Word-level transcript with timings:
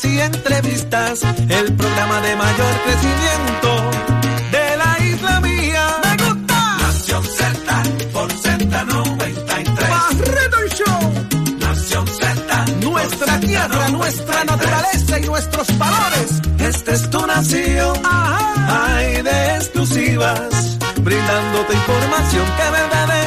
noticias 0.00 0.04
y 0.04 0.20
entrevistas, 0.20 1.22
el 1.48 1.72
programa 1.74 2.20
de 2.20 2.36
mayor 2.36 2.74
crecimiento 2.84 3.90
de 4.50 4.76
la 4.76 5.04
isla 5.04 5.40
mía. 5.40 5.86
¡Me 6.02 6.24
gusta! 6.24 6.76
Nación 6.78 7.24
Z 7.24 7.82
por 8.12 8.32
Z93. 8.32 9.88
¡Barreto 9.88 10.58
el 10.58 10.70
show! 10.70 11.58
Nación 11.58 12.06
Z. 12.06 12.66
Nuestra 12.82 13.40
tierra, 13.40 13.88
nuestra 13.88 14.44
naturaleza 14.44 15.18
y 15.18 15.26
nuestros 15.26 15.78
valores. 15.78 16.42
Esta 16.58 16.92
es 16.92 17.10
tu 17.10 17.26
nación. 17.26 17.96
Ajá. 18.04 18.96
Hay 18.96 19.22
de 19.22 19.56
exclusivas, 19.56 20.78
brindándote 21.02 21.74
información 21.74 22.46
que 22.56 22.70
verdaderamente 22.70 23.19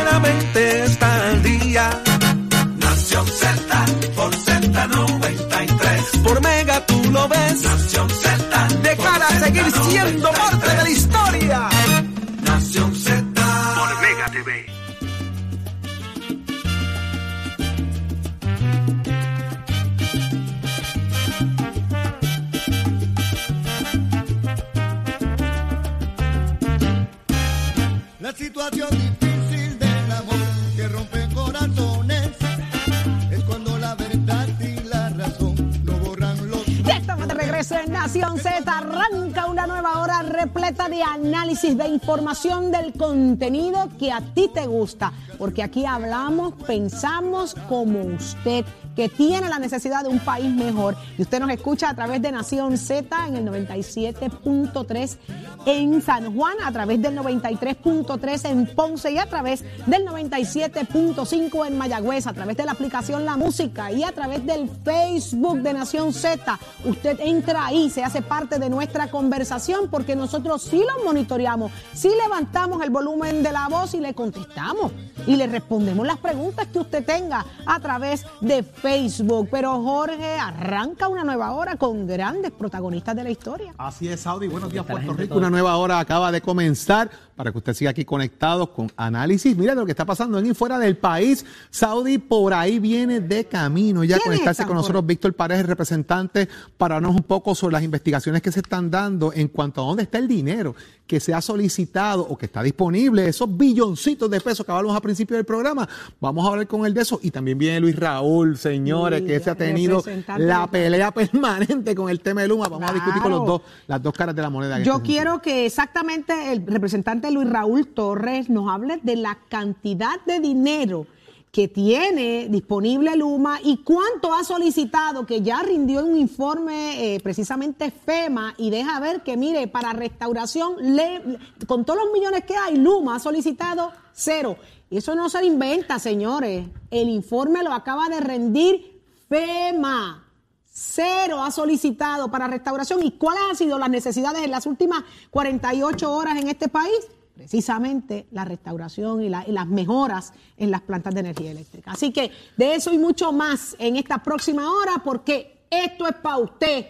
contenido 43.04 43.90
que 44.00 44.12
a 44.14 44.22
ti 44.22 44.50
te 44.54 44.66
gusta. 44.66 45.12
Porque 45.38 45.62
aquí 45.62 45.86
hablamos, 45.86 46.54
pensamos 46.66 47.54
como 47.68 48.00
usted, 48.00 48.64
que 48.96 49.10
tiene 49.10 49.50
la 49.50 49.60
necesidad 49.60 50.04
de 50.04 50.10
un 50.10 50.20
país 50.20 50.54
mejor. 50.54 50.96
Y 51.18 51.24
usted 51.24 51.40
nos 51.40 51.50
escucha 51.50 51.90
a 51.90 51.96
través 51.96 52.22
de 52.22 52.32
Nación 52.32 52.78
Z 52.78 53.28
en 53.28 53.36
el 53.36 53.46
97.3 53.46 55.18
en 55.66 56.02
San 56.02 56.36
Juan, 56.36 56.56
a 56.64 56.72
través 56.72 57.02
del 57.02 57.18
93.3 57.18 58.50
en 58.50 58.66
Ponce 58.68 59.12
y 59.12 59.18
a 59.18 59.28
través 59.28 59.64
del 59.86 60.06
97.5 60.06 61.68
en 61.68 61.78
Mayagüez, 61.78 62.28
a 62.28 62.34
través 62.34 62.58
de 62.58 62.66
la 62.66 62.74
aplicación 62.74 63.26
La 63.26 63.38
Música 63.38 63.92
y 63.92 64.04
a 64.04 64.12
través 64.12 64.46
del 64.46 64.70
Facebook 64.84 65.62
de 65.62 65.74
Nación 65.74 66.14
Z. 66.14 66.60
Usted 66.86 67.20
entra 67.22 67.68
ahí, 67.68 67.90
se 67.90 68.04
hace 68.04 68.22
parte 68.22 68.60
de 68.60 68.70
nuestra 68.70 69.10
conversación 69.10 69.90
porque 69.90 70.16
nosotros 70.16 70.64
sí 70.64 70.82
lo 70.82 71.04
monitoreamos, 71.06 71.72
sí 71.94 72.10
levantamos 72.22 72.84
el 72.84 72.90
volumen 72.90 73.44
de 73.44 73.52
la 73.52 73.68
voz 73.68 73.94
y 73.94 74.00
le 74.00 74.14
contestamos 74.14 74.92
y 75.26 75.36
le 75.36 75.48
respondemos 75.48 76.06
las 76.06 76.18
preguntas 76.18 76.68
que 76.68 76.80
usted 76.80 77.06
tenga 77.06 77.46
a 77.66 77.80
través 77.80 78.26
de 78.42 78.64
Facebook. 78.84 79.48
Pero 79.50 79.82
Jorge 79.82 80.38
arranca 80.38 81.08
una 81.08 81.24
nueva 81.24 81.54
hora 81.54 81.78
con 81.78 82.06
grandes 82.06 82.52
protagonistas 82.52 83.16
de 83.16 83.24
la 83.24 83.32
historia. 83.32 83.74
Así 83.78 84.10
es, 84.10 84.20
Saudi. 84.20 84.48
Buenos 84.48 84.72
días, 84.72 84.86
Puerto 84.86 85.14
Rico. 85.14 85.38
Una 85.38 85.50
nueva 85.50 85.78
hora 85.78 86.00
acaba 86.00 86.34
de 86.34 86.42
comenzar 86.42 87.10
para 87.36 87.52
que 87.52 87.58
usted 87.58 87.74
siga 87.74 87.92
aquí 87.92 88.04
conectado 88.04 88.72
con 88.74 88.92
análisis. 88.98 89.56
Mira 89.58 89.74
de 89.74 89.80
lo 89.80 89.86
que 89.86 89.94
está 89.94 90.06
pasando 90.06 90.38
en 90.38 90.46
y 90.46 90.54
fuera 90.54 90.78
del 90.78 90.98
país. 90.98 91.46
Saudi 91.72 92.18
por 92.18 92.54
ahí 92.54 92.80
viene 92.80 93.22
de 93.22 93.46
camino. 93.46 94.04
Ya 94.04 94.18
¿Quiénes 94.18 94.40
conectarse 94.40 94.66
con 94.66 94.76
nosotros 94.76 95.06
Víctor 95.06 95.34
Paredes, 95.34 95.62
el 95.62 95.68
representante, 95.68 96.50
para 96.78 96.96
hablarnos 96.96 97.18
un 97.18 97.26
poco 97.26 97.56
sobre 97.56 97.74
las 97.74 97.84
investigaciones 97.84 98.42
que 98.42 98.52
se 98.52 98.60
están 98.60 98.92
dando 98.92 99.32
en 99.34 99.48
cuanto 99.48 99.82
a 99.82 99.86
dónde 99.86 100.04
está 100.04 100.18
el 100.18 100.28
dinero 100.28 100.76
que 101.08 101.20
se 101.20 101.34
ha 101.34 101.42
solicitado 101.42 102.24
o 102.24 102.38
que 102.38 102.46
está 102.46 102.64
disponible, 102.64 103.28
esos 103.28 103.56
billoncitos 103.58 104.30
de 104.30 104.40
pesos 104.40 104.66
que 104.66 104.72
hablamos 104.72 104.96
al 104.96 105.02
principio 105.02 105.36
del 105.36 105.46
programa. 105.46 105.88
Vamos 106.20 106.46
a 106.46 106.50
hablar 106.50 106.68
con 106.68 106.86
él 106.86 106.94
de 106.94 107.02
eso. 107.02 107.20
Y 107.22 107.32
también 107.32 107.58
viene 107.58 107.80
Luis 107.80 107.96
Raúl, 107.96 108.58
señores, 108.74 109.22
que 109.22 109.40
se 109.40 109.50
ha 109.50 109.56
tenido 109.56 110.04
la 110.38 110.68
pelea 110.68 111.12
permanente 111.12 111.96
con 111.96 112.10
el 112.10 112.20
tema 112.20 112.42
de 112.42 112.48
Luma. 112.48 112.68
Vamos 112.68 112.90
a 112.90 112.94
discutir 112.94 113.22
con 113.22 113.32
los 113.32 113.46
dos, 113.46 113.62
las 113.88 114.02
dos 114.02 114.14
caras 114.14 114.36
de 114.36 114.42
la 114.42 114.50
moneda. 114.50 114.78
en 114.78 114.84
Yo 114.84 114.94
este 114.96 115.06
quiero 115.08 115.42
que 115.42 115.66
exactamente 115.66 116.52
el 116.52 116.66
representante 116.66 117.30
Luis 117.32 117.50
Raúl 117.50 117.88
Torres 117.88 118.50
nos 118.50 118.70
hable 118.70 119.00
de 119.04 119.16
la 119.16 119.38
cantidad 119.50 120.20
de 120.26 120.40
dinero 120.40 121.06
que 121.52 121.68
tiene 121.68 122.48
disponible 122.50 123.16
Luma 123.16 123.60
y 123.64 123.78
cuánto 123.84 124.34
ha 124.34 124.44
solicitado, 124.44 125.28
que 125.28 125.42
ya 125.44 125.62
rindió 125.62 126.04
un 126.04 126.18
informe 126.18 127.16
eh, 127.16 127.20
precisamente 127.22 127.92
FEMA 127.92 128.56
y 128.58 128.72
deja 128.72 129.00
ver 129.00 129.22
que, 129.22 129.38
mire, 129.38 129.68
para 129.68 129.94
restauración, 129.94 130.96
le- 130.96 131.22
con 131.68 131.86
todos 131.86 132.00
los 132.06 132.12
millones 132.12 132.44
que 132.46 132.56
hay, 132.56 132.78
Luma 132.78 133.18
ha 133.18 133.20
solicitado 133.20 133.92
cero. 134.14 134.58
Y 134.94 134.98
eso 134.98 135.16
no 135.16 135.28
se 135.28 135.44
inventa, 135.44 135.98
señores. 135.98 136.68
El 136.92 137.10
informe 137.10 137.64
lo 137.64 137.74
acaba 137.74 138.10
de 138.10 138.20
rendir 138.20 139.02
FEMA. 139.28 140.24
Cero 140.66 141.42
ha 141.44 141.50
solicitado 141.50 142.30
para 142.30 142.46
restauración. 142.48 143.02
¿Y 143.02 143.14
cuáles 143.14 143.42
han 143.50 143.56
sido 143.56 143.80
las 143.80 143.90
necesidades 143.90 144.44
en 144.44 144.52
las 144.52 144.68
últimas 144.68 145.04
48 145.32 146.12
horas 146.16 146.38
en 146.40 146.48
este 146.48 146.68
país? 146.68 146.94
Precisamente 147.34 148.28
la 148.30 148.46
restauración 148.46 149.24
y, 149.24 149.30
la- 149.30 149.44
y 149.48 149.52
las 149.52 149.66
mejoras 149.66 150.32
en 150.58 150.70
las 150.70 150.82
plantas 150.82 151.16
de 151.16 151.22
energía 151.22 151.50
eléctrica. 151.50 151.90
Así 151.94 152.12
que 152.14 152.30
de 152.56 152.76
eso 152.76 152.94
y 152.94 153.00
mucho 153.00 153.32
más 153.34 153.76
en 153.80 153.96
esta 153.96 154.20
próxima 154.22 154.72
hora, 154.72 155.02
porque 155.04 155.66
esto 155.72 156.08
es 156.08 156.14
para 156.18 156.38
usted. 156.38 156.86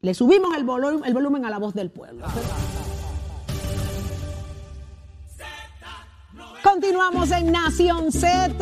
Le 0.00 0.14
subimos 0.14 0.56
el 0.56 0.64
volumen 0.64 1.44
a 1.44 1.50
la 1.50 1.58
voz 1.58 1.74
del 1.74 1.90
pueblo. 1.90 2.24
Continuamos 6.64 7.30
en 7.30 7.52
Nación 7.52 8.10
Z. 8.10 8.56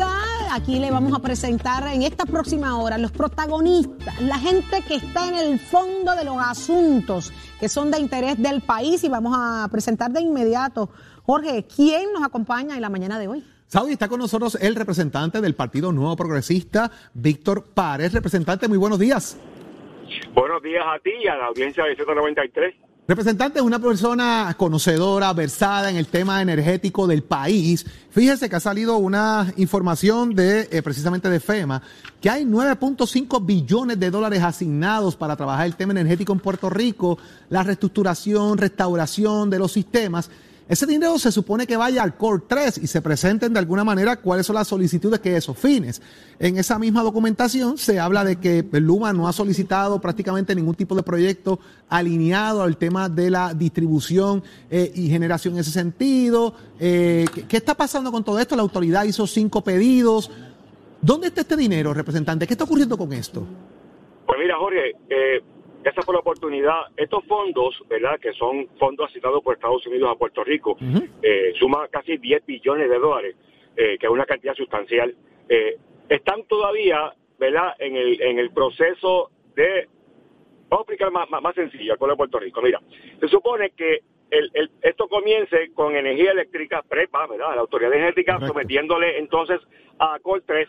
Aquí 0.51 0.77
le 0.77 0.91
vamos 0.91 1.13
a 1.13 1.19
presentar 1.19 1.87
en 1.87 2.03
esta 2.03 2.25
próxima 2.25 2.77
hora 2.77 2.97
los 2.97 3.13
protagonistas, 3.13 4.21
la 4.21 4.37
gente 4.37 4.83
que 4.85 4.95
está 4.95 5.29
en 5.29 5.35
el 5.35 5.57
fondo 5.57 6.13
de 6.13 6.25
los 6.25 6.35
asuntos 6.37 7.31
que 7.61 7.69
son 7.69 7.91
de 7.91 7.99
interés 7.99 8.37
del 8.43 8.59
país 8.61 9.05
y 9.05 9.09
vamos 9.09 9.33
a 9.37 9.69
presentar 9.71 10.11
de 10.11 10.19
inmediato. 10.19 10.89
Jorge, 11.23 11.65
¿quién 11.73 12.11
nos 12.11 12.23
acompaña 12.23 12.75
en 12.75 12.81
la 12.81 12.89
mañana 12.89 13.17
de 13.17 13.29
hoy? 13.29 13.43
Saudi 13.67 13.93
está 13.93 14.09
con 14.09 14.19
nosotros 14.19 14.57
el 14.61 14.75
representante 14.75 15.39
del 15.39 15.55
Partido 15.55 15.93
Nuevo 15.93 16.17
Progresista, 16.17 16.91
Víctor 17.13 17.63
Párez. 17.73 18.11
Representante, 18.11 18.67
muy 18.67 18.77
buenos 18.77 18.99
días. 18.99 19.39
Buenos 20.33 20.61
días 20.61 20.83
a 20.85 20.99
ti 20.99 21.11
y 21.23 21.27
a 21.27 21.35
la 21.37 21.45
audiencia 21.45 21.85
de 21.85 21.95
Z93. 21.95 22.92
Representante 23.05 23.59
es 23.59 23.65
una 23.65 23.79
persona 23.79 24.55
conocedora, 24.57 25.33
versada 25.33 25.89
en 25.89 25.97
el 25.97 26.07
tema 26.07 26.41
energético 26.41 27.05
del 27.05 27.21
país. 27.21 27.85
Fíjese 28.09 28.49
que 28.49 28.55
ha 28.55 28.61
salido 28.61 28.95
una 28.95 29.51
información 29.57 30.33
de 30.33 30.69
eh, 30.71 30.81
precisamente 30.81 31.29
de 31.29 31.41
FEMA 31.41 31.81
que 32.21 32.29
hay 32.29 32.45
9.5 32.45 33.45
billones 33.45 33.99
de 33.99 34.09
dólares 34.09 34.41
asignados 34.41 35.17
para 35.17 35.35
trabajar 35.35 35.65
el 35.65 35.75
tema 35.75 35.91
energético 35.91 36.31
en 36.31 36.39
Puerto 36.39 36.69
Rico, 36.69 37.17
la 37.49 37.63
reestructuración, 37.63 38.57
restauración 38.57 39.49
de 39.49 39.59
los 39.59 39.73
sistemas. 39.73 40.29
Ese 40.67 40.85
dinero 40.85 41.19
se 41.19 41.31
supone 41.31 41.67
que 41.67 41.75
vaya 41.75 42.03
al 42.03 42.15
Core 42.15 42.43
3 42.47 42.79
y 42.79 42.87
se 42.87 43.01
presenten 43.01 43.51
de 43.51 43.59
alguna 43.59 43.83
manera 43.83 44.15
cuáles 44.15 44.45
son 44.45 44.55
las 44.55 44.67
solicitudes 44.67 45.19
que 45.19 45.35
esos 45.35 45.57
fines. 45.57 46.01
En 46.39 46.57
esa 46.57 46.79
misma 46.79 47.03
documentación 47.03 47.77
se 47.77 47.99
habla 47.99 48.23
de 48.23 48.37
que 48.37 48.65
Luma 48.79 49.11
no 49.11 49.27
ha 49.27 49.33
solicitado 49.33 49.99
prácticamente 49.99 50.55
ningún 50.55 50.75
tipo 50.75 50.95
de 50.95 51.03
proyecto 51.03 51.59
alineado 51.89 52.63
al 52.63 52.77
tema 52.77 53.09
de 53.09 53.29
la 53.29 53.53
distribución 53.53 54.41
eh, 54.69 54.91
y 54.95 55.09
generación 55.09 55.55
en 55.55 55.59
ese 55.59 55.71
sentido. 55.71 56.55
Eh, 56.79 57.25
¿qué, 57.33 57.45
qué 57.45 57.57
está 57.57 57.75
pasando 57.75 58.11
con 58.11 58.23
todo 58.23 58.39
esto? 58.39 58.55
La 58.55 58.61
autoridad 58.61 59.03
hizo 59.03 59.27
cinco 59.27 59.63
pedidos. 59.63 60.31
¿Dónde 61.01 61.27
está 61.27 61.41
este 61.41 61.57
dinero, 61.57 61.93
representante? 61.93 62.47
¿Qué 62.47 62.53
está 62.53 62.63
ocurriendo 62.63 62.97
con 62.97 63.11
esto? 63.11 63.45
Pues 64.25 64.39
mira, 64.39 64.57
Jorge, 64.57 64.91
eh, 65.09 65.41
esa 65.89 66.01
fue 66.01 66.13
la 66.13 66.19
oportunidad. 66.21 66.81
Estos 66.97 67.23
fondos, 67.25 67.75
¿verdad? 67.89 68.19
Que 68.19 68.33
son 68.33 68.67
fondos 68.79 69.09
asignados 69.09 69.41
por 69.43 69.55
Estados 69.55 69.85
Unidos 69.87 70.09
a 70.11 70.15
Puerto 70.17 70.43
Rico, 70.43 70.77
eh, 71.21 71.53
suma 71.59 71.87
casi 71.89 72.17
10 72.17 72.45
billones 72.45 72.89
de 72.89 72.97
dólares, 72.99 73.35
eh, 73.75 73.97
que 73.99 74.05
es 74.05 74.11
una 74.11 74.25
cantidad 74.25 74.55
sustancial. 74.55 75.15
Eh, 75.49 75.77
están 76.09 76.43
todavía, 76.45 77.13
¿verdad? 77.39 77.73
En 77.79 77.95
el, 77.95 78.21
en 78.21 78.39
el 78.39 78.51
proceso 78.51 79.31
de... 79.55 79.87
Vamos 80.69 80.87
a 80.87 80.91
explicar 80.91 81.11
más, 81.11 81.29
más, 81.29 81.41
más 81.41 81.53
sencillo 81.55 81.93
al 81.93 81.97
pueblo 81.99 82.13
de 82.13 82.17
Puerto 82.17 82.39
Rico. 82.39 82.61
Mira, 82.61 82.81
se 83.19 83.27
supone 83.27 83.71
que 83.71 83.99
el, 84.31 84.49
el- 84.53 84.71
esto 84.81 85.07
comience 85.07 85.71
con 85.73 85.95
energía 85.95 86.31
eléctrica, 86.31 86.81
PREPA, 86.81 87.27
¿verdad? 87.27 87.53
La 87.55 87.61
Autoridad 87.61 87.93
Energética, 87.93 88.33
Correcto. 88.33 88.53
sometiéndole 88.53 89.19
entonces 89.19 89.59
a 89.99 90.17
COL 90.19 90.41
3 90.45 90.67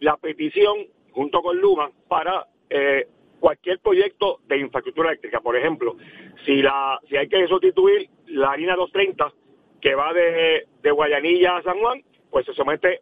la 0.00 0.16
petición 0.16 0.86
junto 1.10 1.42
con 1.42 1.58
Luma 1.58 1.90
para 2.08 2.46
eh, 2.70 3.08
cualquier 3.40 3.80
proyecto 3.80 4.38
de 4.46 4.58
infraestructura 4.58 5.08
eléctrica. 5.08 5.40
Por 5.40 5.56
ejemplo, 5.56 5.96
si 6.44 6.62
la 6.62 7.00
si 7.08 7.16
hay 7.16 7.28
que 7.28 7.46
sustituir 7.48 8.08
la 8.26 8.52
harina 8.52 8.76
230 8.76 9.32
que 9.80 9.94
va 9.94 10.12
de, 10.12 10.66
de 10.82 10.90
Guayanilla 10.90 11.56
a 11.56 11.62
San 11.62 11.78
Juan, 11.80 12.02
pues 12.30 12.46
se 12.46 12.54
somete 12.54 13.00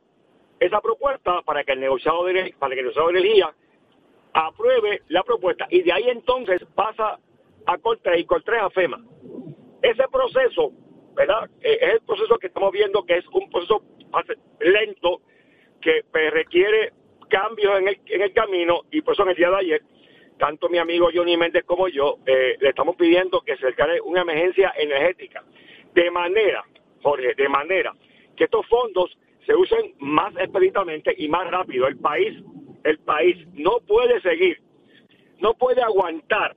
esa 0.61 0.81
propuesta 0.81 1.43
para 1.43 1.64
que 1.64 1.73
el 1.73 1.81
negociado 1.81 2.25
de, 2.25 2.55
para 2.58 2.75
que 2.75 2.81
el 2.81 2.87
negociado 2.87 3.08
de 3.08 3.19
energía 3.19 3.52
apruebe 4.32 5.02
la 5.08 5.23
propuesta 5.23 5.67
y 5.70 5.82
de 5.82 5.93
ahí 5.93 6.08
entonces 6.08 6.64
pasa 6.75 7.19
a 7.67 7.79
Cortés 7.79 8.19
y 8.19 8.25
Cortés 8.25 8.61
a 8.61 8.70
FEMA. 8.70 9.02
Ese 9.82 10.05
proceso, 10.11 10.73
¿verdad? 11.14 11.50
Eh, 11.61 11.79
es 11.81 11.94
el 11.94 12.00
proceso 12.00 12.38
que 12.38 12.46
estamos 12.49 12.73
viendo 12.73 13.05
que 13.05 13.19
es 13.19 13.26
un 13.29 13.50
proceso 13.50 13.82
lento 14.61 15.20
que 15.81 16.02
pues, 16.11 16.32
requiere 16.32 16.93
cambios 17.29 17.79
en 17.79 17.88
el, 17.88 18.00
en 18.06 18.23
el 18.23 18.32
camino 18.32 18.82
y 18.91 19.02
por 19.02 19.14
eso 19.14 19.23
en 19.25 19.31
el 19.31 19.37
día 19.37 19.50
de 19.50 19.56
ayer 19.56 19.82
tanto 20.38 20.69
mi 20.69 20.79
amigo 20.79 21.08
Johnny 21.12 21.37
Méndez 21.37 21.64
como 21.64 21.88
yo 21.88 22.19
eh, 22.26 22.56
le 22.61 22.69
estamos 22.69 22.96
pidiendo 22.96 23.40
que 23.43 23.56
se 23.56 23.67
declare 23.67 24.00
una 24.00 24.23
emergencia 24.23 24.73
energética 24.76 25.44
de 25.94 26.11
manera, 26.11 26.64
Jorge, 27.02 27.35
de 27.35 27.49
manera 27.49 27.94
que 28.37 28.44
estos 28.44 28.67
fondos 28.67 29.17
se 29.44 29.55
usen 29.55 29.94
más 29.99 30.35
expeditamente 30.37 31.14
y 31.17 31.29
más 31.29 31.50
rápido. 31.50 31.87
El 31.88 31.99
país, 31.99 32.40
el 32.85 32.99
país 32.99 33.37
no 33.55 33.81
puede 33.87 34.20
seguir, 34.20 34.61
no 35.40 35.55
puede 35.55 35.82
aguantar 35.82 36.55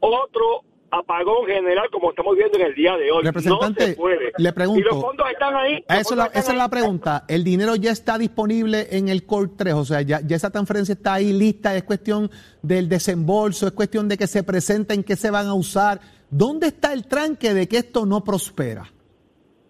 otro 0.00 0.62
apagón 0.98 1.46
general 1.46 1.88
como 1.90 2.10
estamos 2.10 2.36
viendo 2.36 2.58
en 2.58 2.66
el 2.66 2.74
día 2.74 2.96
de 2.96 3.10
hoy. 3.10 3.24
Representante, 3.24 3.80
no 3.80 3.86
se 3.88 3.96
puede. 3.96 4.32
le 4.36 4.52
pregunto. 4.52 4.80
Y 4.80 4.84
los 4.84 5.00
fondos 5.00 5.26
están 5.30 5.54
ahí. 5.54 5.84
Eso 5.88 6.14
la, 6.14 6.26
esa 6.26 6.52
es 6.52 6.58
la 6.58 6.68
pregunta. 6.68 7.24
¿El 7.28 7.44
dinero 7.44 7.76
ya 7.76 7.90
está 7.90 8.18
disponible 8.18 8.88
en 8.90 9.08
el 9.08 9.26
Core 9.26 9.50
3? 9.56 9.74
O 9.74 9.84
sea, 9.84 10.02
ya, 10.02 10.20
ya 10.24 10.36
esa 10.36 10.50
transferencia 10.50 10.92
está 10.92 11.14
ahí 11.14 11.32
lista. 11.32 11.74
Es 11.76 11.84
cuestión 11.84 12.30
del 12.62 12.88
desembolso, 12.88 13.66
es 13.66 13.72
cuestión 13.72 14.08
de 14.08 14.16
que 14.16 14.26
se 14.26 14.42
presenten, 14.42 15.02
que 15.04 15.16
se 15.16 15.30
van 15.30 15.46
a 15.46 15.54
usar. 15.54 16.00
¿Dónde 16.30 16.68
está 16.68 16.92
el 16.92 17.06
tranque 17.06 17.54
de 17.54 17.68
que 17.68 17.78
esto 17.78 18.06
no 18.06 18.24
prospera? 18.24 18.90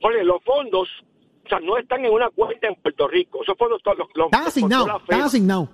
Oye, 0.03 0.23
los 0.25 0.43
fondos 0.45 0.89
o 1.45 1.49
sea, 1.49 1.61
no 1.61 1.77
están 1.77 2.05
en 2.05 2.13
una 2.13 2.31
cuenta 2.31 2.69
en 2.69 2.75
Puerto 2.77 3.07
Rico. 3.07 3.43
Esos 3.43 3.57
fondos 3.59 3.81
los, 3.85 4.09
los, 4.15 4.27
están 4.27 4.47
asignados. 4.47 5.03
Están 5.03 5.23
asignados. 5.23 5.69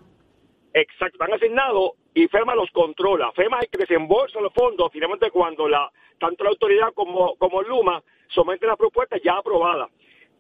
Exacto, 0.73 1.15
están 1.15 1.33
asignados 1.33 1.93
y 2.15 2.27
FEMA 2.29 2.55
los 2.55 2.71
controla. 2.71 3.33
FEMA 3.33 3.59
es 3.59 3.65
el 3.65 3.71
que 3.71 3.79
desembolsa 3.79 4.41
los 4.41 4.53
fondos 4.53 4.91
finalmente 4.93 5.31
cuando 5.31 5.69
la 5.69 5.91
tanto 6.19 6.45
la 6.45 6.51
autoridad 6.51 6.93
como, 6.95 7.35
como 7.37 7.63
Luma 7.63 8.03
someten 8.29 8.69
la 8.69 8.77
propuesta 8.77 9.17
ya 9.25 9.39
aprobada. 9.39 9.89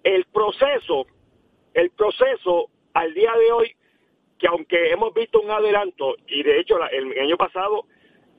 El 0.04 0.26
proceso, 0.26 1.06
el 1.74 1.90
proceso 1.90 2.68
al 2.92 3.12
día 3.14 3.32
de 3.32 3.52
hoy, 3.52 3.76
que 4.38 4.46
aunque 4.46 4.90
hemos 4.90 5.12
visto 5.14 5.40
un 5.40 5.50
adelanto, 5.50 6.16
y 6.28 6.42
de 6.42 6.60
hecho 6.60 6.76
el, 6.90 7.18
año 7.18 7.36
pasado 7.36 7.86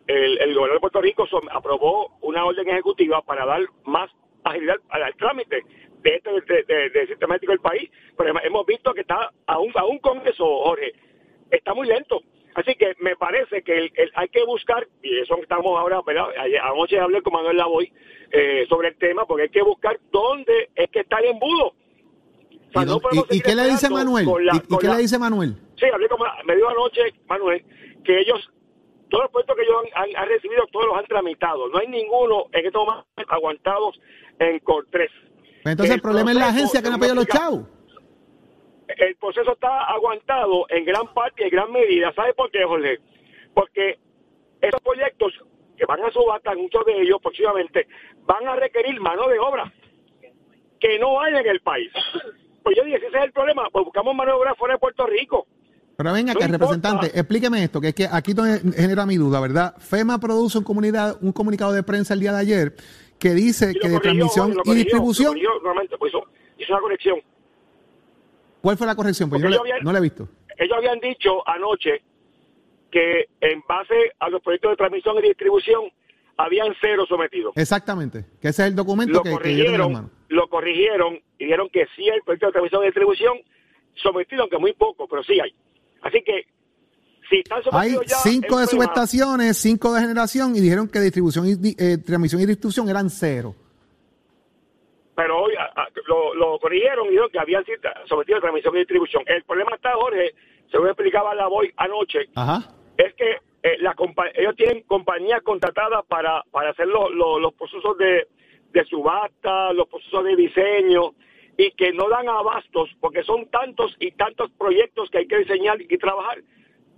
el, 0.08 0.54
gobierno 0.54 0.76
de 0.76 0.80
Puerto 0.80 1.02
Rico 1.02 1.28
aprobó 1.52 2.18
una 2.22 2.46
orden 2.46 2.68
ejecutiva 2.70 3.22
para 3.22 3.46
dar 3.46 3.62
más 3.84 4.10
agilidad 4.44 4.78
al, 4.90 5.16
trámite 5.16 5.64
de 6.02 6.16
este 6.16 6.90
de, 6.90 7.08
sistema 7.08 7.36
ético 7.36 7.52
del 7.52 7.62
país, 7.62 7.90
pero 8.18 8.34
hemos 8.44 8.66
visto 8.66 8.94
que 8.94 9.02
está 9.02 9.32
aún, 9.46 9.72
aún 9.76 10.00
con 10.00 10.26
eso, 10.28 10.46
Jorge, 10.64 10.94
está 11.52 11.74
muy 11.74 11.88
lento. 11.88 12.22
Así 12.56 12.76
que 12.76 12.94
me 13.00 13.16
parece 13.16 13.62
que 13.64 13.78
el, 13.78 14.12
hay 14.16 14.28
que 14.30 14.44
buscar, 14.46 14.88
y 15.02 15.20
eso 15.20 15.38
estamos 15.42 15.78
ahora, 15.80 16.02
¿verdad? 16.06 16.26
anoche 16.64 17.00
hablé 17.00 17.22
con 17.22 17.34
Manuel 17.34 17.58
Lavoy 17.58 17.92
eh, 18.32 18.66
sobre 18.68 18.90
el 18.90 18.98
tema, 18.98 19.26
porque 19.26 19.44
hay 19.44 19.50
que 19.50 19.62
buscar 19.62 20.00
dónde 20.12 20.70
es 20.76 20.90
que 20.90 21.00
está 21.02 21.20
el 21.20 21.26
embudo. 21.32 21.74
¿Y, 23.30 23.42
qué 23.42 23.56
le 23.56 23.70
dice 23.70 23.90
Manuel? 23.90 24.28
¿Y, 24.54 24.78
qué 24.78 24.88
le 24.88 24.98
dice 24.98 25.20
Manuel? 25.20 25.56
Sí, 25.78 25.86
hablé 25.92 26.08
con, 26.10 26.20
me 26.46 26.56
dijo 26.56 26.70
anoche, 26.70 27.02
Manuel, 27.28 27.64
que 28.04 28.20
ellos, 28.20 28.50
todos 29.10 29.26
los 29.26 29.32
puestos 29.32 29.56
que 29.56 29.64
ellos 29.64 29.76
han, 29.96 30.28
recibido, 30.28 30.66
todos 30.72 30.88
los 30.88 30.98
han 30.98 31.06
tramitado. 31.06 31.68
No 31.70 31.80
hay 31.80 31.88
ninguno 31.88 32.46
en 32.54 32.66
estos 32.66 32.86
momentos 32.86 33.26
aguantados 33.28 34.00
en 34.40 34.60
Cortés. 34.60 35.12
Entonces 35.64 35.96
el, 35.96 36.02
problema 36.02 36.32
es 36.32 36.38
la 36.38 36.48
agencia 36.48 36.82
que 36.82 36.90
no 36.90 36.96
ha 36.96 37.00
pedido 37.00 37.16
los 37.16 37.28
chavos 37.28 37.66
el 38.98 39.16
proceso 39.16 39.54
está 39.54 39.86
aguantado 39.86 40.66
en 40.70 40.86
gran 40.86 41.14
parte 41.14 41.44
y 41.44 41.46
en 41.46 41.50
gran 41.50 41.72
medida. 41.72 42.14
¿Sabe 42.14 42.34
por 42.34 42.50
qué, 42.52 42.64
Jorge? 42.64 43.00
Porque 43.54 44.00
esos 44.62 44.82
proyectos 44.82 45.34
que 45.78 45.86
van 45.86 46.04
a 46.04 46.12
subasta, 46.12 46.56
muchos 46.56 46.86
de 46.86 47.02
ellos 47.02 47.20
próximamente, 47.22 47.88
van 48.24 48.48
a 48.48 48.56
requerir 48.56 49.00
mano 49.02 49.28
de 49.28 49.40
obra 49.40 49.72
que 50.80 51.00
no 51.00 51.22
hay 51.22 51.36
en 51.36 51.48
el 51.48 51.60
país. 51.62 51.92
Pues 52.64 52.76
yo 52.78 52.84
dije, 52.84 52.98
ese 52.98 53.18
es 53.18 53.24
el 53.24 53.32
problema, 53.32 53.70
pues 53.72 53.86
buscamos 53.86 54.16
mano 54.16 54.32
de 54.32 54.38
obra 54.38 54.56
fuera 54.56 54.76
de 54.76 54.80
Puerto 54.80 55.06
Rico. 55.08 55.48
Pero 55.98 56.14
venga, 56.14 56.34
que 56.34 56.48
representante, 56.48 57.08
explíqueme 57.08 57.64
esto, 57.64 57.82
que 57.82 57.90
es 57.90 57.96
que 57.96 58.08
aquí 58.12 58.34
genera 58.76 59.06
mi 59.06 59.18
duda, 59.18 59.40
¿verdad? 59.40 59.76
FEMA 59.78 60.20
produce 60.20 60.58
un, 60.58 60.64
comunidad, 60.64 61.18
un 61.22 61.32
comunicado 61.32 61.74
de 61.74 61.84
prensa 61.84 62.14
el 62.14 62.20
día 62.20 62.32
de 62.34 62.40
ayer 62.40 62.76
que 63.20 63.36
dice 63.36 63.74
que 63.80 63.88
de 63.88 64.00
transmisión 64.00 64.56
y 64.66 64.74
distribución... 64.74 65.38
Hizo 65.38 66.74
una 66.74 66.82
conexión 66.82 67.20
¿Cuál 68.62 68.78
fue 68.78 68.88
la 68.88 68.96
corrección? 68.96 69.30
Pues 69.30 69.42
yo 69.42 69.50
no 69.82 69.92
la 69.92 70.00
he 70.00 70.02
visto. 70.02 70.28
Ellos 70.58 70.78
habían 70.78 71.00
dicho 71.00 71.48
anoche 71.48 72.02
que 72.92 73.28
en 73.40 73.64
base 73.68 74.12
a 74.20 74.30
los 74.30 74.42
proyectos 74.42 74.72
de 74.72 74.78
transmisión 74.78 75.18
y 75.18 75.22
distribución 75.30 75.92
habían 76.38 76.74
cero 76.80 77.06
sometidos. 77.08 77.54
Exactamente, 77.56 78.26
que 78.42 78.50
ese 78.50 78.64
es 78.64 78.70
el 78.70 78.76
documento 78.76 79.14
lo 79.14 79.24
que, 79.24 79.32
corrigieron, 79.32 80.12
Lo 80.30 80.48
corrigieron 80.50 81.20
y 81.38 81.46
dijeron 81.46 81.70
que 81.70 81.86
sí 81.96 82.10
hay 82.10 82.20
proyectos 82.22 82.50
de 82.50 82.52
transmisión 82.52 82.84
y 82.84 82.86
distribución 82.86 83.38
sometidos, 83.96 84.42
aunque 84.44 84.58
muy 84.58 84.74
poco, 84.74 85.08
pero 85.08 85.24
sí 85.24 85.40
hay. 85.40 85.54
Así 86.02 86.22
que 86.24 86.46
si 87.30 87.40
están 87.40 87.64
sometidos 87.64 88.26
hay 88.26 88.32
cinco 88.32 88.60
de 88.60 88.68
subestaciones, 88.68 89.58
cinco 89.58 89.94
de 89.94 90.02
generación 90.02 90.56
y 90.56 90.60
dijeron 90.60 90.88
que 90.88 91.00
distribución 91.00 91.48
y 91.48 91.76
eh, 91.78 91.98
transmisión 91.98 92.42
y 92.42 92.46
distribución 92.46 92.90
eran 92.90 93.10
cero 93.10 93.56
pero 95.16 95.44
hoy 95.44 95.54
lo, 96.08 96.60
corrigieron 96.60 97.08
y 97.12 97.32
que 97.32 97.40
habían 97.40 97.64
sometido 98.06 98.38
a 98.38 98.42
transmisión 98.42 98.76
y 98.76 98.80
distribución. 98.80 99.24
El 99.28 99.44
problema 99.44 99.76
está, 99.76 99.94
Jorge, 99.94 100.34
según 100.72 100.88
explicaba 100.88 101.36
la 101.36 101.48
voy 101.48 101.72
anoche, 101.78 102.30
es 102.98 103.14
que 103.16 103.38
eh, 103.64 103.78
la 103.80 103.96
ellos 104.36 104.56
tienen 104.56 104.84
compañías 104.84 105.42
contratadas 105.44 106.06
para, 106.08 106.44
para 106.52 106.72
hacer 106.72 106.88
los 106.88 107.54
procesos 107.54 107.98
de, 107.98 108.28
de 108.72 108.86
subasta, 108.86 109.74
los 109.74 109.88
procesos 109.88 110.24
de 110.24 110.36
diseño, 110.36 111.14
y 111.58 111.72
que 111.72 111.92
no 111.94 112.10
dan 112.10 112.28
abastos, 112.30 112.90
porque 113.00 113.24
son 113.24 113.48
tantos 113.50 113.96
y 114.00 114.12
tantos 114.12 114.50
proyectos 114.58 115.10
que 115.12 115.20
hay 115.20 115.28
que 115.28 115.38
diseñar 115.38 115.80
y 115.82 115.98
trabajar, 115.98 116.42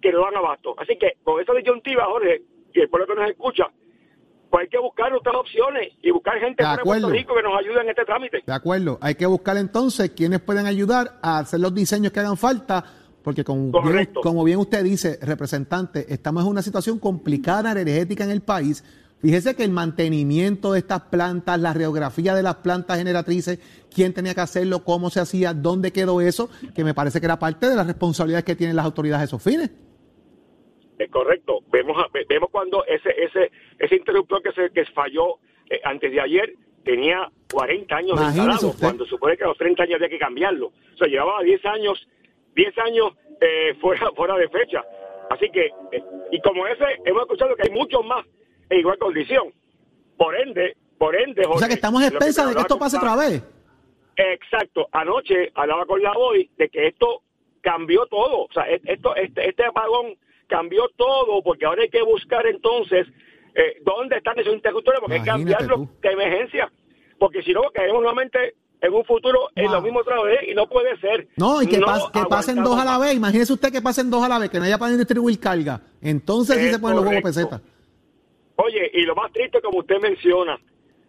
que 0.02 0.12
no 0.12 0.22
dan 0.22 0.38
abasto. 0.38 0.76
Así 0.78 0.96
que 0.98 1.14
con 1.24 1.42
esa 1.42 1.54
disyuntiva, 1.54 2.06
Jorge, 2.06 2.42
y 2.74 2.80
el 2.80 2.90
pueblo 2.90 3.08
que 3.08 3.16
nos 3.16 3.30
escucha, 3.30 3.70
pues 4.54 4.66
hay 4.66 4.70
que 4.70 4.78
buscar 4.78 5.12
otras 5.12 5.36
opciones 5.36 5.94
y 6.04 6.12
buscar 6.12 6.38
gente 6.38 6.64
de 6.64 6.78
Puerto 6.84 7.10
Rico 7.10 7.34
que 7.34 7.42
nos 7.42 7.58
ayude 7.58 7.82
en 7.82 7.90
este 7.90 8.06
trámite. 8.06 8.44
De 8.46 8.54
acuerdo, 8.54 9.00
hay 9.02 9.16
que 9.16 9.26
buscar 9.26 9.58
entonces 9.58 10.12
quienes 10.12 10.42
pueden 10.42 10.68
ayudar 10.68 11.18
a 11.24 11.40
hacer 11.40 11.60
los 11.60 11.74
diseños 11.74 12.14
que 12.14 12.20
hagan 12.20 12.38
falta, 12.38 12.86
porque 13.24 13.44
como 13.44 13.72
bien, 13.82 14.10
como 14.22 14.44
bien 14.44 14.60
usted 14.60 14.84
dice, 14.84 15.18
representante, 15.24 16.06
estamos 16.08 16.44
en 16.44 16.52
una 16.52 16.62
situación 16.62 17.00
complicada 17.00 17.72
energética 17.72 18.26
en 18.26 18.30
el 18.30 18.42
país. 18.42 18.84
Fíjese 19.24 19.56
que 19.56 19.64
el 19.64 19.72
mantenimiento 19.72 20.74
de 20.74 20.80
estas 20.80 21.02
plantas, 21.02 21.60
la 21.60 21.74
reografía 21.74 22.36
de 22.36 22.44
las 22.44 22.58
plantas 22.58 23.00
generatrices, 23.00 23.58
quién 23.92 24.14
tenía 24.14 24.36
que 24.36 24.42
hacerlo, 24.42 24.84
cómo 24.84 25.10
se 25.10 25.20
hacía, 25.20 25.56
dónde 25.56 25.92
quedó 25.92 26.22
eso, 26.22 26.52
que 26.76 26.84
me 26.84 26.94
parece 26.94 27.20
que 27.20 27.26
era 27.26 27.40
parte 27.40 27.68
de 27.68 27.76
las 27.76 27.88
responsabilidades 27.88 28.46
que 28.46 28.56
tienen 28.56 28.76
las 28.76 28.86
autoridades 28.86 29.22
de 29.22 29.26
esos 29.26 29.42
fines. 29.42 29.72
Es 30.98 31.10
correcto. 31.10 31.60
Vemos 31.72 31.98
vemos 32.30 32.50
cuando 32.52 32.86
ese 32.86 33.10
ese 33.18 33.52
ese 33.80 33.96
interruptor 33.96 34.42
que 34.42 34.52
se 34.52 34.70
que 34.72 34.86
falló 34.86 35.40
eh, 35.70 35.80
antes 35.84 36.12
de 36.12 36.22
ayer 36.22 36.54
tenía 36.84 37.30
40 37.52 37.96
años 37.96 38.20
de 38.20 38.26
instalado, 38.26 38.74
cuando 38.80 39.06
supone 39.06 39.38
que 39.38 39.44
a 39.44 39.48
los 39.48 39.58
30 39.58 39.84
años 39.84 39.96
había 39.96 40.10
que 40.10 40.20
cambiarlo. 40.20 40.68
O 40.68 40.98
sea, 40.98 41.08
llevaba 41.08 41.42
10 41.42 41.66
años 41.66 42.08
10 42.56 42.78
años 42.80 43.14
eh, 43.42 43.76
fuera 43.82 44.12
fuera 44.16 44.38
de 44.38 44.50
fecha. 44.50 44.84
Así 45.30 45.50
que 45.50 45.66
eh, 45.92 46.04
y 46.32 46.42
como 46.42 46.68
ese 46.68 46.86
hemos 47.06 47.24
escuchado 47.24 47.56
que 47.56 47.64
hay 47.64 47.74
muchos 47.74 48.06
más 48.06 48.26
en 48.70 48.80
igual 48.80 48.98
condición. 48.98 49.54
Por 50.18 50.36
ende, 50.36 50.78
por 50.98 51.16
ende, 51.16 51.44
o 51.48 51.58
sea 51.58 51.68
que 51.68 51.74
estamos 51.74 52.04
expensas 52.04 52.48
de 52.48 52.56
que 52.56 52.62
esto 52.62 52.78
pase 52.78 52.98
otra 52.98 53.16
vez. 53.16 53.44
Exacto. 54.16 54.88
Anoche 54.92 55.52
hablaba 55.56 55.86
con 55.86 56.02
la 56.02 56.14
voy 56.14 56.50
de 56.58 56.70
que 56.70 56.88
esto 56.88 57.24
cambió 57.62 58.06
todo. 58.08 58.44
O 58.44 58.54
sea, 58.54 58.70
e-, 58.70 58.82
esto 58.86 59.16
este, 59.16 59.50
este 59.50 59.66
apagón 59.66 60.16
cambió 60.54 60.84
todo, 60.96 61.42
porque 61.42 61.66
ahora 61.66 61.82
hay 61.82 61.90
que 61.90 62.04
buscar 62.04 62.46
entonces 62.46 63.08
eh, 63.56 63.82
dónde 63.84 64.18
están 64.18 64.38
esos 64.38 64.54
interruptores, 64.54 65.00
porque 65.00 65.16
hay 65.16 65.22
que 65.22 65.26
cambiarlos 65.26 66.00
de 66.00 66.10
emergencia, 66.12 66.72
porque 67.18 67.42
si 67.42 67.54
no 67.54 67.62
caemos 67.74 68.04
nuevamente 68.04 68.54
en 68.80 68.94
un 68.94 69.04
futuro 69.04 69.50
en 69.56 69.72
lo 69.72 69.82
mismo 69.82 70.02
otra 70.02 70.22
vez 70.22 70.42
y 70.48 70.54
no 70.54 70.68
puede 70.68 70.96
ser. 71.00 71.28
No, 71.38 71.60
y 71.64 71.66
que, 71.66 71.80
que 71.80 72.26
pasen 72.30 72.64
dos 72.64 72.78
a 72.78 72.86
la 72.86 73.00
vez. 73.00 73.16
Imagínese 73.16 73.54
usted 73.54 73.72
que 73.72 73.82
pasen 73.82 74.12
dos 74.12 74.24
a 74.24 74.30
la 74.30 74.38
vez, 74.38 74.52
que 74.52 74.60
no 74.60 74.66
haya 74.66 74.78
para 74.78 74.96
distribuir 74.96 75.40
carga. 75.40 75.82
Entonces 76.02 76.58
sí 76.58 76.70
se 76.70 76.78
ponen 76.78 76.98
los 76.98 77.06
huevos 77.06 77.24
pesetas. 77.24 77.60
Oye, 78.58 78.92
y 78.94 79.02
lo 79.02 79.16
más 79.16 79.32
triste, 79.32 79.60
como 79.60 79.80
usted 79.80 80.00
menciona, 80.00 80.60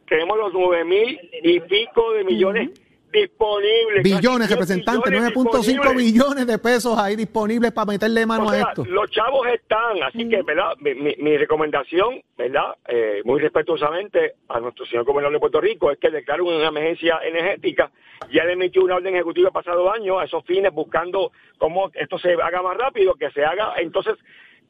tenemos 0.08 0.38
los 0.38 0.54
nueve 0.54 0.84
mil 0.84 1.20
y 1.42 1.60
pico 1.60 2.12
de 2.12 2.24
millones 2.24 2.70
disponibles. 3.14 4.02
Billones, 4.02 4.50
representantes, 4.50 5.12
9.5 5.12 5.97
billones 5.97 6.47
de 6.47 6.59
pesos 6.59 6.99
ahí 6.99 7.16
disponibles 7.16 7.73
para 7.73 7.87
meterle 7.87 8.26
mano 8.26 8.50
a 8.50 8.59
esto. 8.59 8.85
Los 8.85 9.11
chavos 9.11 9.47
están, 9.47 10.02
así 10.02 10.28
que, 10.28 10.42
¿verdad? 10.42 10.75
Mi, 10.80 11.37
recomendación, 11.37 12.21
¿verdad? 12.37 12.75
Eh, 12.88 13.23
muy 13.25 13.40
respetuosamente 13.40 14.35
a 14.49 14.61
nuestro 14.61 14.85
señor 14.87 15.04
gobernador 15.04 15.35
de 15.35 15.40
Puerto 15.40 15.61
Rico 15.61 15.90
es 15.90 15.99
que 15.99 16.11
declare 16.11 16.42
una 16.42 16.68
emergencia 16.68 17.21
energética. 17.25 17.90
Ya 18.33 18.44
le 18.44 18.54
emitió 18.54 18.83
una 18.83 18.97
orden 18.97 19.14
ejecutiva 19.14 19.50
pasado 19.50 19.92
año 19.92 20.18
a 20.18 20.25
esos 20.25 20.44
fines, 20.44 20.73
buscando 20.73 21.33
cómo 21.59 21.90
esto 21.94 22.18
se 22.18 22.33
haga 22.33 22.62
más 22.62 22.76
rápido, 22.76 23.14
que 23.14 23.30
se 23.30 23.44
haga 23.44 23.75
entonces 23.78 24.14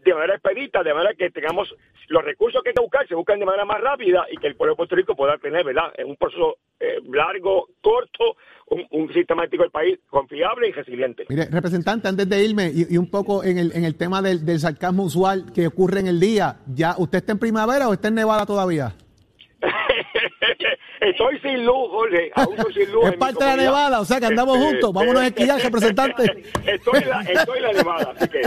de 0.04 0.14
manera 0.14 0.34
expedita, 0.34 0.82
de 0.82 0.94
manera 0.94 1.14
que 1.14 1.30
tengamos 1.30 1.74
los 2.08 2.24
recursos 2.24 2.62
que 2.62 2.70
hay 2.70 2.74
que 2.74 2.82
buscar, 2.82 3.06
se 3.08 3.14
buscan 3.14 3.38
de 3.38 3.46
manera 3.46 3.64
más 3.64 3.80
rápida 3.80 4.26
y 4.30 4.36
que 4.36 4.48
el 4.48 4.56
pueblo 4.56 4.74
de 4.74 4.76
Puerto 4.76 4.96
Rico 4.96 5.16
pueda 5.16 5.38
tener, 5.38 5.64
¿verdad? 5.64 5.92
En 5.96 6.08
un 6.08 6.16
proceso 6.16 6.58
eh, 6.80 6.98
largo, 7.12 7.68
corto, 7.80 8.36
un, 8.68 8.86
un 8.90 9.12
sistemático 9.12 9.62
del 9.62 9.70
país 9.70 9.98
confiable 10.08 10.68
y 10.68 10.72
resiliente. 10.72 11.24
Mire, 11.28 11.46
representante, 11.50 12.08
antes 12.08 12.28
de 12.28 12.44
irme 12.44 12.70
y, 12.72 12.96
un 12.96 13.10
poco 13.10 13.44
en 13.44 13.58
el, 13.58 13.72
en 13.74 13.84
el 13.84 13.96
tema 13.96 14.20
del, 14.20 14.44
del 14.44 14.58
sarcasmo 14.58 15.04
usual 15.04 15.52
que 15.54 15.66
ocurre 15.66 16.00
en 16.00 16.08
el 16.08 16.20
día, 16.20 16.56
¿ya 16.66 16.94
usted 16.98 17.18
está 17.18 17.32
en 17.32 17.38
primavera 17.38 17.88
o 17.88 17.92
está 17.92 18.08
en 18.08 18.14
nevada 18.14 18.46
todavía? 18.46 18.94
Estoy 21.04 21.38
sin 21.40 21.66
luz, 21.66 21.88
Jorge. 21.90 22.30
Aún 22.34 22.54
estoy 22.56 22.72
sin 22.72 22.92
luz. 22.92 23.04
Es 23.06 23.16
parte 23.16 23.44
de 23.44 23.50
la 23.50 23.62
nevada, 23.62 24.00
o 24.00 24.04
sea 24.04 24.18
que 24.18 24.26
andamos 24.26 24.56
Este, 24.56 24.70
juntos. 24.70 24.92
Vámonos 24.92 25.22
a 25.22 25.26
esquiar, 25.26 25.60
representante. 25.60 26.22
Estoy 26.66 27.02
en, 27.02 27.08
la, 27.10 27.20
estoy 27.20 27.60
la 27.60 27.72
nevada, 27.72 28.14
así 28.16 28.28
que 28.28 28.40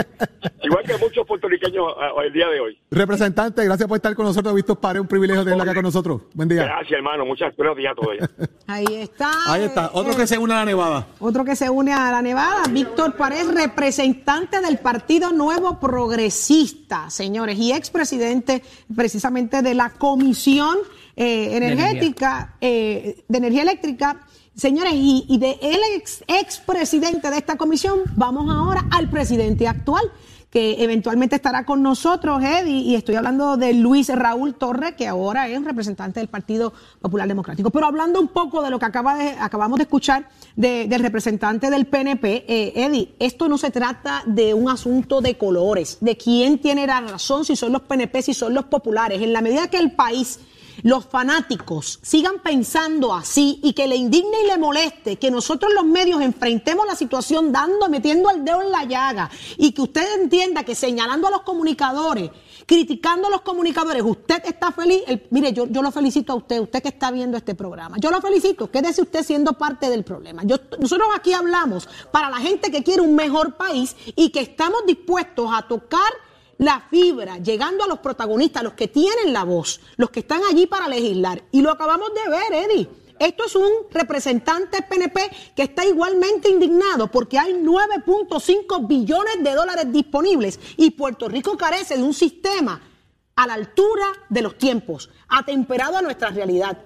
igual 0.62 0.84
que 0.84 0.96
muchos 0.96 1.26
puertorriqueños 1.26 1.86
ah, 1.96 2.10
el 2.24 2.32
día 2.32 2.48
de 2.48 2.60
hoy. 2.60 2.78
Representante, 2.90 3.64
gracias 3.64 3.88
por 3.88 3.96
estar 3.96 4.14
con 4.14 4.26
nosotros. 4.26 4.54
Víctor 4.54 4.80
Pare, 4.80 4.98
un 4.98 5.06
privilegio 5.06 5.44
tenerla 5.44 5.62
acá 5.62 5.74
con 5.74 5.84
nosotros. 5.84 6.22
Buen 6.34 6.48
día. 6.48 6.64
Gracias, 6.64 6.92
hermano. 6.92 7.24
Muchas 7.24 7.56
buenos 7.56 7.76
días 7.76 7.92
a 7.92 7.94
todos. 7.94 8.16
Ahí 8.66 8.86
está. 8.90 9.30
Ahí 9.46 9.62
está, 9.62 9.86
eh, 9.86 9.90
otro 9.92 10.12
eh, 10.12 10.16
que 10.16 10.26
se 10.26 10.38
une 10.38 10.54
a 10.54 10.56
la 10.58 10.64
nevada. 10.64 11.06
Otro 11.20 11.44
que 11.44 11.54
se 11.54 11.70
une 11.70 11.92
a 11.92 12.10
la 12.10 12.22
Nevada, 12.22 12.64
Víctor 12.70 13.14
Pared, 13.14 13.48
representante 13.50 14.60
del 14.60 14.78
Partido 14.78 15.32
Nuevo 15.32 15.78
Progresista, 15.78 17.08
señores, 17.08 17.56
y 17.58 17.72
expresidente 17.72 18.62
precisamente 18.94 19.62
de 19.62 19.74
la 19.74 19.90
Comisión 19.90 20.78
eh, 21.18 21.56
Energética, 21.56 22.54
eh, 22.60 23.24
de 23.28 23.38
Energía 23.38 23.62
Eléctrica. 23.62 24.20
Señores, 24.54 24.92
y, 24.94 25.24
y 25.28 25.38
de 25.38 25.58
el 25.60 25.78
ex 25.96 26.24
expresidente 26.26 27.30
de 27.30 27.36
esta 27.38 27.56
comisión, 27.56 28.00
vamos 28.16 28.52
ahora 28.52 28.86
al 28.90 29.08
presidente 29.10 29.68
actual, 29.68 30.02
que 30.50 30.82
eventualmente 30.82 31.36
estará 31.36 31.64
con 31.66 31.82
nosotros, 31.82 32.42
Eddie, 32.42 32.80
y 32.80 32.94
estoy 32.94 33.16
hablando 33.16 33.56
de 33.58 33.74
Luis 33.74 34.08
Raúl 34.08 34.54
Torres, 34.54 34.94
que 34.96 35.06
ahora 35.06 35.46
es 35.46 35.62
representante 35.62 36.20
del 36.20 36.28
Partido 36.28 36.72
Popular 37.02 37.28
Democrático. 37.28 37.68
Pero 37.70 37.86
hablando 37.86 38.18
un 38.20 38.28
poco 38.28 38.62
de 38.62 38.70
lo 38.70 38.78
que 38.78 38.86
acaba 38.86 39.16
de, 39.16 39.30
acabamos 39.38 39.76
de 39.78 39.82
escuchar 39.82 40.28
de- 40.56 40.86
del 40.88 41.02
representante 41.02 41.68
del 41.70 41.86
PNP, 41.86 42.44
eh, 42.48 42.72
Eddie, 42.76 43.14
esto 43.18 43.46
no 43.48 43.58
se 43.58 43.70
trata 43.70 44.22
de 44.26 44.54
un 44.54 44.70
asunto 44.70 45.20
de 45.20 45.36
colores, 45.36 45.98
de 46.00 46.16
quién 46.16 46.58
tiene 46.58 46.86
la 46.86 47.00
razón, 47.02 47.44
si 47.44 47.54
son 47.54 47.70
los 47.72 47.82
PNP, 47.82 48.22
si 48.22 48.32
son 48.34 48.54
los 48.54 48.64
populares. 48.64 49.20
En 49.20 49.32
la 49.34 49.42
medida 49.42 49.68
que 49.68 49.76
el 49.78 49.92
país 49.92 50.40
los 50.82 51.04
fanáticos 51.06 51.98
sigan 52.02 52.40
pensando 52.42 53.14
así 53.14 53.60
y 53.62 53.72
que 53.72 53.86
le 53.86 53.96
indigne 53.96 54.42
y 54.44 54.46
le 54.46 54.58
moleste 54.58 55.16
que 55.16 55.30
nosotros 55.30 55.72
los 55.74 55.84
medios 55.84 56.20
enfrentemos 56.20 56.86
la 56.86 56.94
situación 56.94 57.52
dando, 57.52 57.88
metiendo 57.88 58.30
el 58.30 58.44
dedo 58.44 58.62
en 58.62 58.70
la 58.70 58.84
llaga 58.84 59.30
y 59.56 59.72
que 59.72 59.82
usted 59.82 60.20
entienda 60.20 60.64
que 60.64 60.74
señalando 60.74 61.26
a 61.28 61.30
los 61.30 61.42
comunicadores, 61.42 62.30
criticando 62.66 63.28
a 63.28 63.30
los 63.30 63.40
comunicadores, 63.42 64.02
usted 64.02 64.42
está 64.44 64.72
feliz, 64.72 65.02
el- 65.06 65.26
mire, 65.30 65.52
yo, 65.52 65.66
yo 65.66 65.82
lo 65.82 65.90
felicito 65.90 66.32
a 66.32 66.36
usted, 66.36 66.60
usted 66.60 66.82
que 66.82 66.88
está 66.88 67.10
viendo 67.10 67.36
este 67.36 67.54
programa, 67.54 67.96
yo 67.98 68.10
lo 68.10 68.20
felicito, 68.20 68.70
quédese 68.70 69.02
usted 69.02 69.22
siendo 69.24 69.54
parte 69.54 69.88
del 69.88 70.04
problema. 70.04 70.42
Yo, 70.44 70.56
nosotros 70.78 71.08
aquí 71.16 71.32
hablamos 71.32 71.88
para 72.10 72.28
la 72.30 72.36
gente 72.38 72.70
que 72.70 72.82
quiere 72.82 73.02
un 73.02 73.14
mejor 73.14 73.56
país 73.56 73.96
y 74.16 74.30
que 74.30 74.40
estamos 74.40 74.84
dispuestos 74.86 75.48
a 75.52 75.62
tocar 75.66 76.10
la 76.58 76.84
fibra, 76.90 77.38
llegando 77.38 77.84
a 77.84 77.86
los 77.86 78.00
protagonistas, 78.00 78.62
los 78.62 78.74
que 78.74 78.88
tienen 78.88 79.32
la 79.32 79.44
voz, 79.44 79.80
los 79.96 80.10
que 80.10 80.20
están 80.20 80.42
allí 80.50 80.66
para 80.66 80.88
legislar. 80.88 81.42
Y 81.52 81.62
lo 81.62 81.70
acabamos 81.70 82.10
de 82.14 82.30
ver, 82.30 82.70
Eddie. 82.70 82.88
Esto 83.18 83.46
es 83.46 83.56
un 83.56 83.70
representante 83.90 84.82
PNP 84.82 85.20
que 85.56 85.62
está 85.62 85.84
igualmente 85.84 86.48
indignado 86.48 87.10
porque 87.10 87.38
hay 87.38 87.52
9.5 87.52 88.86
billones 88.86 89.42
de 89.42 89.54
dólares 89.54 89.92
disponibles 89.92 90.60
y 90.76 90.92
Puerto 90.92 91.28
Rico 91.28 91.56
carece 91.56 91.96
de 91.96 92.02
un 92.02 92.14
sistema 92.14 92.80
a 93.34 93.46
la 93.46 93.54
altura 93.54 94.06
de 94.28 94.42
los 94.42 94.56
tiempos, 94.56 95.10
atemperado 95.28 95.96
a 95.96 96.02
nuestra 96.02 96.30
realidad. 96.30 96.78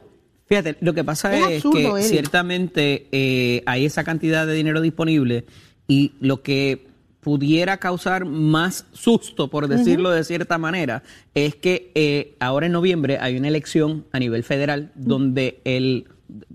Fíjate, 0.46 0.76
lo 0.80 0.92
que 0.94 1.04
pasa 1.04 1.34
Es 1.34 1.40
es, 1.40 1.56
absurdo, 1.56 1.96
que 1.96 2.02
ciertamente 2.02 3.08
eh, 3.12 3.62
hay 3.66 3.86
esa 3.86 4.04
cantidad 4.04 4.46
de 4.46 4.54
dinero 4.54 4.80
disponible 4.80 5.46
y 5.86 6.12
lo 6.20 6.42
que 6.42 6.91
pudiera 7.22 7.76
causar 7.76 8.24
más 8.24 8.84
susto, 8.92 9.48
por 9.48 9.68
decirlo 9.68 10.10
de 10.10 10.24
cierta 10.24 10.58
manera, 10.58 11.04
es 11.34 11.54
que 11.54 11.92
eh, 11.94 12.34
ahora 12.40 12.66
en 12.66 12.72
noviembre 12.72 13.18
hay 13.20 13.36
una 13.36 13.46
elección 13.46 14.04
a 14.10 14.18
nivel 14.18 14.42
federal 14.42 14.90
donde 14.96 15.60
el 15.64 16.08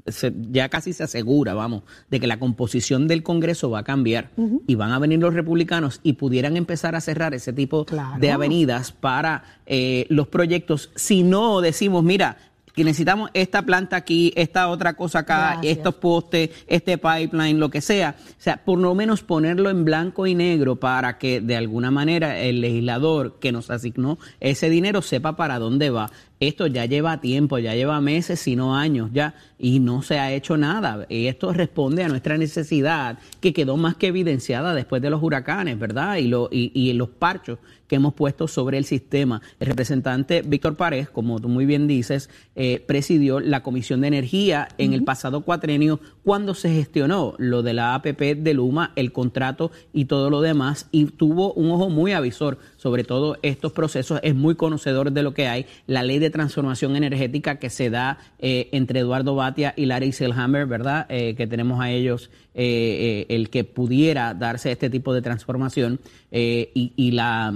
se- 0.08 0.34
ya 0.52 0.68
casi 0.70 0.92
se 0.92 1.04
asegura, 1.04 1.54
vamos, 1.54 1.84
de 2.10 2.20
que 2.20 2.28
la 2.28 2.38
composición 2.40 3.08
del 3.08 3.24
Congreso 3.24 3.70
va 3.70 3.80
a 3.80 3.84
cambiar 3.84 4.32
y 4.68 4.76
van 4.76 4.92
a 4.92 5.00
venir 5.00 5.20
los 5.20 5.34
republicanos 5.34 6.00
y 6.04 6.14
pudieran 6.14 6.58
empezar 6.58 6.96
a 6.96 7.02
cerrar 7.02 7.34
ese 7.34 7.54
tipo 7.54 7.86
Claro. 7.86 8.20
de 8.20 8.32
avenidas 8.32 8.92
para 8.92 9.44
eh, 9.68 10.06
los 10.10 10.28
proyectos. 10.28 10.90
Si 10.96 11.24
no 11.24 11.62
decimos, 11.62 12.04
mira, 12.04 12.38
que 12.78 12.84
necesitamos 12.84 13.32
esta 13.34 13.64
planta 13.64 13.96
aquí, 13.96 14.32
esta 14.36 14.68
otra 14.68 14.94
cosa 14.94 15.20
acá, 15.20 15.54
Gracias. 15.54 15.78
estos 15.78 15.96
postes, 15.96 16.52
este 16.68 17.00
pipeline, 17.00 17.60
lo 17.60 17.72
que 17.72 17.82
sea. 17.82 18.16
O 18.20 18.36
sea, 18.38 18.64
por 18.64 18.78
lo 18.78 18.94
menos 18.94 19.24
ponerlo 19.24 19.72
en 19.72 19.84
blanco 19.84 20.28
y 20.28 20.36
negro 20.36 20.76
para 20.76 21.18
que 21.18 21.42
de 21.42 21.56
alguna 21.56 21.90
manera 21.90 22.40
el 22.40 22.62
legislador 22.62 23.40
que 23.40 23.52
nos 23.52 23.72
asignó 23.72 24.20
ese 24.40 24.70
dinero 24.70 25.02
sepa 25.02 25.36
para 25.36 25.58
dónde 25.58 25.90
va. 25.90 26.12
Esto 26.40 26.68
ya 26.68 26.86
lleva 26.86 27.20
tiempo, 27.20 27.58
ya 27.58 27.74
lleva 27.74 28.00
meses, 28.00 28.40
si 28.40 28.56
no 28.56 28.76
años 28.76 29.10
ya, 29.12 29.34
y 29.58 29.80
no 29.80 30.02
se 30.02 30.20
ha 30.20 30.32
hecho 30.32 30.56
nada. 30.56 31.06
Y 31.10 31.28
esto 31.28 31.52
responde 31.54 32.04
a 32.04 32.10
nuestra 32.10 32.38
necesidad 32.38 33.18
que 33.42 33.54
quedó 33.54 33.76
más 33.78 33.96
que 33.96 34.08
evidenciada 34.08 34.74
después 34.74 35.02
de 35.02 35.10
los 35.10 35.24
huracanes, 35.24 35.80
¿verdad? 35.80 36.18
Y, 36.18 36.28
lo, 36.28 36.50
y, 36.52 36.72
y 36.74 36.94
los 36.94 37.10
parchos 37.10 37.58
que 37.88 37.96
hemos 37.96 38.14
puesto 38.14 38.48
sobre 38.48 38.78
el 38.78 38.86
sistema. 38.86 39.42
El 39.60 39.68
representante 39.68 40.42
Víctor 40.42 40.76
Párez, 40.76 41.10
como 41.10 41.40
tú 41.40 41.50
muy 41.50 41.66
bien 41.66 41.88
dices, 41.88 42.30
eh, 42.56 42.84
presidió 42.86 43.40
la 43.40 43.64
Comisión 43.64 44.02
de 44.02 44.08
Energía 44.08 44.68
en 44.78 44.94
el 44.94 45.04
pasado 45.04 45.42
cuatrenio 45.42 46.00
cuando 46.24 46.54
se 46.54 46.70
gestionó 46.70 47.34
lo 47.38 47.64
de 47.64 47.74
la 47.74 47.96
APP 47.96 48.36
de 48.38 48.54
Luma, 48.54 48.92
el 48.96 49.12
contrato 49.12 49.72
y 49.94 50.06
todo 50.06 50.30
lo 50.30 50.42
demás, 50.42 50.88
y 50.92 51.06
tuvo 51.06 51.54
un 51.54 51.72
ojo 51.72 51.90
muy 51.90 52.12
avisor 52.12 52.60
sobre 52.88 53.04
todo 53.04 53.38
estos 53.42 53.74
procesos, 53.74 54.22
es 54.24 54.34
muy 54.34 54.56
conocedor 54.56 55.12
de 55.12 55.22
lo 55.22 55.34
que 55.34 55.50
hay, 55.50 55.66
la 55.88 56.04
ley 56.04 56.20
de 56.20 56.30
transformación 56.30 56.96
energética 56.96 57.60
que 57.60 57.70
se 57.70 57.90
da 57.90 58.18
eh, 58.40 58.70
entre 58.72 59.02
Eduardo 59.02 59.36
Batia 59.36 59.74
y 59.76 59.88
Larry 59.88 60.14
Selhammer, 60.14 60.68
¿verdad? 60.68 61.06
Eh, 61.10 61.36
que 61.36 61.48
tenemos 61.48 61.82
a 61.82 61.92
ellos 61.92 62.30
eh, 62.56 63.26
el 63.28 63.50
que 63.50 63.66
pudiera 63.66 64.34
darse 64.34 64.72
este 64.72 64.90
tipo 64.90 65.14
de 65.14 65.22
transformación 65.22 66.00
y, 66.32 67.12
la. 67.12 67.54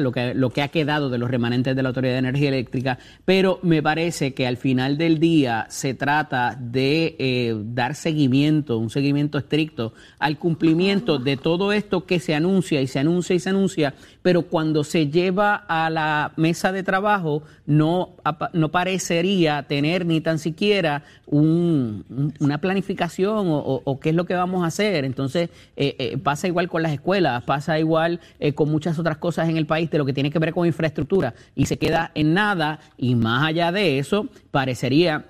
Lo, 0.00 0.12
que, 0.12 0.34
lo 0.34 0.50
que 0.50 0.62
ha 0.62 0.68
quedado 0.68 1.08
de 1.08 1.16
los 1.16 1.30
remanentes 1.30 1.74
de 1.74 1.82
la 1.82 1.88
Autoridad 1.88 2.12
de 2.14 2.18
Energía 2.18 2.48
Eléctrica, 2.48 2.98
pero 3.24 3.58
me 3.62 3.82
parece 3.82 4.34
que 4.34 4.46
al 4.46 4.58
final 4.58 4.98
del 4.98 5.18
día 5.18 5.66
se 5.70 5.94
trata 5.94 6.58
de 6.60 7.56
dar 7.64 7.94
seguimiento, 7.94 8.76
un 8.76 8.90
seguimiento 8.90 9.38
estricto 9.38 9.94
al 10.18 10.38
cumplimiento 10.38 11.18
de 11.18 11.38
todo 11.38 11.72
esto 11.72 12.04
que 12.04 12.20
se 12.20 12.34
anuncia 12.34 12.82
y 12.82 12.86
se 12.86 12.98
anuncia 12.98 13.34
y 13.34 13.40
se 13.40 13.48
anuncia, 13.48 13.94
pero 14.22 14.29
cuando 14.42 14.84
se 14.84 15.08
lleva 15.08 15.54
a 15.54 15.90
la 15.90 16.32
mesa 16.36 16.72
de 16.72 16.82
trabajo 16.82 17.42
no, 17.66 18.10
no 18.52 18.68
parecería 18.70 19.62
tener 19.64 20.06
ni 20.06 20.20
tan 20.20 20.38
siquiera 20.38 21.02
un- 21.26 22.04
un- 22.10 22.34
una 22.40 22.58
planificación 22.58 23.46
o 23.48 24.00
qué 24.00 24.10
es 24.10 24.14
lo 24.14 24.24
que 24.26 24.34
vamos 24.34 24.62
a 24.64 24.66
hacer. 24.66 25.04
Entonces, 25.04 25.50
eh, 25.76 25.96
eh, 25.98 26.18
pasa 26.18 26.46
igual 26.48 26.68
con 26.68 26.82
las 26.82 26.92
escuelas, 26.92 27.42
pasa 27.44 27.78
igual 27.78 28.20
eh, 28.38 28.52
con 28.52 28.70
muchas 28.70 28.98
otras 28.98 29.18
cosas 29.18 29.48
en 29.48 29.56
el 29.56 29.66
país 29.66 29.90
de 29.90 29.98
lo 29.98 30.04
que 30.06 30.12
tiene 30.12 30.30
que 30.30 30.38
ver 30.38 30.52
con 30.52 30.66
infraestructura 30.66 31.34
y 31.54 31.66
se 31.66 31.78
queda 31.78 32.10
en 32.14 32.34
nada 32.34 32.80
y 32.96 33.14
más 33.14 33.44
allá 33.46 33.72
de 33.72 33.98
eso, 33.98 34.28
parecería 34.50 35.26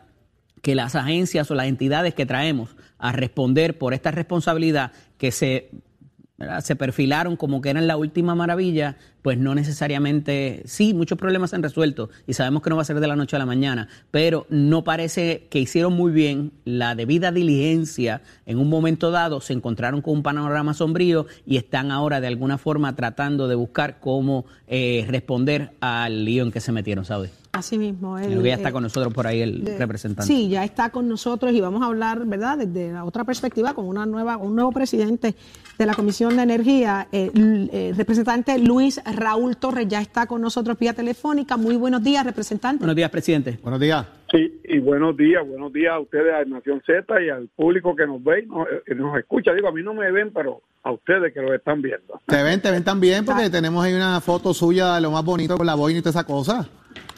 que 0.62 0.75
las 0.75 0.95
agencias 0.95 1.50
o 1.50 1.54
las 1.54 1.66
entidades 1.66 2.14
que 2.14 2.26
traemos 2.26 2.76
a 2.99 3.12
responder 3.12 3.78
por 3.78 3.95
esta 3.95 4.11
responsabilidad 4.11 4.92
que 5.16 5.30
se, 5.30 5.71
se 6.62 6.76
perfilaron 6.76 7.37
como 7.37 7.61
que 7.61 7.70
eran 7.70 7.87
la 7.87 7.97
última 7.97 8.35
maravilla, 8.35 8.97
pues 9.22 9.38
no 9.38 9.54
necesariamente, 9.54 10.62
sí, 10.66 10.94
muchos 10.94 11.18
problemas 11.18 11.50
se 11.50 11.56
han 11.56 11.62
resuelto 11.62 12.10
y 12.26 12.32
sabemos 12.34 12.62
que 12.62 12.70
no 12.70 12.76
va 12.76 12.82
a 12.82 12.84
ser 12.84 13.00
de 13.00 13.06
la 13.06 13.16
noche 13.16 13.36
a 13.36 13.38
la 13.38 13.46
mañana, 13.46 13.88
pero 14.10 14.46
no 14.50 14.84
parece 14.84 15.46
que 15.50 15.58
hicieron 15.58 15.92
muy 15.94 16.12
bien 16.12 16.52
la 16.64 16.94
debida 16.94 17.32
diligencia 17.32 18.22
en 18.46 18.58
un 18.58 18.68
momento 18.68 19.10
dado, 19.10 19.40
se 19.40 19.52
encontraron 19.52 20.00
con 20.02 20.14
un 20.14 20.22
panorama 20.22 20.74
sombrío 20.74 21.26
y 21.46 21.56
están 21.56 21.90
ahora 21.90 22.20
de 22.20 22.26
alguna 22.28 22.58
forma 22.58 22.94
tratando 22.96 23.48
de 23.48 23.54
buscar 23.54 24.00
cómo 24.00 24.44
eh, 24.68 25.04
responder 25.08 25.72
al 25.80 26.24
lío 26.24 26.42
en 26.44 26.52
que 26.52 26.60
se 26.60 26.72
metieron, 26.72 27.04
¿sabes? 27.04 27.30
Así 27.52 27.76
mismo. 27.78 28.14
que 28.14 28.42
ya 28.44 28.54
está 28.54 28.68
eh, 28.68 28.72
con 28.72 28.84
nosotros 28.84 29.12
por 29.12 29.26
ahí 29.26 29.40
el 29.40 29.64
de- 29.64 29.76
representante. 29.76 30.32
Sí, 30.32 30.48
ya 30.48 30.62
está 30.64 30.90
con 30.90 31.08
nosotros 31.08 31.52
y 31.52 31.60
vamos 31.60 31.82
a 31.82 31.86
hablar, 31.86 32.24
¿verdad?, 32.24 32.58
desde 32.58 32.92
la 32.92 33.04
otra 33.04 33.24
perspectiva 33.24 33.74
con 33.74 33.86
una 33.88 34.06
nueva, 34.06 34.36
un 34.36 34.54
nuevo 34.54 34.70
presidente 34.70 35.34
de 35.76 35.86
la 35.86 35.94
Comisión 35.94 36.36
de 36.36 36.44
Energía, 36.44 37.08
eh, 37.10 37.32
l- 37.34 37.68
eh, 37.72 37.92
representante 37.96 38.56
Luis 38.58 39.00
Raúl 39.16 39.56
Torres 39.56 39.88
ya 39.88 40.00
está 40.00 40.26
con 40.26 40.40
nosotros 40.40 40.78
vía 40.78 40.92
telefónica. 40.92 41.56
Muy 41.56 41.76
buenos 41.76 42.02
días, 42.02 42.24
representante. 42.24 42.80
Buenos 42.80 42.96
días, 42.96 43.10
presidente. 43.10 43.58
Buenos 43.62 43.80
días. 43.80 44.06
Sí, 44.30 44.60
y 44.64 44.78
buenos 44.78 45.16
días, 45.16 45.46
buenos 45.46 45.72
días 45.72 45.92
a 45.92 45.98
ustedes, 45.98 46.32
a 46.32 46.44
Nación 46.44 46.80
Z 46.86 47.22
y 47.22 47.28
al 47.28 47.48
público 47.48 47.96
que 47.96 48.06
nos 48.06 48.22
ve 48.22 48.44
y 48.44 48.46
nos, 48.46 48.66
nos 48.96 49.18
escucha. 49.18 49.52
Digo, 49.52 49.68
a 49.68 49.72
mí 49.72 49.82
no 49.82 49.92
me 49.92 50.10
ven, 50.12 50.32
pero 50.32 50.62
a 50.82 50.92
ustedes 50.92 51.34
que 51.34 51.40
lo 51.40 51.52
están 51.52 51.82
viendo. 51.82 52.20
Te 52.26 52.42
ven, 52.42 52.60
te 52.60 52.70
ven 52.70 52.84
también 52.84 53.24
porque 53.24 53.50
tenemos 53.50 53.84
ahí 53.84 53.92
una 53.92 54.20
foto 54.20 54.54
suya 54.54 54.94
de 54.94 55.00
lo 55.00 55.10
más 55.10 55.24
bonito 55.24 55.56
con 55.56 55.66
la 55.66 55.74
boina 55.74 55.98
y 55.98 56.02
toda 56.02 56.10
esa 56.10 56.24
cosa. 56.24 56.68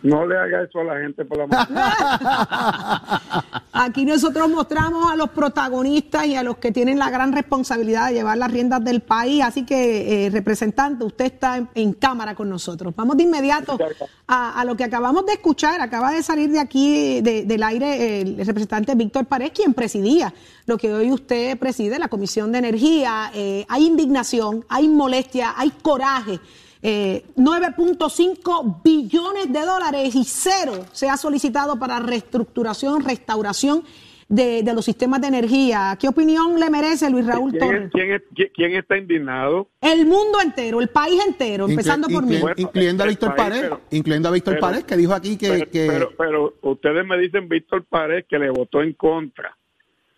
No 0.02 0.26
le 0.26 0.36
haga 0.36 0.64
eso 0.64 0.80
a 0.80 0.84
la 0.84 1.00
gente 1.00 1.24
por 1.24 1.38
la 1.38 1.46
mano. 1.46 1.68
Aquí 3.72 4.04
nosotros 4.04 4.48
mostramos 4.50 5.10
a 5.10 5.16
los 5.16 5.30
protagonistas 5.30 6.26
y 6.26 6.34
a 6.34 6.42
los 6.42 6.56
que 6.58 6.72
tienen 6.72 6.98
la 6.98 7.08
gran 7.10 7.32
responsabilidad 7.32 8.08
de 8.08 8.14
llevar 8.14 8.36
las 8.36 8.50
riendas 8.50 8.84
del 8.84 9.00
país. 9.00 9.42
Así 9.44 9.64
que, 9.64 10.26
eh, 10.26 10.30
representante, 10.30 11.04
usted 11.04 11.26
está 11.26 11.68
en, 11.74 11.92
cámara 11.92 12.34
con 12.34 12.50
nosotros. 12.50 12.94
Vamos 12.96 13.16
de 13.16 13.22
inmediato 13.22 13.78
a, 14.26 14.64
lo 14.64 14.76
que 14.76 14.84
acabamos 14.84 15.24
de 15.24 15.34
escuchar. 15.34 15.80
Acaba 15.80 16.10
de 16.10 16.22
salir 16.22 16.50
de 16.50 16.58
aquí 16.58 17.20
de- 17.20 17.44
del 17.44 17.62
aire 17.62 18.20
el 18.22 18.44
representante 18.44 18.94
Víctor 18.94 19.26
Pared, 19.26 19.52
quien 19.54 19.72
presidía 19.72 20.32
lo 20.66 20.78
que 20.78 20.92
hoy 20.92 21.10
usted 21.12 21.58
preside, 21.58 21.98
la 21.98 22.08
Comisión 22.08 22.50
de 22.50 22.58
Energía. 22.58 23.30
Eh, 23.34 23.64
hay 23.68 23.86
indignación, 23.86 24.64
hay 24.68 24.88
molestia, 24.88 25.54
hay 25.56 25.70
coraje. 25.70 26.40
Eh, 26.84 27.22
9.5 27.36 28.82
billones 28.82 29.52
de 29.52 29.60
dólares 29.60 30.14
y 30.14 30.24
cero 30.24 30.84
se 30.92 31.08
ha 31.08 31.16
solicitado 31.16 31.78
para 31.78 32.00
reestructuración, 32.00 33.04
restauración 33.04 33.84
de, 34.28 34.62
de 34.62 34.74
los 34.74 34.84
sistemas 34.84 35.20
de 35.20 35.28
energía. 35.28 35.96
¿Qué 36.00 36.08
opinión 36.08 36.58
le 36.58 36.70
merece 36.70 37.08
Luis 37.10 37.26
Raúl 37.26 37.50
¿Quién, 37.52 37.60
Torres? 37.64 37.84
es- 37.84 37.90
quién 37.92 38.12
es- 38.12 38.22
quién- 38.34 38.50
quién 38.54 38.72
está 38.74 38.96
indignado? 38.96 39.68
El 39.80 40.06
mundo 40.06 40.40
entero, 40.42 40.80
el 40.80 40.88
país 40.88 41.20
entero, 41.24 41.66
Inclu- 41.66 41.70
empezando 41.70 42.08
por 42.08 42.24
mí. 42.24 42.38
Bueno, 42.40 42.56
incluyendo 42.58 43.04
a 43.04 43.06
Víctor 43.06 43.34
país, 43.36 43.48
Pared, 43.48 43.60
pero- 43.62 43.80
incluyendo 43.90 44.28
a 44.28 44.32
Víctor 44.32 44.54
pero- 44.54 44.60
Pared, 44.66 44.82
que 44.84 44.96
dijo 44.96 45.12
aquí 45.14 45.36
que, 45.36 45.48
pero, 45.50 45.70
que- 45.70 45.86
pero, 45.86 46.10
pero 46.18 46.54
ustedes 46.62 47.06
me 47.06 47.18
dicen 47.18 47.48
Víctor 47.48 47.84
Pared 47.84 48.24
que 48.28 48.38
le 48.38 48.50
votó 48.50 48.82
en 48.82 48.94
contra 48.94 49.56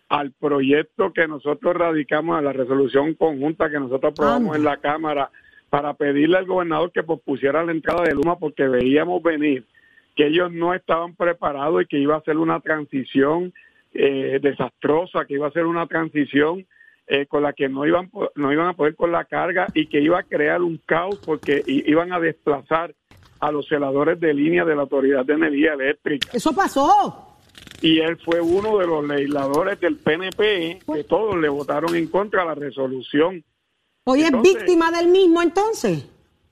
al 0.07 0.31
proyecto 0.31 1.11
que 1.13 1.27
nosotros 1.27 1.75
radicamos 1.75 2.37
a 2.37 2.41
la 2.41 2.53
resolución 2.53 3.15
conjunta 3.15 3.69
que 3.69 3.79
nosotros 3.79 4.13
aprobamos 4.13 4.55
Anda. 4.55 4.57
en 4.57 4.63
la 4.63 4.77
Cámara 4.77 5.29
para 5.75 5.93
pedirle 5.93 6.37
al 6.37 6.45
gobernador 6.45 6.89
que 6.93 7.03
pospusiera 7.03 7.61
la 7.61 7.73
entrada 7.73 8.03
de 8.03 8.13
Luma 8.13 8.39
porque 8.39 8.65
veíamos 8.65 9.21
venir 9.21 9.65
que 10.15 10.27
ellos 10.27 10.49
no 10.49 10.73
estaban 10.73 11.15
preparados 11.15 11.81
y 11.81 11.85
que 11.85 11.99
iba 11.99 12.15
a 12.15 12.21
ser 12.21 12.37
una 12.37 12.61
transición 12.61 13.53
eh, 13.93 14.39
desastrosa, 14.41 15.25
que 15.25 15.33
iba 15.33 15.47
a 15.47 15.51
ser 15.51 15.65
una 15.65 15.85
transición 15.85 16.65
eh, 17.07 17.25
con 17.25 17.43
la 17.43 17.51
que 17.51 17.67
no 17.67 17.85
iban 17.85 18.09
no 18.35 18.53
iban 18.53 18.67
a 18.67 18.73
poder 18.73 18.95
con 18.95 19.11
la 19.11 19.25
carga 19.25 19.67
y 19.73 19.87
que 19.87 19.99
iba 19.99 20.17
a 20.17 20.23
crear 20.23 20.61
un 20.61 20.77
caos 20.77 21.19
porque 21.25 21.61
iban 21.67 22.13
a 22.13 22.21
desplazar 22.21 22.95
a 23.41 23.51
los 23.51 23.67
celadores 23.67 24.17
de 24.21 24.33
línea 24.33 24.63
de 24.63 24.77
la 24.77 24.83
Autoridad 24.83 25.25
de 25.25 25.33
Energía 25.33 25.73
Eléctrica. 25.73 26.29
Eso 26.31 26.55
pasó. 26.55 27.37
Y 27.81 27.99
él 27.99 28.15
fue 28.23 28.39
uno 28.39 28.77
de 28.77 28.87
los 28.87 29.05
legisladores 29.05 29.77
del 29.81 29.97
PNP 29.97 30.79
que 30.85 31.03
todos 31.03 31.35
le 31.35 31.49
votaron 31.49 31.93
en 31.97 32.07
contra 32.07 32.43
a 32.43 32.45
la 32.45 32.55
resolución. 32.55 33.43
Hoy 34.07 34.21
es 34.21 34.31
víctima 34.41 34.91
del 34.91 35.07
mismo 35.07 35.41
entonces. 35.41 36.07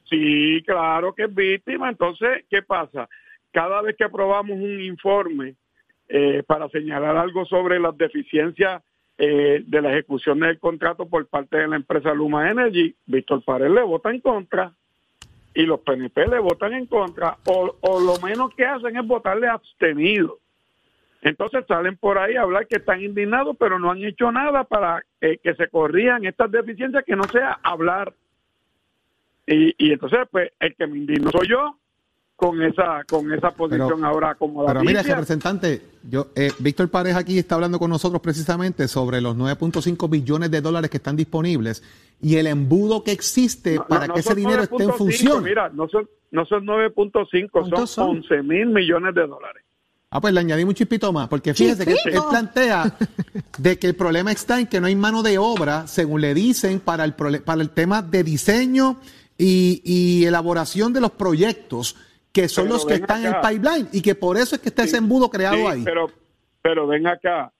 Sí, 0.09 0.63
claro 0.65 1.13
que 1.13 1.25
es 1.25 1.35
víctima. 1.35 1.87
Entonces, 1.87 2.45
¿qué 2.49 2.63
pasa? 2.63 3.07
Cada 3.51 3.81
vez 3.83 3.95
que 3.95 4.03
aprobamos 4.03 4.57
un 4.57 4.81
informe 4.81 5.55
eh, 6.09 6.41
para 6.47 6.67
señalar 6.69 7.15
algo 7.15 7.45
sobre 7.45 7.79
las 7.79 7.95
deficiencias 7.95 8.81
eh, 9.19 9.63
de 9.67 9.81
la 9.81 9.91
ejecución 9.91 10.39
del 10.39 10.57
contrato 10.57 11.07
por 11.07 11.27
parte 11.27 11.57
de 11.57 11.67
la 11.67 11.75
empresa 11.75 12.11
Luma 12.15 12.49
Energy, 12.49 12.95
Víctor 13.05 13.43
Pared 13.43 13.69
le 13.69 13.83
vota 13.83 14.09
en 14.09 14.19
contra 14.19 14.73
y 15.53 15.61
los 15.67 15.81
PNP 15.81 16.25
le 16.27 16.39
votan 16.39 16.73
en 16.73 16.87
contra, 16.87 17.37
o, 17.45 17.75
o 17.81 17.99
lo 17.99 18.17
menos 18.25 18.55
que 18.55 18.65
hacen 18.65 18.97
es 18.97 19.05
votarle 19.05 19.47
abstenido. 19.47 20.39
Entonces 21.23 21.63
salen 21.67 21.95
por 21.95 22.17
ahí 22.17 22.35
a 22.35 22.41
hablar 22.41 22.67
que 22.67 22.75
están 22.77 23.01
indignados, 23.01 23.55
pero 23.57 23.79
no 23.79 23.89
han 23.89 24.03
hecho 24.03 24.29
nada 24.31 24.65
para 24.65 25.03
eh, 25.21 25.37
que 25.41 25.55
se 25.55 25.69
corrían 25.69 26.25
estas 26.25 26.51
deficiencias, 26.51 27.03
que 27.05 27.15
no 27.15 27.23
sea 27.23 27.59
hablar. 27.63 28.13
Y, 29.47 29.73
y 29.77 29.93
entonces, 29.93 30.19
pues, 30.31 30.51
el 30.59 30.75
que 30.75 30.85
me 30.85 30.97
indignó 30.97 31.31
soy 31.31 31.47
yo 31.47 31.77
con 32.35 32.61
esa 32.61 33.03
con 33.07 33.31
esa 33.31 33.51
posición 33.51 33.87
Pero- 34.01 34.05
ahora 34.05 34.35
como 34.35 34.65
Pero 34.65 34.81
mire, 34.81 35.01
representante, 35.01 35.81
yo, 36.09 36.27
eh, 36.35 36.51
Víctor 36.59 36.89
Pareja 36.89 37.19
aquí 37.19 37.37
está 37.39 37.55
hablando 37.55 37.79
con 37.79 37.89
nosotros 37.89 38.21
precisamente 38.21 38.87
sobre 38.89 39.21
los 39.21 39.37
9.5 39.37 40.09
billones 40.09 40.51
de 40.51 40.59
dólares 40.59 40.89
que 40.89 40.97
están 40.97 41.15
disponibles 41.15 41.83
y 42.21 42.35
el 42.35 42.47
embudo 42.47 43.03
que 43.03 43.11
existe 43.11 43.75
No, 43.75 43.87
para 43.87 44.07
no, 44.07 44.13
que 44.13 44.19
ese 44.21 44.35
dinero 44.35 44.63
esté 44.63 44.83
en 44.83 44.89
9.5, 44.89 44.97
función. 44.97 45.43
Mira, 45.43 45.69
no 45.69 45.87
son, 45.87 46.09
no 46.31 46.45
son 46.45 46.65
9.5, 46.65 47.49
¿Cuántos 47.51 47.89
son, 47.91 48.07
son? 48.07 48.17
11 48.17 48.43
mil 48.43 48.65
millones 48.67 49.13
de 49.15 49.27
dólares. 49.27 49.62
Ah, 50.15 50.21
pues 50.21 50.31
le 50.31 50.41
añadimos 50.41 50.73
un 50.73 50.75
chispito 50.75 51.11
más, 51.11 51.27
porque 51.27 51.55
fíjese 51.55 51.85
que 51.85 51.93
él, 51.93 51.97
plantea 52.29 52.95
de 53.57 53.79
que 53.79 53.87
el 53.87 53.95
problema 53.95 54.31
está 54.31 54.59
en 54.59 54.67
que 54.67 54.79
no 54.79 54.85
hay 54.85 54.95
mano 54.95 55.23
de 55.23 55.39
obra, 55.39 55.87
según 55.87 56.21
le 56.21 56.35
dicen, 56.35 56.79
para 56.79 57.03
el, 57.03 57.13
para 57.13 57.61
el 57.63 57.69
tema 57.71 58.03
de 58.03 58.23
diseño 58.23 58.99
y, 59.39 59.81
y 59.83 60.25
elaboración 60.25 60.93
de 60.93 61.01
los 61.01 61.09
proyectos, 61.11 61.95
que 62.31 62.47
son 62.47 62.65
Pero 62.65 62.75
los 62.75 62.85
que 62.85 62.93
están 62.93 63.25
en 63.25 63.33
el 63.33 63.41
pipeline, 63.41 63.87
y 63.91 64.01
que 64.03 64.13
por 64.13 64.37
eso 64.37 64.53
es 64.55 64.61
que 64.61 64.69
está 64.69 64.83
ese 64.83 64.97
embudo 64.97 65.29
creado 65.31 65.55
Sí, 65.55 65.65
ahí. 65.65 65.81
Pero, 65.83 66.11
pero 66.61 66.85
ven 66.85 67.07
acá, 67.07 67.51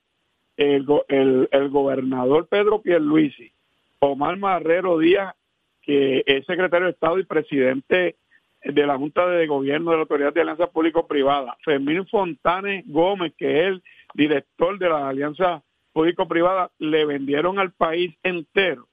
el, 0.55 0.85
go- 0.85 1.05
el, 1.07 1.49
el 1.51 1.69
gobernador 1.69 2.47
Pedro 2.47 2.83
Pierluisi, 2.83 3.51
Omar 3.97 4.37
Marrero 4.37 4.99
Díaz, 4.99 5.33
que 5.81 6.21
es 6.27 6.45
secretario 6.45 6.85
de 6.85 6.93
Estado 6.93 7.17
y 7.17 7.25
presidente 7.25 8.15
de 8.63 8.87
la 8.87 8.97
Junta 8.97 9.27
de 9.27 9.47
Gobierno 9.47 9.91
de 9.91 9.97
la 9.97 10.01
Autoridad 10.03 10.33
de 10.33 10.41
Alianza 10.41 10.67
Público-Privada, 10.67 11.57
Fermín 11.63 12.05
Fontanes 12.07 12.83
Gómez, 12.87 13.33
que 13.37 13.59
es 13.59 13.65
el 13.67 13.83
director 14.13 14.77
de 14.79 14.89
la 14.89 15.09
Alianza 15.09 15.63
Público-Privada, 15.91 16.71
le 16.79 17.05
vendieron 17.05 17.59
al 17.59 17.71
país 17.71 18.15
entero 18.23 18.87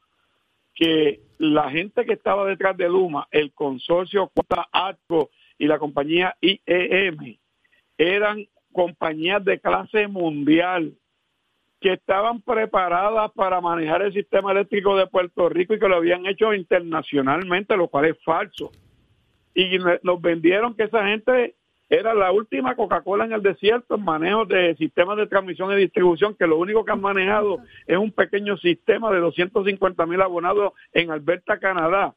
que 0.75 1.21
la 1.39 1.71
gente 1.71 2.05
que 2.05 2.15
estaba 2.15 2.47
detrás 2.47 2.77
de 2.77 2.89
Luma, 2.89 3.29
el 3.31 3.53
consorcio 3.53 4.31
Cuota 4.35 4.69
Atco 4.73 5.31
y 5.59 5.67
la 5.67 5.79
compañía 5.79 6.37
IEM, 6.41 7.37
eran 7.99 8.47
compañías 8.73 9.45
de 9.45 9.61
clase 9.61 10.09
mundial 10.09 10.95
que 11.81 11.95
estaban 11.95 12.43
preparadas 12.43 13.31
para 13.33 13.61
manejar 13.61 14.03
el 14.03 14.13
sistema 14.13 14.53
eléctrico 14.53 14.97
de 14.97 15.07
Puerto 15.07 15.49
Rico 15.49 15.75
y 15.75 15.79
que 15.79 15.89
lo 15.89 15.97
habían 15.97 16.27
hecho 16.27 16.53
internacionalmente, 16.53 17.77
lo 17.77 17.89
cual 17.89 18.07
es 18.07 18.23
falso. 18.23 18.71
Y 19.61 19.79
nos 19.79 20.23
vendieron 20.23 20.75
que 20.75 20.85
esa 20.85 21.07
gente 21.07 21.55
era 21.91 22.15
la 22.15 22.33
última 22.33 22.75
Coca-Cola 22.77 23.27
en 23.27 23.33
el 23.33 23.43
desierto 23.43 23.97
en 23.97 24.05
manejo 24.05 24.47
de 24.47 24.75
sistemas 24.77 25.19
de 25.19 25.27
transmisión 25.27 25.71
y 25.73 25.77
distribución, 25.77 26.35
que 26.35 26.47
lo 26.47 26.57
único 26.57 26.83
que 26.83 26.93
han 26.93 27.01
manejado 27.03 27.59
es 27.87 27.99
un 27.99 28.11
pequeño 28.11 28.57
sistema 28.57 29.11
de 29.11 29.19
250 29.19 30.07
mil 30.07 30.23
abonados 30.23 30.73
en 30.93 31.11
Alberta, 31.11 31.59
Canadá. 31.59 32.15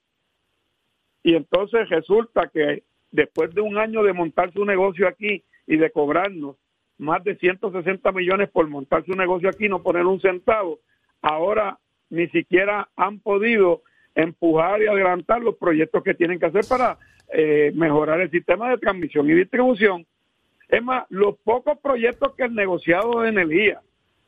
Y 1.21 1.35
entonces 1.35 1.89
resulta 1.89 2.47
que 2.47 2.83
después 3.11 3.53
de 3.53 3.59
un 3.59 3.77
año 3.77 4.03
de 4.03 4.13
montar 4.13 4.53
su 4.53 4.63
negocio 4.63 5.05
aquí 5.05 5.43
y 5.67 5.75
de 5.75 5.91
cobrarnos 5.91 6.55
más 6.97 7.23
de 7.25 7.35
160 7.35 8.09
millones 8.13 8.49
por 8.51 8.67
montar 8.69 9.03
su 9.05 9.13
negocio 9.13 9.49
aquí, 9.49 9.67
no 9.67 9.83
poner 9.83 10.05
un 10.05 10.21
centavo, 10.21 10.79
ahora 11.21 11.77
ni 12.09 12.27
siquiera 12.29 12.87
han 12.95 13.19
podido 13.19 13.81
empujar 14.15 14.81
y 14.81 14.87
adelantar 14.87 15.41
los 15.41 15.55
proyectos 15.55 16.03
que 16.03 16.13
tienen 16.13 16.39
que 16.39 16.45
hacer 16.47 16.65
para 16.67 16.97
eh, 17.31 17.71
mejorar 17.75 18.21
el 18.21 18.29
sistema 18.29 18.69
de 18.69 18.77
transmisión 18.77 19.29
y 19.29 19.33
distribución. 19.33 20.05
Es 20.69 20.83
más, 20.83 21.05
los 21.09 21.37
pocos 21.37 21.77
proyectos 21.79 22.33
que 22.35 22.43
el 22.43 22.55
negociado 22.55 23.21
de 23.21 23.29
energía 23.29 23.81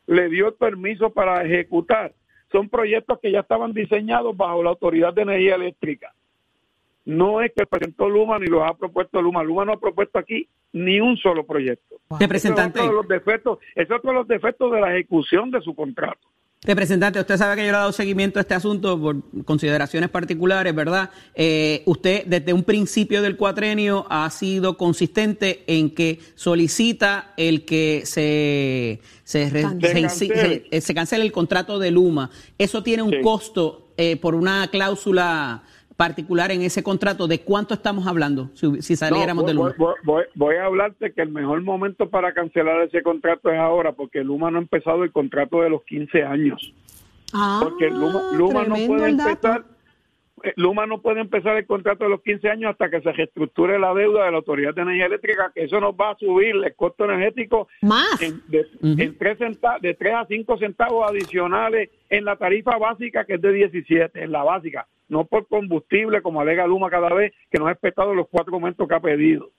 le 0.07 0.29
dio 0.29 0.47
el 0.47 0.53
permiso 0.53 1.09
para 1.09 1.43
ejecutar 1.43 2.13
son 2.51 2.69
proyectos 2.69 3.19
que 3.19 3.31
ya 3.31 3.39
estaban 3.41 3.73
diseñados 3.73 4.35
bajo 4.35 4.63
la 4.63 4.69
Autoridad 4.69 5.13
de 5.13 5.23
Energía 5.23 5.55
Eléctrica. 5.55 6.13
No 7.05 7.41
es 7.41 7.51
que 7.55 7.65
presentó 7.65 8.09
Luma 8.09 8.39
ni 8.39 8.47
los 8.47 8.63
ha 8.63 8.73
propuesto 8.73 9.21
Luma. 9.21 9.43
Luma 9.43 9.65
no 9.65 9.73
ha 9.73 9.79
propuesto 9.79 10.17
aquí 10.17 10.47
ni 10.73 10.99
un 10.99 11.17
solo 11.17 11.45
proyecto. 11.45 11.97
Representante. 12.19 12.79
Ese 12.79 12.87
es 12.87 12.93
otro 12.93 13.01
de 13.01 13.01
los 13.01 13.07
defectos, 13.07 13.59
ese 13.75 13.83
es 13.83 13.91
otro 13.91 14.11
de 14.11 14.17
los 14.17 14.27
defectos 14.27 14.71
de 14.71 14.81
la 14.81 14.93
ejecución 14.95 15.51
de 15.51 15.61
su 15.61 15.75
contrato. 15.75 16.27
Representante, 16.65 17.19
usted 17.19 17.37
sabe 17.37 17.55
que 17.55 17.61
yo 17.61 17.65
le 17.65 17.69
he 17.69 17.79
dado 17.79 17.91
seguimiento 17.91 18.39
a 18.39 18.41
este 18.41 18.53
asunto 18.55 18.99
por 18.99 19.17
consideraciones 19.45 20.09
particulares, 20.09 20.73
¿verdad? 20.73 21.11
Eh, 21.35 21.83
usted 21.85 22.25
desde 22.25 22.53
un 22.53 22.63
principio 22.63 23.21
del 23.21 23.37
cuatrenio 23.37 24.05
ha 24.09 24.29
sido 24.31 24.75
consistente 24.77 25.63
en 25.67 25.91
que 25.91 26.19
solicita 26.35 27.33
el 27.37 27.65
que 27.65 28.01
se, 28.05 28.99
se, 29.23 29.49
re- 29.49 30.09
se- 30.09 30.65
eh, 30.71 30.81
se 30.81 30.93
cancele 30.93 31.23
el 31.23 31.31
contrato 31.31 31.77
de 31.77 31.91
Luma. 31.91 32.29
Eso 32.57 32.81
tiene 32.83 33.03
un 33.03 33.11
Sí. 33.11 33.21
costo 33.21 33.81
eh, 33.97 34.17
por 34.17 34.35
una 34.35 34.67
cláusula 34.69 35.63
particular 35.97 36.51
en 36.51 36.61
ese 36.61 36.83
contrato. 36.83 37.27
¿De 37.27 37.39
cuánto 37.39 37.73
estamos 37.73 38.05
hablando 38.07 38.49
si, 38.53 38.81
si 38.81 38.95
saliéramos 38.95 39.43
No, 39.43 39.47
de 39.47 39.53
Luma? 39.53 39.73
voy- 39.77 39.95
voy- 40.03 40.23
voy 40.35 40.55
a 40.55 40.65
hablarte 40.65 41.13
que 41.13 41.21
el 41.21 41.29
mejor 41.29 41.61
momento 41.61 42.09
para 42.09 42.33
cancelar 42.33 42.81
ese 42.81 43.01
contrato 43.01 43.49
es 43.51 43.57
ahora, 43.59 43.93
porque 43.93 44.23
Luma 44.23 44.51
no 44.51 44.57
ha 44.57 44.61
empezado 44.61 45.03
el 45.03 45.11
contrato 45.11 45.61
de 45.61 45.69
los 45.69 45.83
15 45.83 46.23
años. 46.23 46.73
Ah, 47.33 47.59
Porque 47.63 47.89
Luma, 47.89 48.21
Luma 48.33 48.63
no 48.65 48.75
puede 48.87 49.09
empezar 49.09 49.65
eh, 50.43 50.53
Luma 50.57 50.85
no 50.85 51.01
puede 51.01 51.21
empezar 51.21 51.57
el 51.57 51.65
contrato 51.65 52.03
de 52.03 52.09
los 52.11 52.21
15 52.21 52.49
años 52.49 52.69
hasta 52.71 52.89
que 52.89 53.01
se 53.01 53.11
reestructure 53.11 53.79
la 53.79 53.93
deuda 53.93 54.25
de 54.25 54.31
la 54.31 54.37
Autoridad 54.37 54.75
de 54.75 54.81
Energía 54.83 55.05
Eléctrica, 55.07 55.51
que 55.55 55.63
eso 55.63 55.79
nos 55.79 55.93
va 55.95 56.11
a 56.11 56.17
subir 56.17 56.55
el 56.63 56.75
costo 56.75 57.05
energético 57.05 57.67
Más. 57.81 58.21
en- 58.21 58.41
de, 58.47 58.67
en 59.01 59.17
tres 59.17 59.39
centa- 59.39 59.79
de 59.79 59.93
3 59.95 60.13
a 60.13 60.25
5 60.27 60.57
centavos 60.57 61.09
adicionales 61.09 61.89
en 62.09 62.25
la 62.25 62.35
tarifa 62.35 62.77
básica, 62.77 63.25
que 63.25 63.35
es 63.35 63.41
de 63.41 63.53
17, 63.53 64.23
en 64.23 64.31
la 64.33 64.43
básica, 64.43 64.85
no 65.07 65.25
por 65.25 65.47
combustible, 65.47 66.21
como 66.21 66.41
alega 66.41 66.65
Luma 66.67 66.89
cada 66.89 67.13
vez, 67.13 67.33
que 67.51 67.57
no 67.59 67.67
ha 67.67 67.71
respetado 67.73 68.13
los 68.15 68.27
cuatro 68.29 68.53
aumentos 68.55 68.87
que 68.87 68.95
ha 68.95 68.99
pedido. 68.99 69.49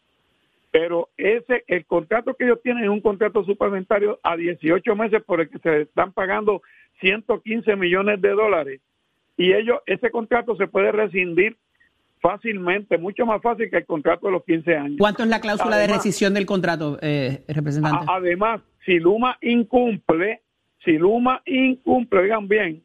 Pero 0.71 1.09
ese, 1.17 1.65
el 1.69 1.87
contrato 1.87 2.35
que 2.35 2.45
ellos 2.45 2.61
tienen 2.63 2.85
es 2.85 2.91
un 2.91 3.01
contrato 3.01 3.45
suplementario 3.45 4.19
a 4.23 4.37
18 4.37 4.95
meses 4.97 5.23
por 5.25 5.41
el 5.41 5.49
que 5.49 5.59
se 5.61 5.83
están 5.83 6.13
pagando 6.13 6.61
115 7.01 7.77
millones 7.77 8.21
de 8.21 8.31
dólares. 8.31 8.81
Y 9.39 9.53
ellos, 9.53 9.79
ese 9.87 10.11
contrato 10.11 10.57
se 10.57 10.67
puede 10.67 10.93
rescindir 10.93 11.57
fácilmente, 12.21 12.99
mucho 12.99 13.25
más 13.27 13.41
fácil 13.43 13.71
que 13.71 13.77
el 13.79 13.87
contrato 13.87 14.27
de 14.27 14.33
los 14.33 14.45
15 14.45 14.77
años. 14.77 14.97
¿Cuánto 14.99 15.23
es 15.23 15.29
la 15.29 15.41
cláusula 15.41 15.77
de 15.77 15.87
rescisión 15.87 16.35
del 16.35 16.47
contrato, 16.47 16.99
eh, 17.03 17.45
representante? 17.49 18.05
A- 18.09 18.17
además, 18.17 18.61
si 18.85 18.99
Luma 18.99 19.39
incumple, 19.43 20.41
si 20.85 20.93
Luma 20.99 21.43
incumple, 21.47 22.21
oigan 22.21 22.49
bien, 22.49 22.83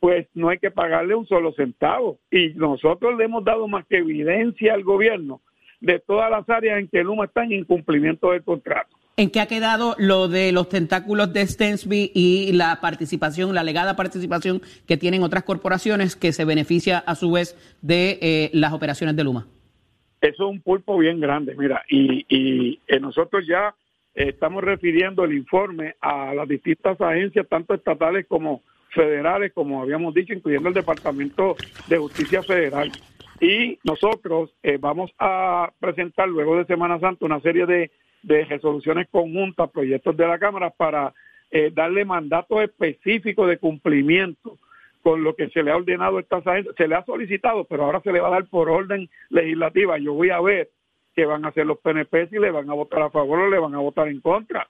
pues 0.00 0.26
no 0.34 0.48
hay 0.48 0.58
que 0.58 0.70
pagarle 0.70 1.14
un 1.14 1.26
solo 1.26 1.52
centavo. 1.52 2.18
Y 2.30 2.50
nosotros 2.54 3.16
le 3.16 3.24
hemos 3.24 3.44
dado 3.44 3.66
más 3.68 3.86
que 3.86 3.98
evidencia 3.98 4.74
al 4.74 4.84
gobierno 4.84 5.40
de 5.80 6.00
todas 6.00 6.30
las 6.30 6.48
áreas 6.48 6.80
en 6.80 6.88
que 6.88 7.02
Luma 7.02 7.26
está 7.26 7.44
en 7.44 7.52
incumplimiento 7.52 8.32
del 8.32 8.42
contrato. 8.42 8.96
¿En 9.16 9.30
qué 9.30 9.40
ha 9.40 9.46
quedado 9.46 9.96
lo 9.98 10.28
de 10.28 10.52
los 10.52 10.68
tentáculos 10.68 11.32
de 11.32 11.44
Stensby 11.44 12.12
y 12.14 12.52
la 12.52 12.80
participación, 12.80 13.52
la 13.52 13.64
legada 13.64 13.96
participación 13.96 14.62
que 14.86 14.96
tienen 14.96 15.24
otras 15.24 15.42
corporaciones 15.42 16.14
que 16.14 16.32
se 16.32 16.44
beneficia 16.44 16.98
a 16.98 17.16
su 17.16 17.32
vez 17.32 17.56
de 17.82 18.18
eh, 18.22 18.50
las 18.52 18.72
operaciones 18.72 19.16
de 19.16 19.24
Luma? 19.24 19.48
Eso 20.20 20.44
es 20.44 20.50
un 20.50 20.60
pulpo 20.60 20.96
bien 20.98 21.20
grande, 21.20 21.56
mira, 21.56 21.82
y, 21.88 22.26
y 22.28 22.80
eh, 22.86 23.00
nosotros 23.00 23.44
ya 23.46 23.74
eh, 24.14 24.30
estamos 24.30 24.62
refiriendo 24.62 25.24
el 25.24 25.32
informe 25.32 25.94
a 26.00 26.34
las 26.34 26.48
distintas 26.48 27.00
agencias, 27.00 27.46
tanto 27.48 27.74
estatales 27.74 28.26
como 28.28 28.62
federales, 28.90 29.52
como 29.52 29.82
habíamos 29.82 30.14
dicho, 30.14 30.32
incluyendo 30.32 30.68
el 30.68 30.74
Departamento 30.74 31.56
de 31.86 31.98
Justicia 31.98 32.42
Federal. 32.42 32.90
Y 33.40 33.78
nosotros 33.84 34.50
eh, 34.62 34.78
vamos 34.80 35.10
a 35.18 35.70
presentar 35.78 36.28
luego 36.28 36.56
de 36.56 36.64
Semana 36.64 36.98
Santa 36.98 37.24
una 37.24 37.40
serie 37.40 37.66
de, 37.66 37.90
de 38.22 38.44
resoluciones 38.44 39.08
conjuntas, 39.10 39.70
proyectos 39.70 40.16
de 40.16 40.26
la 40.26 40.38
Cámara, 40.38 40.70
para 40.70 41.14
eh, 41.50 41.70
darle 41.72 42.04
mandatos 42.04 42.62
específicos 42.62 43.48
de 43.48 43.58
cumplimiento 43.58 44.58
con 45.02 45.22
lo 45.22 45.34
que 45.34 45.48
se 45.50 45.62
le 45.62 45.70
ha 45.70 45.76
ordenado 45.76 46.18
a 46.18 46.20
estas 46.20 46.46
agencias. 46.46 46.74
Se 46.76 46.88
le 46.88 46.96
ha 46.96 47.04
solicitado, 47.04 47.64
pero 47.64 47.84
ahora 47.84 48.00
se 48.00 48.12
le 48.12 48.20
va 48.20 48.28
a 48.28 48.32
dar 48.32 48.46
por 48.46 48.68
orden 48.68 49.08
legislativa. 49.30 49.98
Yo 49.98 50.14
voy 50.14 50.30
a 50.30 50.40
ver 50.40 50.70
qué 51.14 51.24
van 51.24 51.44
a 51.44 51.48
hacer 51.48 51.66
los 51.66 51.78
PNP, 51.78 52.28
si 52.28 52.38
le 52.38 52.50
van 52.50 52.68
a 52.68 52.74
votar 52.74 53.02
a 53.02 53.10
favor 53.10 53.38
o 53.38 53.50
le 53.50 53.58
van 53.58 53.74
a 53.74 53.78
votar 53.78 54.08
en 54.08 54.20
contra. 54.20 54.68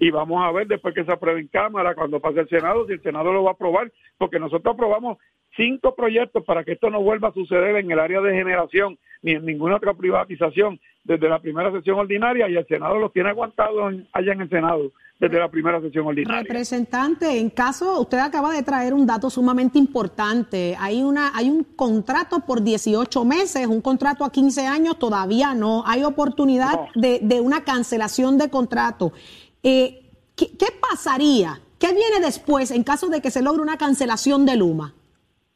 Y 0.00 0.10
vamos 0.10 0.42
a 0.42 0.50
ver 0.50 0.66
después 0.66 0.94
que 0.94 1.04
se 1.04 1.12
apruebe 1.12 1.40
en 1.40 1.48
Cámara, 1.48 1.94
cuando 1.94 2.18
pase 2.20 2.40
el 2.40 2.48
Senado, 2.48 2.86
si 2.86 2.94
el 2.94 3.02
Senado 3.02 3.32
lo 3.32 3.44
va 3.44 3.50
a 3.50 3.52
aprobar, 3.52 3.92
porque 4.18 4.40
nosotros 4.40 4.74
aprobamos 4.74 5.18
cinco 5.56 5.94
proyectos 5.94 6.42
para 6.44 6.64
que 6.64 6.72
esto 6.72 6.90
no 6.90 7.02
vuelva 7.02 7.28
a 7.28 7.32
suceder 7.34 7.76
en 7.76 7.90
el 7.90 7.98
área 7.98 8.20
de 8.20 8.32
generación 8.34 8.98
ni 9.22 9.32
en 9.32 9.44
ninguna 9.44 9.76
otra 9.76 9.92
privatización 9.94 10.80
desde 11.04 11.28
la 11.28 11.38
primera 11.40 11.70
sesión 11.70 11.98
ordinaria 11.98 12.48
y 12.48 12.56
el 12.56 12.66
Senado 12.66 12.98
los 12.98 13.12
tiene 13.12 13.28
aguantados 13.30 13.94
allá 14.12 14.32
en 14.32 14.40
el 14.40 14.48
Senado 14.48 14.90
desde 15.18 15.38
la 15.38 15.50
primera 15.50 15.80
sesión 15.82 16.06
ordinaria. 16.06 16.40
Representante, 16.42 17.38
en 17.38 17.50
caso, 17.50 18.00
usted 18.00 18.18
acaba 18.18 18.52
de 18.54 18.62
traer 18.62 18.94
un 18.94 19.06
dato 19.06 19.28
sumamente 19.28 19.78
importante. 19.78 20.74
Hay 20.78 21.02
una, 21.02 21.32
hay 21.36 21.50
un 21.50 21.62
contrato 21.62 22.40
por 22.46 22.62
18 22.62 23.22
meses, 23.26 23.66
un 23.66 23.82
contrato 23.82 24.24
a 24.24 24.32
15 24.32 24.66
años, 24.66 24.98
todavía 24.98 25.52
no. 25.52 25.82
Hay 25.86 26.04
oportunidad 26.04 26.72
No. 26.72 26.88
de, 26.94 27.18
de 27.22 27.40
una 27.40 27.64
cancelación 27.64 28.38
de 28.38 28.48
contrato. 28.48 29.12
Eh, 29.62 30.02
¿qué, 30.36 30.46
qué 30.58 30.66
pasaría? 30.80 31.60
¿Qué 31.78 31.88
viene 31.94 32.20
después 32.20 32.70
en 32.70 32.82
caso 32.84 33.08
de 33.08 33.20
que 33.20 33.30
se 33.30 33.42
logre 33.42 33.62
una 33.62 33.78
cancelación 33.78 34.44
de 34.46 34.56
Luma? 34.56 34.94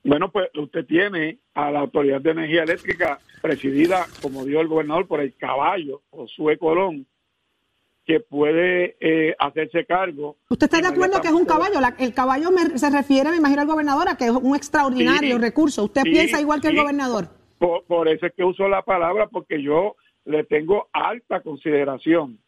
Bueno, 0.02 0.30
pues 0.30 0.48
usted 0.54 0.84
tiene 0.86 1.38
a 1.54 1.70
la 1.70 1.80
Autoridad 1.80 2.20
de 2.20 2.30
Energía 2.30 2.62
Eléctrica 2.64 3.18
presidida, 3.40 4.06
como 4.20 4.44
dijo 4.44 4.60
el 4.60 4.68
gobernador, 4.68 5.06
por 5.06 5.20
el 5.20 5.34
caballo, 5.36 6.02
Josué 6.10 6.58
Colón, 6.58 7.06
que 8.04 8.20
puede 8.20 8.96
eh, 9.00 9.34
hacerse 9.38 9.86
cargo. 9.86 10.36
¿Usted 10.50 10.66
está 10.66 10.80
de 10.82 10.88
acuerdo 10.88 11.22
que 11.22 11.28
es 11.28 11.34
un 11.34 11.46
caballo? 11.46 11.80
La- 11.80 11.94
el 11.98 12.12
caballo 12.12 12.50
me- 12.50 12.78
se 12.78 12.90
refiere, 12.90 13.30
me 13.30 13.36
imagino, 13.38 13.62
al 13.62 13.66
gobernador, 13.66 14.08
a 14.10 14.16
que 14.18 14.26
es 14.26 14.30
un 14.30 14.54
extraordinario 14.54 15.36
Sí, 15.36 15.40
recurso. 15.40 15.84
¿Usted 15.84 16.02
sí, 16.02 16.10
piensa 16.10 16.38
igual 16.38 16.60
que 16.60 16.68
el 16.68 16.76
gobernador? 16.76 17.28
Por, 17.58 17.84
por 17.84 18.08
eso 18.08 18.26
es 18.26 18.34
que 18.34 18.44
uso 18.44 18.68
la 18.68 18.82
palabra, 18.82 19.28
porque 19.28 19.62
yo 19.62 19.96
le 20.26 20.44
tengo 20.44 20.88
alta 20.92 21.40
consideración 21.40 22.38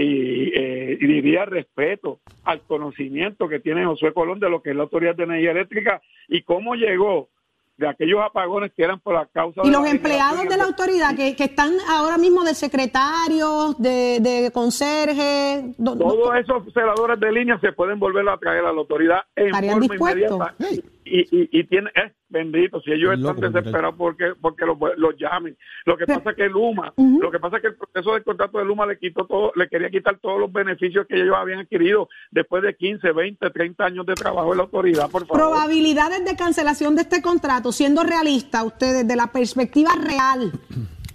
y, 0.00 0.52
eh, 0.54 0.96
y 1.00 1.06
diría 1.06 1.44
respeto 1.44 2.20
al 2.44 2.60
conocimiento 2.60 3.48
que 3.48 3.58
tiene 3.58 3.84
Josué 3.84 4.12
Colón 4.14 4.38
de 4.38 4.48
lo 4.48 4.62
que 4.62 4.70
es 4.70 4.76
la 4.76 4.84
Autoridad 4.84 5.16
de 5.16 5.24
Energía 5.24 5.50
Eléctrica 5.50 6.00
y 6.28 6.42
cómo 6.42 6.74
llegó 6.76 7.28
de 7.76 7.88
aquellos 7.88 8.20
apagones 8.20 8.72
que 8.76 8.82
eran 8.84 8.98
por 9.00 9.14
la 9.14 9.26
causa 9.26 9.60
Y 9.62 9.66
de 9.66 9.72
los 9.72 9.82
la 9.82 9.90
empleados 9.90 10.48
de 10.48 10.56
la 10.56 10.64
autoridad 10.64 11.14
que, 11.16 11.36
que 11.36 11.44
están 11.44 11.72
ahora 11.88 12.16
mismo 12.18 12.42
de 12.44 12.54
secretarios, 12.54 13.76
de, 13.78 14.18
de 14.20 14.50
conserje, 14.52 15.74
do- 15.78 15.94
do- 15.94 16.08
Todos 16.08 16.36
esos 16.36 16.72
celadores 16.72 17.20
de 17.20 17.30
línea 17.32 17.58
se 17.60 17.72
pueden 17.72 17.98
volver 18.00 18.28
a 18.28 18.36
traer 18.36 18.60
a 18.64 18.72
la 18.72 18.78
autoridad 18.80 19.20
en 19.36 19.46
¿Estarían 19.46 19.74
forma 19.80 19.88
dispuestos? 19.88 20.22
inmediata. 20.22 20.54
Hey. 20.58 20.84
Y, 21.10 21.20
y, 21.30 21.48
y 21.60 21.64
tiene, 21.64 21.90
eh, 21.94 22.12
bendito, 22.28 22.80
si 22.82 22.92
ellos 22.92 23.18
Loco, 23.18 23.34
están 23.36 23.52
desesperados 23.52 23.94
porque 23.96 24.32
porque 24.40 24.66
los, 24.66 24.76
los 24.96 25.16
llamen. 25.16 25.56
Lo 25.86 25.96
que 25.96 26.04
Pero- 26.06 26.18
pasa 26.18 26.30
es 26.30 26.36
que 26.36 26.48
Luma, 26.48 26.92
Ujú. 26.96 27.20
lo 27.22 27.30
que 27.30 27.38
pasa 27.38 27.56
es 27.56 27.62
que 27.62 27.68
el 27.68 27.76
proceso 27.76 28.12
del 28.12 28.22
contrato 28.24 28.58
de 28.58 28.64
Luma 28.64 28.84
le 28.86 28.98
quitó 28.98 29.24
todo, 29.26 29.52
le 29.56 29.68
quería 29.68 29.88
quitar 29.90 30.18
todos 30.18 30.38
los 30.38 30.52
beneficios 30.52 31.06
que 31.06 31.16
ellos 31.16 31.34
habían 31.36 31.60
adquirido 31.60 32.08
después 32.30 32.62
de 32.62 32.74
15, 32.76 33.12
20, 33.12 33.50
30 33.50 33.84
años 33.84 34.04
de 34.06 34.14
trabajo 34.14 34.52
en 34.52 34.58
la 34.58 34.64
autoridad, 34.64 35.10
por 35.10 35.26
favor. 35.26 35.38
probabilidades 35.42 36.24
de 36.24 36.36
cancelación 36.36 36.94
de 36.96 37.02
este 37.02 37.22
contrato, 37.22 37.72
siendo 37.72 38.02
realista, 38.02 38.64
usted 38.64 39.02
desde 39.02 39.16
la 39.16 39.28
perspectiva 39.32 39.90
real, 40.00 40.52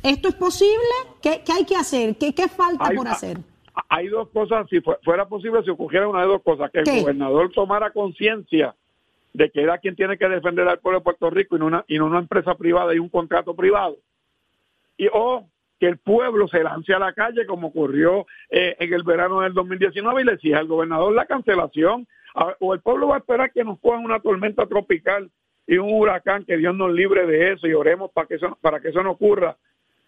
¿esto 0.01 0.27
es 0.29 0.35
posible? 0.35 0.75
¿Qué, 1.21 1.41
qué 1.45 1.51
hay 1.53 1.65
que 1.65 1.75
hacer? 1.75 2.17
¿Qué, 2.17 2.33
qué 2.33 2.47
falta 2.47 2.87
Hay- 2.89 2.95
por 2.97 3.07
hacer? 3.07 3.37
Hay 3.89 4.07
dos 4.07 4.29
cosas, 4.29 4.67
si 4.69 4.81
fue- 4.81 4.97
fuera 5.03 5.27
posible, 5.27 5.63
si 5.63 5.71
ocurriera 5.71 6.07
una 6.07 6.21
de 6.21 6.27
dos 6.27 6.43
cosas, 6.43 6.69
que 6.71 6.79
el 6.79 6.85
¿Qué? 6.85 7.01
gobernador 7.01 7.51
tomara 7.53 7.91
conciencia 7.91 8.75
de 9.33 9.49
que 9.49 9.61
era 9.61 9.79
quien 9.79 9.95
tiene 9.95 10.17
que 10.17 10.29
defender 10.29 10.67
al 10.67 10.79
pueblo 10.79 10.99
de 10.99 11.03
Puerto 11.03 11.29
Rico 11.29 11.55
y 11.55 11.59
no 11.59 12.05
una, 12.05 12.19
empresa 12.19 12.55
privada 12.55 12.93
y 12.93 12.99
un 12.99 13.09
contrato 13.09 13.55
privado. 13.55 13.97
Y 14.95 15.07
o 15.11 15.49
que 15.79 15.87
el 15.87 15.97
pueblo 15.97 16.47
se 16.47 16.63
lance 16.63 16.93
a 16.93 16.99
la 16.99 17.13
calle 17.13 17.45
como 17.45 17.67
ocurrió 17.67 18.27
eh, 18.49 18.75
en 18.79 18.93
el 18.93 19.03
verano 19.03 19.41
del 19.41 19.53
2019 19.53 20.21
y 20.21 20.25
le 20.25 20.33
exija 20.33 20.59
al 20.59 20.67
gobernador 20.67 21.13
la 21.13 21.25
cancelación. 21.25 22.07
O 22.59 22.73
el 22.73 22.81
pueblo 22.81 23.09
va 23.09 23.15
a 23.15 23.19
esperar 23.19 23.51
que 23.51 23.63
nos 23.63 23.79
cojan 23.79 24.03
una 24.03 24.19
tormenta 24.19 24.65
tropical 24.65 25.29
y 25.67 25.77
un 25.77 25.93
huracán, 25.93 26.45
que 26.45 26.57
Dios 26.57 26.75
nos 26.75 26.91
libre 26.91 27.27
de 27.27 27.53
eso 27.53 27.67
y 27.67 27.73
oremos 27.73 28.11
para 28.11 28.27
que 28.27 28.35
eso, 28.35 28.57
para 28.61 28.79
que 28.79 28.89
eso 28.89 29.03
no 29.03 29.11
ocurra. 29.11 29.57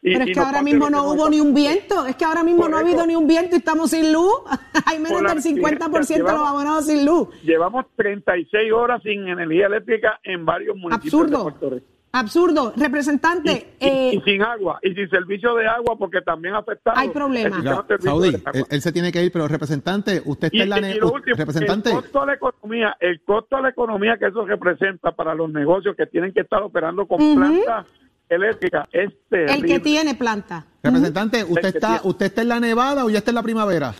Y- 0.08 0.14
Pero 0.14 0.26
es 0.26 0.34
que 0.36 0.40
ahora 0.40 0.62
mismo 0.62 0.88
no 0.90 1.12
hubo 1.12 1.28
ni 1.30 1.40
un 1.42 1.54
viento, 1.56 2.06
es 2.06 2.16
que 2.16 2.26
ahora 2.26 2.44
mismo 2.44 2.68
no 2.70 2.78
ha 2.78 2.82
habido 2.82 3.08
ni 3.08 3.16
un 3.16 3.26
viento 3.26 3.56
y 3.56 3.58
estamos 3.60 3.90
sin 3.90 4.14
luz. 4.14 4.32
Hay 4.86 5.00
menos 5.00 5.22
del 5.24 5.42
50% 5.42 6.08
de 6.08 6.20
los 6.20 6.32
abonados 6.48 6.86
sin 6.86 7.04
luz. 7.06 7.30
Llevamos 7.44 7.86
36 7.96 8.72
horas 8.72 9.02
sin 9.02 9.28
energía 9.28 9.66
eléctrica 9.66 10.20
en 10.24 10.46
varios 10.46 10.78
municipios 10.78 11.12
de 11.12 11.18
Absurdo. 11.36 11.44
Puerto 11.44 11.70
Rico. 11.72 11.86
Absurdo. 12.12 12.72
Representante, 12.78 13.74
y- 13.80 13.86
eh, 13.86 14.12
y 14.14 14.22
sin 14.22 14.42
agua, 14.42 14.80
y 14.84 14.94
sin 14.94 15.10
servicio 15.10 15.54
de 15.56 15.68
agua, 15.68 15.98
porque 15.98 16.22
también 16.22 16.54
ha 16.56 16.60
afectado. 16.60 16.98
Hay 16.98 17.10
problemas. 17.10 17.60
el 17.60 17.64
de 17.66 17.98
Saudi, 18.04 18.32
de 18.32 18.38
él, 18.54 18.64
él 18.70 18.82
se 18.82 18.92
tiene 18.94 19.12
que 19.12 19.22
ir, 19.26 19.32
pero 19.34 19.48
representante, 19.50 20.22
usted 20.24 20.48
está 20.48 20.58
Y, 20.58 20.62
en 20.62 20.70
la... 20.70 20.80
lo 20.96 21.12
último, 21.12 21.36
representante, 21.36 21.90
el 21.90 21.96
costo 21.98 22.20
de 22.22 22.26
la 22.28 22.34
economía, 22.36 22.96
el 23.02 23.22
costo 23.22 23.56
de 23.58 23.62
la 23.64 23.70
economía 23.70 24.18
que 24.18 24.28
eso 24.28 24.46
representa 24.46 25.12
para 25.12 25.36
los 25.36 25.50
negocios 25.52 25.94
que 25.98 26.06
tienen 26.06 26.32
que 26.32 26.42
estar 26.42 26.64
operando 26.64 27.06
con 27.06 27.18
plantas 27.36 27.86
eléctricas 28.30 28.88
es 28.92 29.10
el 29.12 29.16
terrible. 29.30 29.68
que 29.68 29.80
tiene 29.80 30.16
planta. 30.16 30.66
representante, 30.84 31.44
usted 31.44 31.66
El 31.70 31.76
está, 31.76 31.88
tiene- 31.88 32.02
usted 32.10 32.26
está 32.28 32.42
en 32.42 32.48
la 32.50 32.60
nevada 32.60 33.06
o 33.06 33.10
ya 33.10 33.20
está 33.20 33.32
en 33.32 33.36
la 33.36 33.44
primavera. 33.44 33.94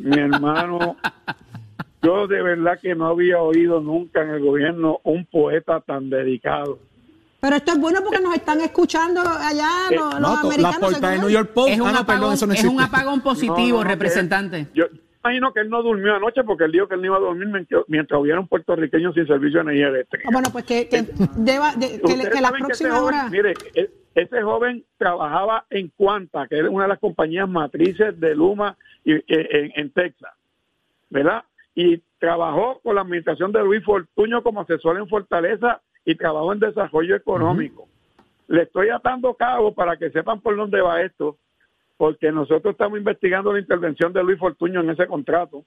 Mi 0.00 0.16
hermano, 0.18 0.96
yo 2.02 2.26
de 2.26 2.42
verdad 2.42 2.78
que 2.80 2.94
no 2.94 3.06
había 3.08 3.38
oído 3.40 3.80
nunca 3.80 4.22
en 4.22 4.30
el 4.30 4.42
gobierno 4.44 4.98
un 5.04 5.26
poeta 5.26 5.80
tan 5.80 6.08
dedicado. 6.10 6.78
Pero 7.40 7.56
esto 7.56 7.72
es 7.72 7.78
bueno 7.80 8.00
porque 8.04 8.20
nos 8.20 8.34
están 8.36 8.60
escuchando 8.60 9.20
allá 9.20 9.68
Eh, 9.90 9.96
los, 9.96 10.12
los 10.14 10.20
No, 10.20 10.28
to- 10.28 10.34
la 10.34 10.40
americanos. 10.40 10.78
portada 10.78 11.12
de. 11.14 11.18
New 11.18 11.28
York 11.30 11.50
Post. 11.52 11.70
Es 11.72 11.80
un, 11.80 11.88
ah, 11.88 11.92
no, 11.92 11.98
apagón, 11.98 12.20
perdón, 12.20 12.34
eso 12.34 12.46
no 12.46 12.52
es 12.54 12.64
un 12.64 12.80
apagón 12.80 13.20
positivo, 13.20 13.58
No, 13.58 13.68
no, 13.78 13.84
no, 13.84 13.90
representante. 13.90 14.68
que- 14.72 14.78
Yo 14.78 14.84
imagino 15.24 15.52
que 15.52 15.60
él 15.60 15.70
no 15.70 15.82
durmió 15.82 16.14
anoche 16.16 16.42
porque 16.44 16.64
él 16.64 16.72
dijo 16.72 16.88
que 16.88 16.94
él 16.96 17.00
no 17.00 17.06
iba 17.06 17.16
a 17.16 17.20
dormir 17.20 17.48
mientras, 17.48 17.84
mientras 17.88 18.20
hubiera 18.20 18.40
un 18.40 18.48
puertorriqueño 18.48 19.12
sin 19.12 19.26
servicio 19.26 19.58
de 19.60 19.62
energía 19.70 19.88
eléctrica. 19.88 20.24
Ah, 20.26 20.30
Bueno, 20.32 20.48
pues 20.52 20.64
que, 20.64 20.88
que, 20.88 21.02
deba- 21.36 21.74
de- 21.76 22.00
que, 22.00 22.28
que 22.30 22.40
la 22.40 22.50
próxima 22.50 22.90
joven, 22.96 23.04
hora. 23.14 23.28
Mire, 23.30 23.56
e- 23.74 23.90
ese 24.14 24.42
joven 24.42 24.84
trabajaba 24.98 25.64
en 25.70 25.88
Cuanta, 25.96 26.46
que 26.48 26.58
es 26.58 26.68
una 26.68 26.84
de 26.84 26.88
las 26.88 26.98
compañías 26.98 27.48
matrices 27.48 28.18
de 28.18 28.34
Luma 28.34 28.76
y, 29.04 29.12
e- 29.14 29.24
en, 29.28 29.72
en 29.76 29.90
Texas, 29.90 30.32
¿verdad? 31.10 31.44
Y 31.74 32.02
trabajó 32.18 32.80
con 32.82 32.94
la 32.96 33.00
administración 33.02 33.52
de 33.52 33.60
Luis 33.64 33.82
Fortuño 33.84 34.42
como 34.42 34.60
asesor 34.60 34.98
en 34.98 35.08
Fortaleza 35.08 35.80
y 36.04 36.14
trabajo 36.14 36.52
en 36.52 36.58
desarrollo 36.60 37.16
económico. 37.16 37.88
Le 38.48 38.62
estoy 38.62 38.90
atando 38.90 39.32
cabo 39.34 39.72
para 39.72 39.96
que 39.96 40.10
sepan 40.10 40.40
por 40.40 40.56
dónde 40.56 40.80
va 40.80 41.00
esto, 41.00 41.38
porque 42.02 42.32
nosotros 42.32 42.72
estamos 42.72 42.98
investigando 42.98 43.52
la 43.52 43.60
intervención 43.60 44.12
de 44.12 44.24
Luis 44.24 44.36
Fortuño 44.36 44.80
en 44.80 44.90
ese 44.90 45.06
contrato. 45.06 45.64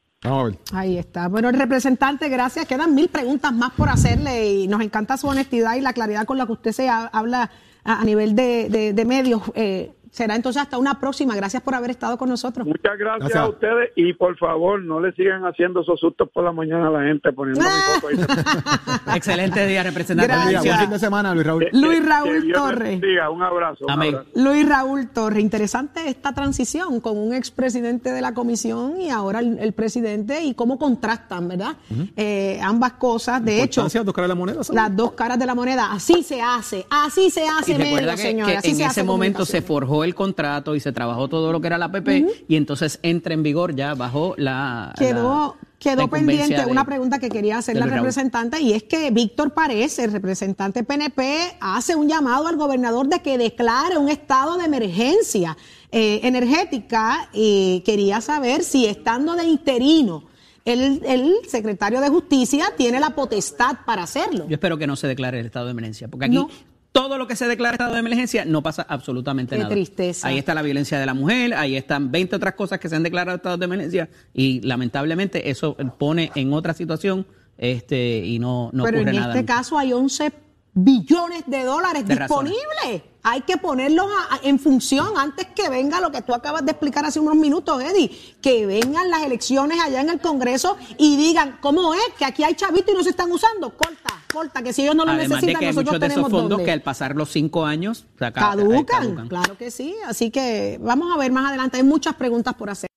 Ahí 0.73 0.97
está. 0.97 1.29
Bueno, 1.29 1.47
el 1.47 1.57
representante, 1.57 2.27
gracias. 2.27 2.67
Quedan 2.67 2.93
mil 2.93 3.07
preguntas 3.07 3.53
más 3.53 3.71
por 3.71 3.87
hacerle 3.87 4.51
y 4.51 4.67
nos 4.67 4.81
encanta 4.81 5.15
su 5.15 5.27
honestidad 5.29 5.77
y 5.77 5.79
la 5.79 5.93
claridad 5.93 6.25
con 6.25 6.37
la 6.37 6.45
que 6.45 6.51
usted 6.51 6.71
se 6.73 6.89
habla 6.89 7.51
a, 7.85 8.03
nivel 8.03 8.35
de, 8.35 8.91
de, 8.93 9.05
medios. 9.05 9.43
Eh, 9.55 9.93
será 10.15 10.35
entonces 10.35 10.61
hasta 10.61 10.77
una 10.77 10.97
próxima. 10.97 11.35
Gracias 11.35 11.61
por 11.61 11.75
haber 11.75 11.91
estado 11.91 12.17
con 12.17 12.29
nosotros. 12.29 12.65
Muchas 12.65 12.97
gracias, 12.97 13.35
a 13.35 13.49
ustedes 13.49 13.91
y 13.97 14.13
por 14.13 14.37
favor 14.37 14.81
no 14.81 15.01
le 15.01 15.11
sigan 15.11 15.43
haciendo 15.45 15.81
esos 15.81 15.99
sustos 15.99 16.29
por 16.29 16.45
la 16.45 16.53
mañana 16.53 16.87
a 16.87 16.91
la 16.91 17.03
gente 17.03 17.33
poniendo 17.33 17.61
mi 17.61 17.99
foto 17.99 18.07
ahí. 18.07 19.15
Excelente 19.17 19.67
día, 19.67 19.83
representante. 19.83 20.33
Buen 20.57 20.79
fin 20.79 20.89
de 20.89 20.99
semana, 20.99 21.33
Luis 21.33 21.45
Raúl. 21.45 21.67
Luis 21.73 22.05
Raúl 22.05 22.51
Torres. 22.53 23.01
Un 23.29 23.43
abrazo. 23.43 23.85
Amén. 23.89 24.15
Luis 24.35 24.67
Raúl 24.67 25.09
Torres. 25.09 25.43
Interesante 25.43 26.07
esta 26.07 26.33
transición 26.33 27.01
con 27.01 27.17
un 27.17 27.33
expresidente 27.33 28.11
de 28.11 28.21
la 28.21 28.33
comisión 28.33 29.01
y 29.01 29.09
ahora 29.09 29.39
el, 29.39 29.73
presidente 29.73 30.43
y 30.45 30.53
cómo 30.53 30.79
contrastan, 30.79 31.49
¿verdad? 31.49 31.75
Eh, 32.15 32.57
ambas 32.63 32.93
cosas. 32.93 33.43
De 33.43 33.61
hecho, 33.61 33.83
las 33.83 34.05
dos 34.05 34.13
caras 34.13 34.29
de 34.29 34.33
la 34.33 34.35
moneda. 34.35 34.61
Las 34.71 34.95
dos 34.95 35.11
caras 35.11 35.37
de 35.37 35.45
la 35.45 35.55
moneda. 35.55 35.91
Así 35.91 36.23
se 36.23 36.41
hace. 36.41 36.85
Así 36.89 37.29
se 37.29 37.45
hace, 37.45 37.77
recuerda 37.77 38.15
que, 38.15 38.29
en 38.29 38.81
ese 38.81 39.03
momento 39.03 39.43
se 39.43 39.61
forjó 39.61 40.04
el 40.05 40.15
contrato 40.15 40.75
y 40.75 40.79
se 40.79 40.91
trabajó 40.91 41.27
todo 41.27 41.51
lo 41.51 41.59
que 41.59 41.67
era 41.67 41.77
la 41.77 41.91
PP 41.91 42.45
y 42.47 42.55
entonces 42.55 42.99
entra 43.03 43.33
en 43.33 43.43
vigor 43.43 43.75
ya 43.75 43.93
bajo 43.93 44.33
la... 44.37 44.93
Quedó, 44.97 45.57
quedó 45.79 46.07
pendiente 46.07 46.65
una 46.65 46.85
pregunta 46.85 47.19
que 47.19 47.29
quería 47.29 47.57
hacer 47.57 47.75
la 47.75 47.85
representante 47.85 48.61
y 48.61 48.73
es 48.73 48.83
que 48.83 49.11
Víctor 49.11 49.53
Párez, 49.53 49.99
el 49.99 50.11
representante 50.11 50.83
PNP, 50.83 51.57
hace 51.59 51.95
un 51.95 52.07
llamado 52.07 52.47
al 52.47 52.55
gobernador 52.55 53.07
de 53.07 53.19
que 53.19 53.37
declare 53.37 53.97
un 53.97 54.09
estado 54.09 54.57
de 54.57 54.65
emergencia 54.65 55.57
eh, 55.91 56.21
energética 56.23 57.29
y 57.33 57.81
quería 57.85 58.21
saber 58.21 58.63
si 58.63 58.85
estando 58.85 59.35
de 59.35 59.45
interino, 59.45 60.23
el, 60.65 61.01
el, 61.05 61.35
secretario 61.47 62.01
de 62.01 62.09
Justicia 62.09 62.73
tiene 62.75 62.99
la 62.99 63.11
potestad 63.11 63.77
para 63.85 64.03
hacerlo. 64.03 64.47
Yo 64.49 64.55
espero 64.55 64.77
que 64.77 64.87
no 64.87 64.95
se 64.95 65.07
declare 65.07 65.39
el 65.39 65.45
estado 65.45 65.65
de 65.65 65.71
emergencia, 65.71 66.07
porque 66.07 66.25
aquí 66.25 66.47
todo 66.95 67.17
lo 67.17 67.27
que 67.27 67.35
se 67.35 67.45
declara 67.45 67.73
estado 67.73 67.93
de 67.93 67.99
emergencia 67.99 68.45
no 68.45 68.63
pasa 68.63 68.85
absolutamente 68.87 69.57
Qué 69.57 69.63
nada. 69.63 69.75
tristeza. 69.75 70.29
Ahí 70.29 70.37
está 70.37 70.53
la 70.53 70.61
violencia 70.61 70.97
de 70.97 71.05
la 71.05 71.13
mujer, 71.13 71.53
ahí 71.53 71.75
están 71.75 72.09
20 72.09 72.37
otras 72.37 72.53
cosas 72.53 72.79
que 72.79 72.87
se 72.87 72.95
han 72.95 73.03
declarado 73.03 73.35
estado 73.35 73.57
de 73.57 73.65
emergencia 73.65 74.09
y 74.33 74.61
lamentablemente 74.61 75.49
eso 75.49 75.75
pone 75.97 76.31
en 76.35 76.53
otra 76.53 76.73
situación 76.73 77.27
este 77.57 78.19
y 78.19 78.39
no, 78.39 78.69
no 78.71 78.85
Pero 78.85 78.99
en 78.99 79.09
este 79.09 79.43
caso 79.43 79.77
hay 79.77 79.91
11 79.91 80.31
billones 80.73 81.43
de 81.47 81.65
dólares 81.65 82.07
disponibles. 82.07 83.01
Hay 83.27 83.41
que 83.41 83.57
ponerlos 83.57 84.05
en 84.43 84.59
función 84.59 85.17
antes 85.17 85.47
que 85.47 85.67
venga 85.67 85.99
lo 85.99 86.11
que 86.11 86.21
tú 86.21 86.35
acabas 86.35 86.63
de 86.63 86.73
explicar 86.73 87.03
hace 87.05 87.19
unos 87.19 87.35
minutos, 87.35 87.81
Eddie, 87.81 88.11
que 88.39 88.67
vengan 88.67 89.09
las 89.09 89.23
elecciones 89.23 89.79
allá 89.83 90.01
en 90.01 90.09
el 90.09 90.19
Congreso 90.19 90.77
y 90.99 91.17
digan, 91.17 91.57
¿cómo 91.59 91.95
es? 91.95 92.03
Que 92.19 92.25
aquí 92.25 92.43
hay 92.43 92.53
chavitos 92.53 92.93
y 92.93 92.95
no 92.95 93.03
se 93.03 93.09
están 93.09 93.31
usando. 93.31 93.75
Corta, 93.75 94.13
corta, 94.31 94.61
que 94.61 94.73
si 94.73 94.83
ellos 94.83 94.95
no 94.95 95.05
lo 95.05 95.11
Además 95.13 95.41
necesitan, 95.41 95.53
de 95.55 95.59
que 95.59 95.65
hay 95.69 95.73
muchos 95.73 95.99
de 95.99 96.05
esos 96.05 96.29
fondos 96.29 96.61
que 96.61 96.71
al 96.71 96.83
pasar 96.83 97.15
los 97.15 97.31
cinco 97.31 97.65
años 97.65 98.05
caducan. 98.15 99.27
Claro 99.27 99.57
que 99.57 99.71
sí. 99.71 99.95
Así 100.05 100.29
que 100.29 100.77
vamos 100.79 101.11
a 101.11 101.17
ver 101.17 101.31
más 101.31 101.49
adelante. 101.49 101.77
Hay 101.77 101.83
muchas 101.83 102.13
preguntas 102.13 102.53
por 102.53 102.69
hacer. 102.69 102.87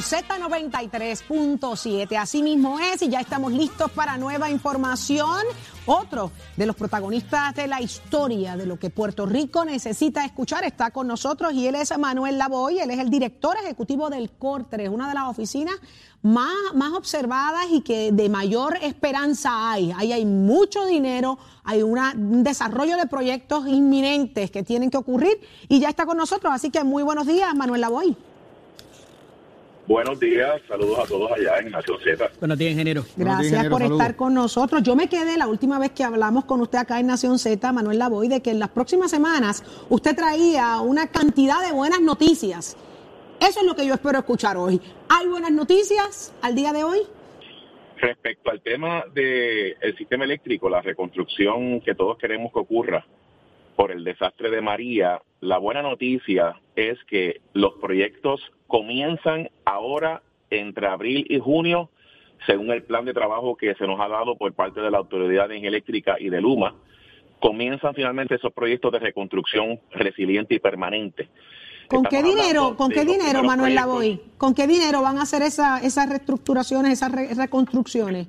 Z93.7. 0.00 2.16
Así 2.16 2.42
mismo 2.42 2.80
es, 2.80 3.02
y 3.02 3.08
ya 3.08 3.20
estamos 3.20 3.52
listos 3.52 3.90
para 3.90 4.16
nueva 4.16 4.50
información. 4.50 5.42
Otro 5.86 6.30
de 6.56 6.66
los 6.66 6.76
protagonistas 6.76 7.54
de 7.54 7.66
la 7.66 7.80
historia 7.80 8.56
de 8.56 8.66
lo 8.66 8.78
que 8.78 8.90
Puerto 8.90 9.26
Rico 9.26 9.64
necesita 9.64 10.24
escuchar 10.24 10.64
está 10.64 10.90
con 10.90 11.06
nosotros 11.06 11.52
y 11.52 11.66
él 11.66 11.74
es 11.74 11.96
Manuel 11.98 12.38
Lavoy, 12.38 12.78
él 12.78 12.90
es 12.90 12.98
el 12.98 13.10
director 13.10 13.56
ejecutivo 13.62 14.10
del 14.10 14.30
CORTRES, 14.30 14.88
una 14.88 15.08
de 15.08 15.14
las 15.14 15.28
oficinas 15.28 15.74
más, 16.22 16.74
más 16.74 16.92
observadas 16.92 17.66
y 17.70 17.80
que 17.82 18.12
de 18.12 18.28
mayor 18.28 18.78
esperanza 18.82 19.70
hay. 19.70 19.92
Ahí 19.96 20.12
hay 20.12 20.24
mucho 20.24 20.86
dinero, 20.86 21.38
hay 21.64 21.82
una, 21.82 22.12
un 22.12 22.42
desarrollo 22.42 22.96
de 22.96 23.06
proyectos 23.06 23.66
inminentes 23.66 24.50
que 24.50 24.62
tienen 24.62 24.90
que 24.90 24.96
ocurrir 24.96 25.40
y 25.68 25.80
ya 25.80 25.88
está 25.88 26.06
con 26.06 26.16
nosotros. 26.16 26.52
Así 26.54 26.70
que 26.70 26.84
muy 26.84 27.02
buenos 27.02 27.26
días, 27.26 27.54
Manuel 27.54 27.80
Lavoy. 27.80 28.16
Buenos 29.86 30.20
días, 30.20 30.60
saludos 30.68 31.00
a 31.00 31.06
todos 31.06 31.32
allá 31.32 31.58
en 31.58 31.70
Nación 31.70 31.98
Z. 32.04 32.30
Buenos 32.38 32.58
días, 32.58 32.72
ingeniero. 32.72 33.04
Gracias 33.16 33.66
por 33.68 33.82
estar 33.82 34.14
con 34.14 34.34
nosotros. 34.34 34.82
Yo 34.82 34.94
me 34.94 35.08
quedé 35.08 35.36
la 35.36 35.48
última 35.48 35.78
vez 35.78 35.90
que 35.90 36.04
hablamos 36.04 36.44
con 36.44 36.60
usted 36.60 36.78
acá 36.78 37.00
en 37.00 37.08
Nación 37.08 37.38
Z, 37.38 37.72
Manuel 37.72 37.98
Lavoy, 37.98 38.28
de 38.28 38.40
que 38.40 38.50
en 38.50 38.60
las 38.60 38.68
próximas 38.68 39.10
semanas 39.10 39.64
usted 39.88 40.14
traía 40.14 40.80
una 40.80 41.08
cantidad 41.08 41.66
de 41.66 41.72
buenas 41.72 42.00
noticias. 42.00 42.76
Eso 43.40 43.60
es 43.60 43.66
lo 43.66 43.74
que 43.74 43.86
yo 43.86 43.94
espero 43.94 44.18
escuchar 44.18 44.56
hoy. 44.56 44.80
¿Hay 45.08 45.26
buenas 45.26 45.50
noticias 45.50 46.32
al 46.42 46.54
día 46.54 46.72
de 46.72 46.84
hoy? 46.84 46.98
Respecto 47.96 48.50
al 48.50 48.60
tema 48.60 49.04
del 49.12 49.96
sistema 49.96 50.24
eléctrico, 50.24 50.70
la 50.70 50.82
reconstrucción 50.82 51.80
que 51.80 51.94
todos 51.94 52.16
queremos 52.16 52.52
que 52.52 52.60
ocurra 52.60 53.04
por 53.76 53.90
el 53.90 54.04
desastre 54.04 54.50
de 54.50 54.60
María, 54.60 55.20
la 55.40 55.58
buena 55.58 55.82
noticia 55.82 56.54
es 56.88 56.98
que 57.04 57.42
los 57.52 57.74
proyectos 57.74 58.40
comienzan 58.66 59.50
ahora 59.66 60.22
entre 60.48 60.86
abril 60.86 61.26
y 61.28 61.38
junio, 61.38 61.90
según 62.46 62.70
el 62.70 62.82
plan 62.82 63.04
de 63.04 63.12
trabajo 63.12 63.56
que 63.56 63.74
se 63.74 63.86
nos 63.86 64.00
ha 64.00 64.08
dado 64.08 64.36
por 64.36 64.52
parte 64.54 64.80
de 64.80 64.90
la 64.90 64.98
Autoridad 64.98 65.48
de 65.48 65.56
Energía 65.56 65.68
Eléctrica 65.68 66.16
y 66.18 66.30
de 66.30 66.40
Luma. 66.40 66.74
Comienzan 67.40 67.94
finalmente 67.94 68.36
esos 68.36 68.52
proyectos 68.52 68.92
de 68.92 68.98
reconstrucción 68.98 69.80
resiliente 69.90 70.54
y 70.54 70.58
permanente. 70.58 71.28
¿Con 71.88 72.04
qué 72.04 72.22
dinero, 72.22 72.76
con 72.76 72.90
qué 72.90 73.04
dinero, 73.04 73.42
Manuel 73.42 73.74
Lavoy? 73.74 74.20
¿Con 74.38 74.54
qué 74.54 74.66
dinero 74.66 75.02
van 75.02 75.18
a 75.18 75.22
hacer 75.22 75.42
esas 75.42 76.08
reestructuraciones, 76.08 76.92
esas 76.92 77.12
reconstrucciones? 77.36 78.28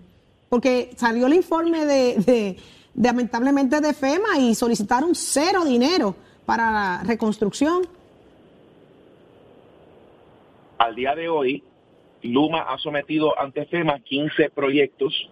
Porque 0.50 0.92
salió 0.98 1.28
el 1.28 1.34
informe 1.34 1.86
de 1.86 2.58
lamentablemente 2.96 3.80
de 3.80 3.94
FEMA 3.94 4.38
y 4.40 4.56
solicitaron 4.56 5.16
cero 5.16 5.64
dinero 5.64 6.16
para 6.46 6.72
la 6.72 7.04
reconstrucción. 7.06 7.88
Al 10.82 10.96
día 10.96 11.13
de 11.13 11.30
hoy, 11.30 11.63
Luma 12.24 12.63
ha 12.63 12.80
sometido 12.80 13.39
ante 13.39 13.67
FEMA 13.67 14.00
15 14.00 14.50
proyectos 14.50 15.30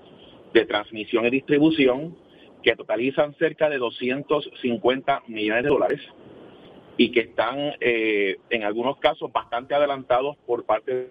de 0.53 0.63
transmisión 0.63 1.25
y 1.25 1.31
distribución 1.31 2.15
que 2.61 2.75
totalizan 2.75 3.33
cerca 3.33 3.67
de 3.67 3.79
250 3.79 5.23
millones 5.25 5.63
de 5.63 5.69
dólares 5.69 6.01
y 6.97 7.11
que 7.11 7.21
están 7.21 7.73
eh, 7.79 8.37
en 8.51 8.63
algunos 8.63 8.97
casos 8.97 9.31
bastante 9.33 9.73
adelantados 9.73 10.37
por 10.45 10.65
parte 10.65 10.93
de 10.93 11.09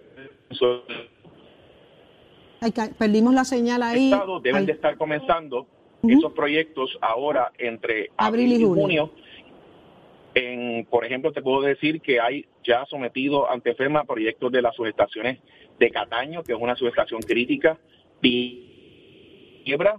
perdimos 2.97 3.35
la 3.35 3.45
señal 3.45 3.83
ahí. 3.83 4.13
deben 4.41 4.67
de 4.67 4.73
estar 4.73 4.97
comenzando 4.97 5.67
esos 6.05 6.33
proyectos 6.33 6.97
ahora 7.01 7.51
entre 7.59 8.13
abril, 8.17 8.53
y 8.53 8.65
junio. 8.65 9.11
En, 10.35 10.85
por 10.85 11.05
ejemplo, 11.05 11.33
te 11.33 11.43
puedo 11.43 11.61
decir 11.61 12.01
que 12.01 12.21
hay 12.21 12.47
ya 12.69 12.85
sometido 12.85 13.51
ante 13.51 13.75
FEMA 13.75 14.05
proyectos 14.05 14.53
de 14.53 14.61
las 14.61 14.77
subestaciones 14.77 15.39
de 15.79 15.91
Cataño, 15.91 16.43
que 16.43 16.53
es 16.53 16.59
una 16.61 16.77
subestación 16.77 17.23
crítica, 17.23 17.79
Quiebra, 18.21 19.97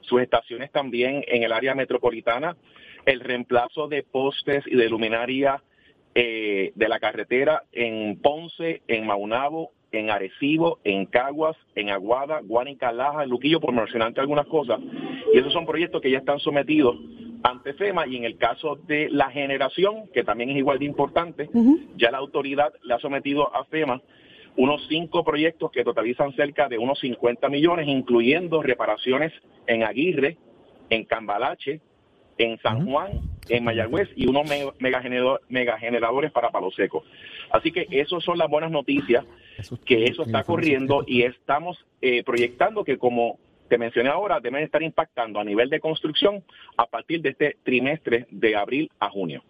subestaciones 0.00 0.72
también 0.72 1.24
en 1.28 1.44
el 1.44 1.52
área 1.52 1.74
metropolitana, 1.74 2.56
el 3.06 3.20
reemplazo 3.20 3.86
de 3.86 4.02
postes 4.02 4.64
y 4.66 4.74
de 4.74 4.88
luminaria 4.88 5.62
eh, 6.14 6.72
de 6.74 6.88
la 6.88 6.98
carretera 6.98 7.62
en 7.72 8.18
Ponce, 8.20 8.82
en 8.88 9.06
Maunabo, 9.06 9.70
en 9.92 10.10
Arecibo, 10.10 10.80
en 10.84 11.06
Caguas, 11.06 11.56
en 11.74 11.90
Aguada, 11.90 12.40
Guánica, 12.42 12.90
Laja, 12.90 13.26
Luquillo, 13.26 13.60
por 13.60 13.72
mencionarte 13.72 14.20
algunas 14.20 14.46
cosas. 14.46 14.80
Y 15.32 15.38
esos 15.38 15.52
son 15.52 15.66
proyectos 15.66 16.02
que 16.02 16.10
ya 16.10 16.18
están 16.18 16.40
sometidos 16.40 16.96
ante 17.42 17.74
FEMA 17.74 18.06
y 18.06 18.16
en 18.16 18.24
el 18.24 18.36
caso 18.36 18.76
de 18.76 19.08
la 19.10 19.30
generación, 19.30 20.08
que 20.12 20.24
también 20.24 20.50
es 20.50 20.56
igual 20.56 20.78
de 20.78 20.84
importante, 20.84 21.48
ya 21.96 22.10
la 22.10 22.18
autoridad 22.18 22.72
le 22.82 22.94
ha 22.94 22.98
sometido 22.98 23.54
a 23.54 23.64
FEMA 23.64 24.02
unos 24.56 24.84
cinco 24.88 25.24
proyectos 25.24 25.70
que 25.70 25.84
totalizan 25.84 26.32
cerca 26.34 26.68
de 26.68 26.78
unos 26.78 26.98
50 26.98 27.48
millones, 27.48 27.86
incluyendo 27.86 28.60
reparaciones 28.60 29.32
en 29.66 29.84
Aguirre, 29.84 30.36
en 30.90 31.04
Cambalache, 31.04 31.80
en 32.38 32.58
San 32.58 32.84
Juan, 32.86 33.20
en 33.48 33.64
Mayagüez 33.64 34.08
y 34.16 34.26
unos 34.26 34.48
megageneradores 35.48 36.32
para 36.32 36.50
Palo 36.50 36.70
Seco. 36.70 37.04
Así 37.50 37.72
que 37.72 37.86
esas 37.90 38.22
son 38.24 38.38
las 38.38 38.48
buenas 38.48 38.70
noticias, 38.70 39.24
que 39.84 40.04
eso 40.04 40.22
está 40.22 40.44
corriendo 40.44 41.04
y 41.06 41.22
estamos 41.22 41.84
eh, 42.00 42.22
proyectando 42.24 42.84
que 42.84 42.98
como 42.98 43.38
te 43.68 43.78
mencioné 43.78 44.08
ahora, 44.08 44.40
deben 44.40 44.62
estar 44.62 44.82
impactando 44.82 45.40
a 45.40 45.44
nivel 45.44 45.70
de 45.70 45.80
construcción 45.80 46.42
a 46.76 46.86
partir 46.86 47.22
de 47.22 47.30
este 47.30 47.56
trimestre 47.62 48.26
de 48.30 48.56
abril 48.56 48.90
a 48.98 49.10
junio. 49.10 49.42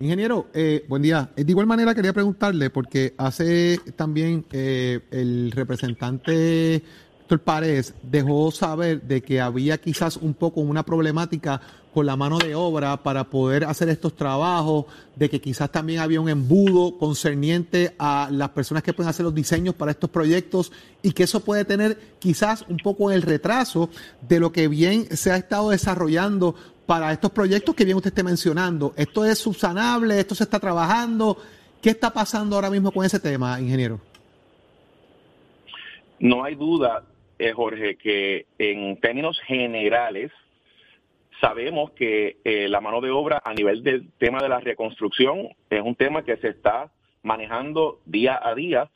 Ingeniero, 0.00 0.48
eh, 0.52 0.84
buen 0.88 1.02
día. 1.02 1.30
De 1.36 1.48
igual 1.48 1.66
manera 1.66 1.94
quería 1.94 2.12
preguntarle, 2.12 2.68
porque 2.68 3.14
hace 3.16 3.78
también 3.96 4.44
eh, 4.52 5.00
el 5.12 5.52
representante 5.52 6.82
Héctor 7.24 7.40
Párez 7.40 7.94
dejó 8.02 8.50
saber 8.50 9.00
de 9.00 9.22
que 9.22 9.40
había 9.40 9.78
quizás 9.78 10.18
un 10.18 10.34
poco 10.34 10.60
una 10.60 10.82
problemática 10.82 11.58
con 11.94 12.04
la 12.04 12.16
mano 12.16 12.36
de 12.36 12.54
obra 12.54 13.02
para 13.02 13.24
poder 13.24 13.64
hacer 13.64 13.88
estos 13.88 14.14
trabajos, 14.14 14.84
de 15.16 15.30
que 15.30 15.40
quizás 15.40 15.72
también 15.72 16.00
había 16.00 16.20
un 16.20 16.28
embudo 16.28 16.98
concerniente 16.98 17.94
a 17.98 18.28
las 18.30 18.50
personas 18.50 18.82
que 18.82 18.92
pueden 18.92 19.08
hacer 19.08 19.24
los 19.24 19.34
diseños 19.34 19.74
para 19.74 19.92
estos 19.92 20.10
proyectos 20.10 20.70
y 21.02 21.12
que 21.12 21.22
eso 21.22 21.40
puede 21.40 21.64
tener 21.64 21.98
quizás 22.18 22.66
un 22.68 22.76
poco 22.76 23.10
el 23.10 23.22
retraso 23.22 23.88
de 24.20 24.38
lo 24.38 24.52
que 24.52 24.68
bien 24.68 25.06
se 25.16 25.32
ha 25.32 25.38
estado 25.38 25.70
desarrollando 25.70 26.54
para 26.84 27.10
estos 27.10 27.30
proyectos 27.30 27.74
que 27.74 27.86
bien 27.86 27.96
usted 27.96 28.08
esté 28.08 28.22
mencionando. 28.22 28.92
¿Esto 28.96 29.24
es 29.24 29.38
subsanable? 29.38 30.20
¿Esto 30.20 30.34
se 30.34 30.44
está 30.44 30.60
trabajando? 30.60 31.38
¿Qué 31.80 31.88
está 31.88 32.12
pasando 32.12 32.56
ahora 32.56 32.68
mismo 32.68 32.92
con 32.92 33.02
ese 33.06 33.18
tema, 33.18 33.58
ingeniero? 33.58 33.98
No 36.20 36.44
hay 36.44 36.54
duda 36.54 37.02
eh, 37.38 37.52
Jorge, 37.52 37.96
que 37.96 38.46
en 38.58 39.00
términos 39.00 39.40
generales 39.40 40.30
sabemos 41.40 41.90
que 41.92 42.38
eh, 42.44 42.68
la 42.68 42.80
mano 42.80 43.00
de 43.00 43.10
obra 43.10 43.42
a 43.44 43.52
nivel 43.52 43.82
del 43.82 44.10
tema 44.18 44.40
de 44.40 44.48
la 44.48 44.60
reconstrucción 44.60 45.48
es 45.70 45.82
un 45.82 45.94
tema 45.94 46.24
que 46.24 46.36
se 46.36 46.48
está 46.48 46.90
manejando 47.22 48.00
día 48.06 48.38
a 48.42 48.54
día 48.54 48.90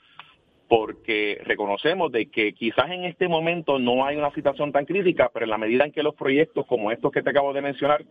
porque 0.68 1.40
reconocemos 1.44 2.12
de 2.12 2.26
que 2.26 2.52
quizás 2.52 2.90
en 2.90 3.04
este 3.04 3.26
momento 3.26 3.78
no 3.78 4.04
hay 4.04 4.16
una 4.16 4.30
situación 4.32 4.70
tan 4.70 4.84
crítica, 4.84 5.30
pero 5.32 5.44
en 5.44 5.50
la 5.50 5.58
medida 5.58 5.84
en 5.84 5.92
que 5.92 6.02
los 6.02 6.14
proyectos 6.14 6.66
como 6.66 6.92
estos 6.92 7.10
que 7.10 7.22
te 7.22 7.30
acabo 7.30 7.54
de 7.54 7.62
mencionar 7.62 8.04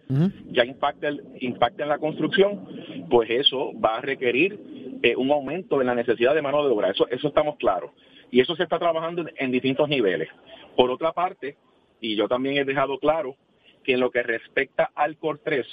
ya 0.49 0.65
impacten, 0.65 1.21
impacten 1.39 1.87
la 1.87 1.99
construcción, 1.99 2.67
pues 3.09 3.29
eso 3.29 3.71
va 3.79 3.97
a 3.97 4.01
requerir 4.01 4.59
eh, 5.03 5.15
un 5.15 5.29
aumento 5.31 5.79
en 5.81 5.87
la 5.87 5.95
necesidad 5.95 6.33
de 6.33 6.41
mano 6.41 6.65
de 6.65 6.73
obra. 6.73 6.89
Eso, 6.89 7.07
eso 7.09 7.27
estamos 7.27 7.57
claros 7.57 7.91
y 8.31 8.41
eso 8.41 8.55
se 8.55 8.63
está 8.63 8.79
trabajando 8.79 9.25
en, 9.35 9.51
distintos 9.51 9.87
niveles. 9.87 10.29
Por 10.75 10.89
otra 10.89 11.11
parte, 11.13 11.57
y 12.01 12.15
yo 12.15 12.27
también 12.27 12.57
he 12.57 12.65
dejado 12.65 12.97
claro 12.99 13.35
que 13.83 13.93
en 13.93 13.99
lo 13.99 14.11
que 14.11 14.23
respecta 14.23 14.91
al 14.95 15.17
COR 15.17 15.39
3, 15.43 15.65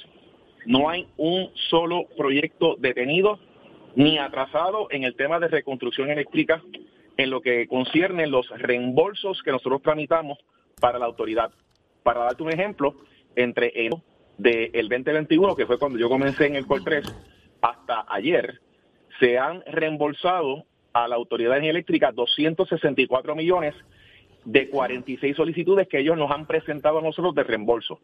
no 0.67 0.89
hay 0.89 1.07
un 1.17 1.51
solo 1.71 2.07
proyecto 2.17 2.77
detenido 2.79 3.39
ni 3.97 4.19
atrasado 4.19 4.89
en 4.91 5.05
el 5.05 5.17
tema 5.17 5.39
de 5.39 5.49
reconstrucción 5.49 6.11
eléctrica 6.11 6.63
en 7.17 7.31
lo 7.31 7.41
que 7.41 7.69
concierne 7.69 8.27
los 8.27 8.49
reembolsos 8.51 9.43
que 9.43 9.53
nosotros 9.53 9.83
tramitamos 9.83 10.39
para 10.81 10.99
la 10.99 11.07
autoridad. 11.07 11.53
Para 12.03 12.21
darte 12.21 12.43
un 12.43 12.53
ejemplo, 12.53 12.97
entre 13.37 13.73
el 13.75 13.93
del 14.39 14.89
2021, 14.89 15.55
que 15.55 15.67
fue 15.67 15.79
cuando 15.79 15.99
yo 15.99 16.09
comencé 16.09 16.47
en 16.47 16.57
el 16.57 16.67
COR 16.67 16.83
3, 16.83 17.05
hasta 17.63 18.05
ayer, 18.09 18.61
se 19.21 19.39
han 19.39 19.63
reembolsado 19.67 20.65
a 20.93 21.09
la 21.09 21.17
Autoridad 21.17 21.59
Eléctrica 21.59 22.13
264 22.13 23.35
millones 23.35 23.75
de 24.45 24.69
46 24.69 25.37
solicitudes 25.37 25.89
que 25.89 26.01
ellos 26.01 26.17
nos 26.17 26.31
han 26.31 26.47
presentado 26.47 26.99
a 26.99 27.03
nosotros 27.03 27.35
de 27.35 27.45
reembolso. 27.45 28.01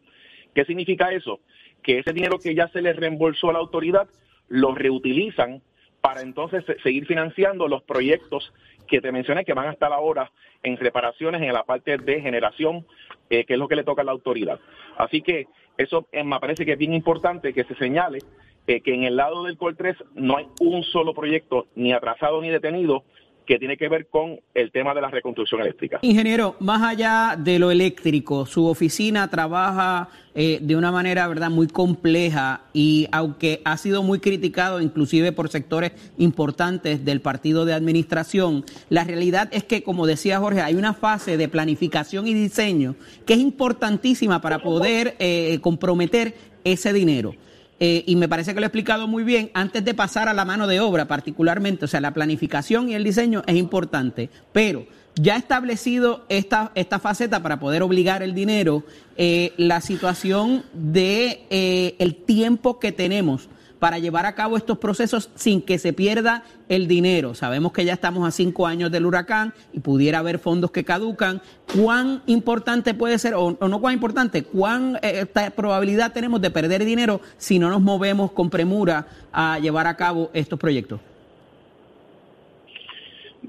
¿Qué 0.55 0.65
significa 0.65 1.11
eso? 1.11 1.39
Que 1.83 1.99
ese 1.99 2.13
dinero 2.13 2.39
que 2.39 2.55
ya 2.55 2.67
se 2.69 2.81
les 2.81 2.95
reembolsó 2.95 3.49
a 3.49 3.53
la 3.53 3.59
autoridad 3.59 4.09
lo 4.47 4.73
reutilizan 4.73 5.61
para 6.01 6.21
entonces 6.21 6.65
seguir 6.83 7.05
financiando 7.05 7.67
los 7.67 7.83
proyectos 7.83 8.51
que 8.87 9.01
te 9.01 9.11
mencioné 9.11 9.45
que 9.45 9.53
van 9.53 9.67
a 9.67 9.71
estar 9.71 9.93
ahora 9.93 10.31
en 10.63 10.77
reparaciones 10.77 11.41
en 11.41 11.53
la 11.53 11.63
parte 11.63 11.97
de 11.97 12.21
generación, 12.21 12.85
eh, 13.29 13.45
que 13.45 13.53
es 13.53 13.59
lo 13.59 13.67
que 13.67 13.75
le 13.75 13.83
toca 13.83 14.01
a 14.01 14.05
la 14.05 14.11
autoridad. 14.11 14.59
Así 14.97 15.21
que 15.21 15.47
eso 15.77 16.07
eh, 16.11 16.23
me 16.23 16.39
parece 16.39 16.65
que 16.65 16.73
es 16.73 16.77
bien 16.77 16.93
importante 16.93 17.53
que 17.53 17.63
se 17.63 17.75
señale 17.75 18.19
eh, 18.67 18.81
que 18.81 18.93
en 18.93 19.03
el 19.03 19.15
lado 19.15 19.43
del 19.43 19.57
COL 19.57 19.75
3 19.75 19.95
no 20.15 20.37
hay 20.37 20.47
un 20.59 20.83
solo 20.83 21.13
proyecto 21.13 21.67
ni 21.75 21.93
atrasado 21.93 22.41
ni 22.41 22.49
detenido 22.49 23.03
que 23.51 23.59
tiene 23.59 23.75
que 23.75 23.89
ver 23.89 24.07
con 24.07 24.39
el 24.53 24.71
tema 24.71 24.93
de 24.93 25.01
la 25.01 25.09
reconstrucción 25.09 25.59
eléctrica. 25.59 25.99
Ingeniero, 26.03 26.55
más 26.61 26.81
allá 26.83 27.35
de 27.37 27.59
lo 27.59 27.69
eléctrico, 27.69 28.45
su 28.45 28.65
oficina 28.65 29.29
trabaja 29.29 30.07
eh, 30.33 30.59
de 30.61 30.77
una 30.77 30.89
manera, 30.89 31.27
verdad, 31.27 31.49
muy 31.49 31.67
compleja 31.67 32.61
y 32.71 33.09
aunque 33.11 33.61
ha 33.65 33.75
sido 33.75 34.03
muy 34.03 34.19
criticado, 34.21 34.79
inclusive 34.79 35.33
por 35.33 35.49
sectores 35.49 35.91
importantes 36.17 37.03
del 37.03 37.19
partido 37.19 37.65
de 37.65 37.73
administración, 37.73 38.63
la 38.87 39.03
realidad 39.03 39.49
es 39.51 39.65
que, 39.65 39.83
como 39.83 40.07
decía 40.07 40.39
Jorge, 40.39 40.61
hay 40.61 40.75
una 40.75 40.93
fase 40.93 41.35
de 41.35 41.49
planificación 41.49 42.29
y 42.29 42.33
diseño 42.33 42.95
que 43.25 43.33
es 43.33 43.39
importantísima 43.39 44.39
para 44.39 44.59
poder 44.59 45.17
eh, 45.19 45.59
comprometer 45.59 46.35
ese 46.63 46.93
dinero. 46.93 47.35
Eh, 47.83 48.03
y 48.05 48.15
me 48.15 48.29
parece 48.29 48.53
que 48.53 48.59
lo 48.59 48.65
he 48.65 48.67
explicado 48.67 49.07
muy 49.07 49.23
bien, 49.23 49.49
antes 49.55 49.83
de 49.83 49.95
pasar 49.95 50.29
a 50.29 50.35
la 50.35 50.45
mano 50.45 50.67
de 50.67 50.79
obra 50.79 51.07
particularmente, 51.07 51.85
o 51.85 51.87
sea, 51.87 51.99
la 51.99 52.13
planificación 52.13 52.89
y 52.89 52.93
el 52.93 53.03
diseño 53.03 53.41
es 53.47 53.55
importante, 53.55 54.29
pero 54.53 54.85
ya 55.15 55.35
establecido 55.35 56.23
esta, 56.29 56.71
esta 56.75 56.99
faceta 56.99 57.41
para 57.41 57.59
poder 57.59 57.81
obligar 57.81 58.21
el 58.21 58.35
dinero, 58.35 58.83
eh, 59.17 59.53
la 59.57 59.81
situación 59.81 60.63
de 60.73 61.47
eh, 61.49 61.95
el 61.97 62.13
tiempo 62.17 62.77
que 62.77 62.91
tenemos 62.91 63.49
para 63.81 63.97
llevar 63.97 64.27
a 64.27 64.35
cabo 64.35 64.57
estos 64.57 64.77
procesos 64.77 65.31
sin 65.33 65.59
que 65.59 65.79
se 65.79 65.91
pierda 65.91 66.43
el 66.69 66.87
dinero. 66.87 67.33
Sabemos 67.33 67.73
que 67.73 67.83
ya 67.83 67.93
estamos 67.93 68.27
a 68.27 68.29
cinco 68.29 68.67
años 68.67 68.91
del 68.91 69.07
huracán 69.07 69.55
y 69.73 69.79
pudiera 69.79 70.19
haber 70.19 70.37
fondos 70.37 70.69
que 70.69 70.83
caducan. 70.83 71.41
¿Cuán 71.75 72.21
importante 72.27 72.93
puede 72.93 73.17
ser, 73.17 73.33
o, 73.33 73.57
no 73.59 73.81
cuán 73.81 73.95
importante, 73.95 74.43
cuán 74.43 74.99
eh, 75.01 75.25
probabilidad 75.55 76.13
tenemos 76.13 76.39
de 76.43 76.51
perder 76.51 76.85
dinero 76.85 77.21
si 77.37 77.57
no 77.57 77.69
nos 77.69 77.81
movemos 77.81 78.31
con 78.33 78.51
premura 78.51 79.07
a 79.33 79.57
llevar 79.57 79.87
a 79.87 79.97
cabo 79.97 80.29
estos 80.31 80.59
proyectos? 80.59 80.99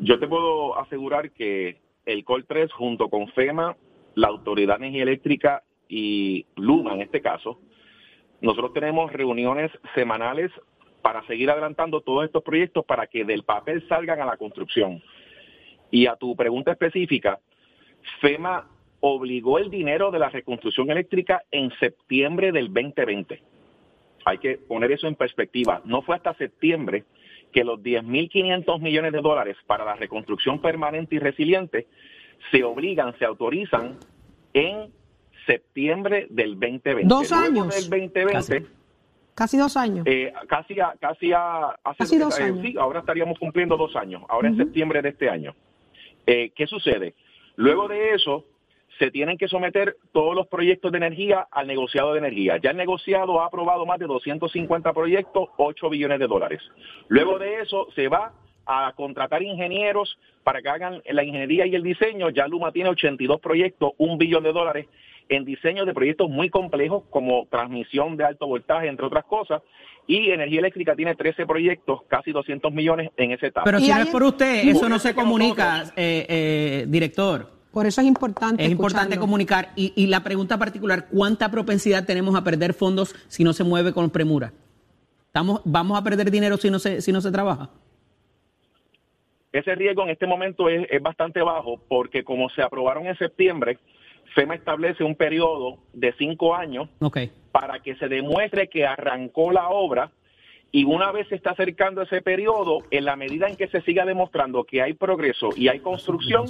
Yo 0.01 0.19
te 0.19 0.27
puedo 0.27 0.79
asegurar 0.81 1.31
que 1.33 1.77
el 2.07 2.25
COL 2.25 2.47
3 2.47 2.73
junto 2.73 3.11
con 3.11 3.29
FEMA, 3.29 3.77
la 4.15 4.29
Autoridad 4.29 4.79
Energía 4.79 5.03
Eléctrica 5.03 5.63
y 5.91 6.47
Luma 6.57 6.95
en 6.95 7.03
este 7.03 7.21
caso, 7.21 7.59
nosotros 8.43 8.73
tenemos 8.75 9.13
reuniones 9.13 9.71
semanales 9.95 10.51
para 11.01 11.25
seguir 11.27 11.51
adelantando 11.51 12.01
todos 12.01 12.25
estos 12.25 12.43
proyectos 12.43 12.85
para 12.85 13.07
que 13.07 13.25
del 13.25 13.45
papel 13.45 13.87
salgan 13.89 14.21
a 14.21 14.27
la 14.27 14.37
construcción. 14.37 15.01
Y 15.91 16.07
a 16.07 16.17
tu 16.17 16.35
pregunta 16.35 16.73
específica, 16.73 17.39
FEMA 18.21 18.69
obligó 19.01 19.59
el 19.59 19.71
dinero 19.71 20.11
de 20.11 20.19
la 20.19 20.29
reconstrucción 20.29 20.91
eléctrica 20.91 21.43
en 21.53 21.71
septiembre 21.79 22.51
del 22.51 22.67
2020. 22.67 23.43
Hay 24.25 24.39
que 24.39 24.59
poner 24.59 24.91
eso 24.91 25.07
en 25.07 25.15
perspectiva. 25.15 25.81
No 25.85 26.03
fue 26.03 26.17
hasta 26.17 26.35
septiembre 26.35 27.05
que 27.53 27.65
los 27.65 27.81
10.500 27.81 28.81
millones 28.81 29.13
de 29.13 29.21
dólares 29.21 29.57
para 29.67 29.85
la 29.85 29.95
reconstrucción 29.95 30.61
permanente 30.61 31.15
y 31.15 31.19
resiliente 31.21 31.87
se 32.51 32.65
obligan, 32.65 33.17
se 33.19 33.25
autorizan 33.25 33.99
en 34.53 34.91
septiembre 35.47 36.27
del 36.31 36.59
2020. 36.59 37.05
Dos 37.07 37.33
años. 37.33 37.69
Del 37.69 37.91
2020, 37.91 38.67
casi, 39.35 39.57
dos 39.57 39.77
años. 39.77 40.07
Eh, 40.07 40.33
casi 40.47 40.79
a, 40.81 40.95
casi 41.01 41.33
a, 41.33 41.79
casi 41.99 42.19
dos 42.19 42.39
eh, 42.39 42.45
años. 42.45 42.61
Sí, 42.63 42.75
ahora 42.79 43.01
estaríamos 43.01 43.39
cumpliendo 43.39 43.77
dos 43.77 43.97
años, 43.97 44.23
ahora 44.29 44.49
en 44.49 44.57
septiembre 44.57 45.03
de 45.03 45.11
este 45.11 45.29
año. 45.29 45.55
Eh, 46.27 46.53
¿Qué 46.55 46.67
sucede? 46.67 47.15
Luego 47.57 47.89
de 47.89 48.15
eso, 48.15 48.45
se 48.99 49.11
tienen 49.11 49.39
que 49.39 49.49
someter 49.49 49.97
todos 50.13 50.35
los 50.35 50.47
proyectos 50.47 50.93
de 50.93 50.99
energía 50.99 51.47
al 51.51 51.67
negociado 51.67 52.13
de 52.13 52.19
energía. 52.19 52.59
Ya 52.59 52.71
el 52.71 52.77
negociado 52.77 53.41
ha 53.41 53.47
aprobado 53.47 53.87
más 53.87 53.99
de 53.99 54.07
250 54.07 54.93
proyectos, 54.93 55.49
8 55.57 55.91
billones 55.91 56.19
de 56.19 56.27
dólares. 56.27 56.61
Luego 57.09 57.39
de 57.39 57.61
eso, 57.61 57.89
se 57.95 58.09
va 58.09 58.33
a 58.67 58.93
contratar 58.95 59.43
ingenieros 59.43 60.19
para 60.45 60.63
que 60.63 60.69
hagan 60.69 61.03
la 61.11 61.25
ingeniería 61.25 61.67
y 61.67 61.75
el 61.75 61.83
diseño. 61.83 62.31
Ya 62.31 62.47
Luma 62.47 62.73
tiene 62.73 62.91
82 62.91 63.41
proyectos, 63.41 63.93
un 63.99 64.19
billón 64.19 64.45
de 64.45 64.53
dólares 64.53 64.87
en 65.29 65.45
diseño 65.45 65.85
de 65.85 65.95
proyectos 65.95 66.29
muy 66.29 66.51
complejos 66.51 67.05
como 67.11 67.47
transmisión 67.51 68.17
de 68.17 68.25
alto 68.25 68.47
voltaje, 68.47 68.89
entre 68.89 69.07
otras 69.07 69.25
cosas. 69.25 69.63
Y 70.07 70.31
Energía 70.31 70.61
Eléctrica 70.61 70.97
tiene 70.97 71.15
13 71.15 71.47
proyectos, 71.47 72.03
casi 72.09 72.33
200 72.33 72.73
millones 72.73 73.11
en 73.17 73.33
esa 73.33 73.47
etapa. 73.47 73.65
Pero 73.65 73.79
si 73.79 73.91
no 73.91 74.01
es 74.01 74.09
por 74.09 74.23
usted, 74.23 74.69
eso 74.69 74.89
no 74.89 74.99
se 74.99 75.15
comunica, 75.15 75.85
eh, 75.97 76.27
eh, 76.29 76.85
director. 76.89 77.51
Por 77.73 77.87
eso 77.87 78.01
es 78.01 78.07
importante. 78.07 78.65
Es 78.65 78.71
importante 78.71 79.17
comunicar. 79.17 79.71
Y, 79.77 79.93
y, 79.97 80.07
la 80.09 80.23
pregunta 80.23 80.59
particular, 80.59 81.07
¿cuánta 81.11 81.51
propensidad 81.51 82.05
tenemos 82.05 82.35
a 82.35 82.45
perder 82.45 82.75
fondos 82.75 83.15
si 83.29 83.45
no 83.45 83.53
se 83.53 83.65
mueve 83.65 83.93
con 83.93 84.11
premura? 84.11 84.53
¿Estamos, 85.27 85.63
¿Vamos 85.65 85.99
a 85.99 86.05
perder 86.05 86.31
dinero 86.31 86.59
si 86.59 86.69
no 86.69 86.79
se, 86.79 87.01
si 87.01 87.13
no 87.13 87.23
se 87.23 87.33
trabaja? 87.33 87.71
Ese 89.53 89.75
riesgo 89.75 90.03
en 90.03 90.11
este 90.11 90.27
momento 90.27 90.69
es, 90.69 90.87
es 90.91 91.01
bastante 91.01 91.41
bajo 91.41 91.81
porque 91.89 92.25
como 92.25 92.51
se 92.51 92.63
aprobaron 92.63 93.07
en 93.07 93.17
septiembre, 93.17 93.79
FEMA 94.35 94.55
establece 94.55 95.05
un 95.05 95.15
periodo 95.15 95.79
de 95.93 96.13
cinco 96.19 96.55
años 96.55 96.89
para 97.51 97.81
que 97.81 97.95
se 97.97 98.09
demuestre 98.09 98.69
que 98.69 98.87
arrancó 98.87 99.53
la 99.53 99.69
obra 99.69 100.11
y 100.75 100.85
una 100.85 101.13
vez 101.13 101.29
se 101.29 101.35
está 101.35 101.51
acercando 101.51 102.01
ese 102.01 102.23
periodo, 102.23 102.79
en 102.91 103.05
la 103.05 103.15
medida 103.15 103.47
en 103.47 103.57
que 103.57 103.69
se 103.69 103.83
siga 103.83 104.07
demostrando 104.07 104.65
que 104.65 104.81
hay 104.81 104.95
progreso 104.95 105.51
y 105.55 105.69
hay 105.69 105.81
construcción, 105.81 106.47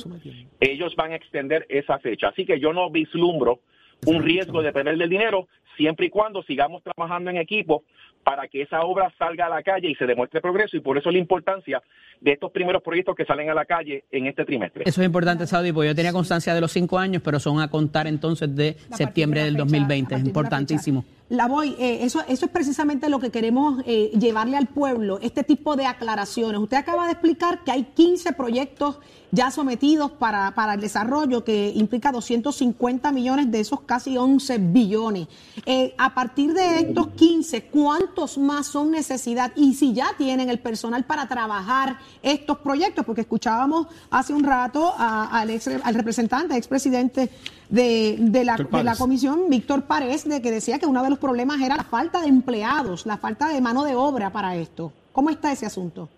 ellos 0.60 0.94
van 0.94 1.10
a 1.10 1.16
extender 1.16 1.66
esa 1.68 1.98
fecha. 1.98 2.28
Así 2.28 2.46
que 2.46 2.60
yo 2.60 2.72
no 2.72 2.88
vislumbro 2.88 3.58
un 4.06 4.22
riesgo 4.22 4.62
de 4.62 4.72
perder 4.72 5.00
el 5.00 5.08
dinero 5.08 5.48
siempre 5.76 6.06
y 6.06 6.10
cuando 6.10 6.42
sigamos 6.42 6.82
trabajando 6.82 7.30
en 7.30 7.36
equipo 7.36 7.84
para 8.24 8.46
que 8.48 8.62
esa 8.62 8.82
obra 8.82 9.12
salga 9.18 9.46
a 9.46 9.48
la 9.48 9.62
calle 9.62 9.90
y 9.90 9.94
se 9.94 10.06
demuestre 10.06 10.40
progreso 10.40 10.76
y 10.76 10.80
por 10.80 10.96
eso 10.96 11.10
la 11.10 11.18
importancia 11.18 11.82
de 12.20 12.32
estos 12.32 12.52
primeros 12.52 12.82
proyectos 12.82 13.16
que 13.16 13.24
salen 13.24 13.50
a 13.50 13.54
la 13.54 13.64
calle 13.64 14.04
en 14.12 14.26
este 14.26 14.44
trimestre. 14.44 14.84
Eso 14.86 15.00
es 15.00 15.06
importante, 15.06 15.44
Saudi, 15.46 15.72
porque 15.72 15.88
yo 15.88 15.94
tenía 15.94 16.12
constancia 16.12 16.54
de 16.54 16.60
los 16.60 16.70
cinco 16.70 16.98
años, 16.98 17.20
pero 17.24 17.40
son 17.40 17.60
a 17.60 17.68
contar 17.68 18.06
entonces 18.06 18.54
de 18.54 18.76
septiembre 18.92 19.42
del 19.42 19.56
2020. 19.56 20.14
Es 20.14 20.24
importantísimo. 20.24 21.04
La 21.30 21.48
voy, 21.48 21.74
eh, 21.80 21.98
eso, 22.02 22.20
eso 22.28 22.46
es 22.46 22.52
precisamente 22.52 23.08
lo 23.08 23.18
que 23.18 23.30
queremos 23.30 23.82
eh, 23.86 24.10
llevarle 24.18 24.56
al 24.56 24.68
pueblo, 24.68 25.18
este 25.20 25.42
tipo 25.42 25.74
de 25.74 25.86
aclaraciones. 25.86 26.60
Usted 26.60 26.76
acaba 26.76 27.06
de 27.06 27.12
explicar 27.12 27.64
que 27.64 27.72
hay 27.72 27.84
15 27.94 28.34
proyectos 28.34 29.00
ya 29.32 29.50
sometidos 29.50 30.12
para, 30.12 30.54
para 30.54 30.74
el 30.74 30.80
desarrollo 30.80 31.42
que 31.42 31.72
implica 31.74 32.12
250 32.12 33.10
millones 33.12 33.50
de 33.50 33.60
esos 33.60 33.80
casi 33.80 34.18
11 34.18 34.58
billones. 34.58 35.26
Eh, 35.64 35.94
a 35.96 36.14
partir 36.14 36.52
de 36.52 36.80
estos 36.80 37.08
15, 37.08 37.64
¿cuántos 37.64 38.36
más 38.36 38.66
son 38.66 38.90
necesidad? 38.90 39.50
Y 39.56 39.72
si 39.72 39.94
ya 39.94 40.10
tienen 40.18 40.50
el 40.50 40.58
personal 40.58 41.04
para 41.04 41.26
trabajar 41.28 41.98
estos 42.22 42.58
proyectos, 42.58 43.06
porque 43.06 43.22
escuchábamos 43.22 43.86
hace 44.10 44.34
un 44.34 44.44
rato 44.44 44.92
al, 44.98 45.48
ex, 45.48 45.66
al 45.66 45.94
representante, 45.94 46.54
expresidente 46.54 47.30
de, 47.70 48.18
de, 48.20 48.44
la, 48.44 48.56
de 48.56 48.84
la 48.84 48.96
comisión, 48.96 49.44
Víctor 49.48 49.84
Párez, 49.84 50.24
de 50.24 50.42
que 50.42 50.50
decía 50.50 50.78
que 50.78 50.84
uno 50.84 51.02
de 51.02 51.08
los 51.08 51.18
problemas 51.18 51.62
era 51.62 51.76
la 51.76 51.84
falta 51.84 52.20
de 52.20 52.28
empleados, 52.28 53.06
la 53.06 53.16
falta 53.16 53.48
de 53.48 53.62
mano 53.62 53.82
de 53.84 53.94
obra 53.94 54.30
para 54.30 54.56
esto. 54.56 54.92
¿Cómo 55.12 55.30
está 55.30 55.52
ese 55.52 55.64
asunto? 55.64 56.10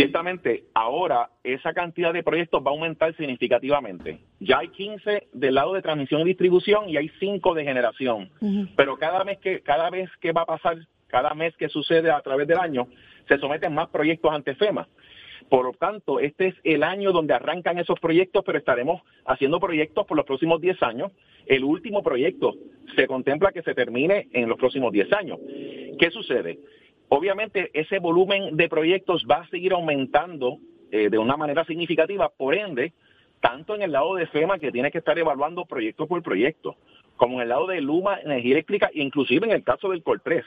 Ciertamente, 0.00 0.64
ahora 0.74 1.28
esa 1.44 1.74
cantidad 1.74 2.12
de 2.12 2.22
proyectos 2.22 2.62
va 2.64 2.70
a 2.70 2.74
aumentar 2.74 3.14
significativamente. 3.16 4.18
Ya 4.38 4.58
hay 4.58 4.68
15 4.68 5.28
del 5.32 5.54
lado 5.54 5.74
de 5.74 5.82
transmisión 5.82 6.22
y 6.22 6.24
distribución 6.24 6.88
y 6.88 6.96
hay 6.96 7.10
5 7.20 7.54
de 7.54 7.64
generación. 7.64 8.30
Pero 8.76 8.96
cada 8.96 9.24
mes 9.24 9.38
que 9.38 9.60
cada 9.60 9.90
vez 9.90 10.08
que 10.20 10.32
va 10.32 10.42
a 10.42 10.46
pasar, 10.46 10.78
cada 11.06 11.34
mes 11.34 11.54
que 11.56 11.68
sucede 11.68 12.10
a 12.10 12.20
través 12.22 12.48
del 12.48 12.58
año, 12.58 12.86
se 13.28 13.38
someten 13.38 13.74
más 13.74 13.88
proyectos 13.88 14.32
ante 14.32 14.54
FEMA. 14.54 14.88
Por 15.50 15.64
lo 15.64 15.72
tanto, 15.72 16.20
este 16.20 16.48
es 16.48 16.54
el 16.64 16.82
año 16.82 17.12
donde 17.12 17.34
arrancan 17.34 17.78
esos 17.78 17.98
proyectos, 17.98 18.42
pero 18.46 18.56
estaremos 18.56 19.02
haciendo 19.26 19.58
proyectos 19.60 20.06
por 20.06 20.16
los 20.16 20.24
próximos 20.24 20.60
10 20.60 20.82
años. 20.82 21.12
El 21.44 21.64
último 21.64 22.02
proyecto 22.02 22.54
se 22.94 23.06
contempla 23.06 23.52
que 23.52 23.62
se 23.62 23.74
termine 23.74 24.28
en 24.32 24.48
los 24.48 24.56
próximos 24.56 24.92
10 24.92 25.12
años. 25.12 25.38
¿Qué 25.98 26.10
sucede? 26.10 26.58
Obviamente 27.12 27.70
ese 27.74 27.98
volumen 27.98 28.56
de 28.56 28.68
proyectos 28.68 29.26
va 29.28 29.38
a 29.38 29.48
seguir 29.48 29.72
aumentando 29.72 30.58
eh, 30.92 31.10
de 31.10 31.18
una 31.18 31.36
manera 31.36 31.64
significativa, 31.64 32.28
por 32.28 32.54
ende, 32.54 32.92
tanto 33.40 33.74
en 33.74 33.82
el 33.82 33.90
lado 33.90 34.14
de 34.14 34.28
FEMA 34.28 34.60
que 34.60 34.70
tiene 34.70 34.92
que 34.92 34.98
estar 34.98 35.18
evaluando 35.18 35.64
proyecto 35.64 36.06
por 36.06 36.22
proyecto, 36.22 36.76
como 37.16 37.36
en 37.36 37.42
el 37.42 37.48
lado 37.48 37.66
de 37.66 37.80
Luma 37.80 38.20
Energía 38.20 38.52
Eléctrica, 38.52 38.90
inclusive 38.94 39.44
en 39.44 39.52
el 39.52 39.64
caso 39.64 39.88
del 39.90 40.04
COL3, 40.04 40.44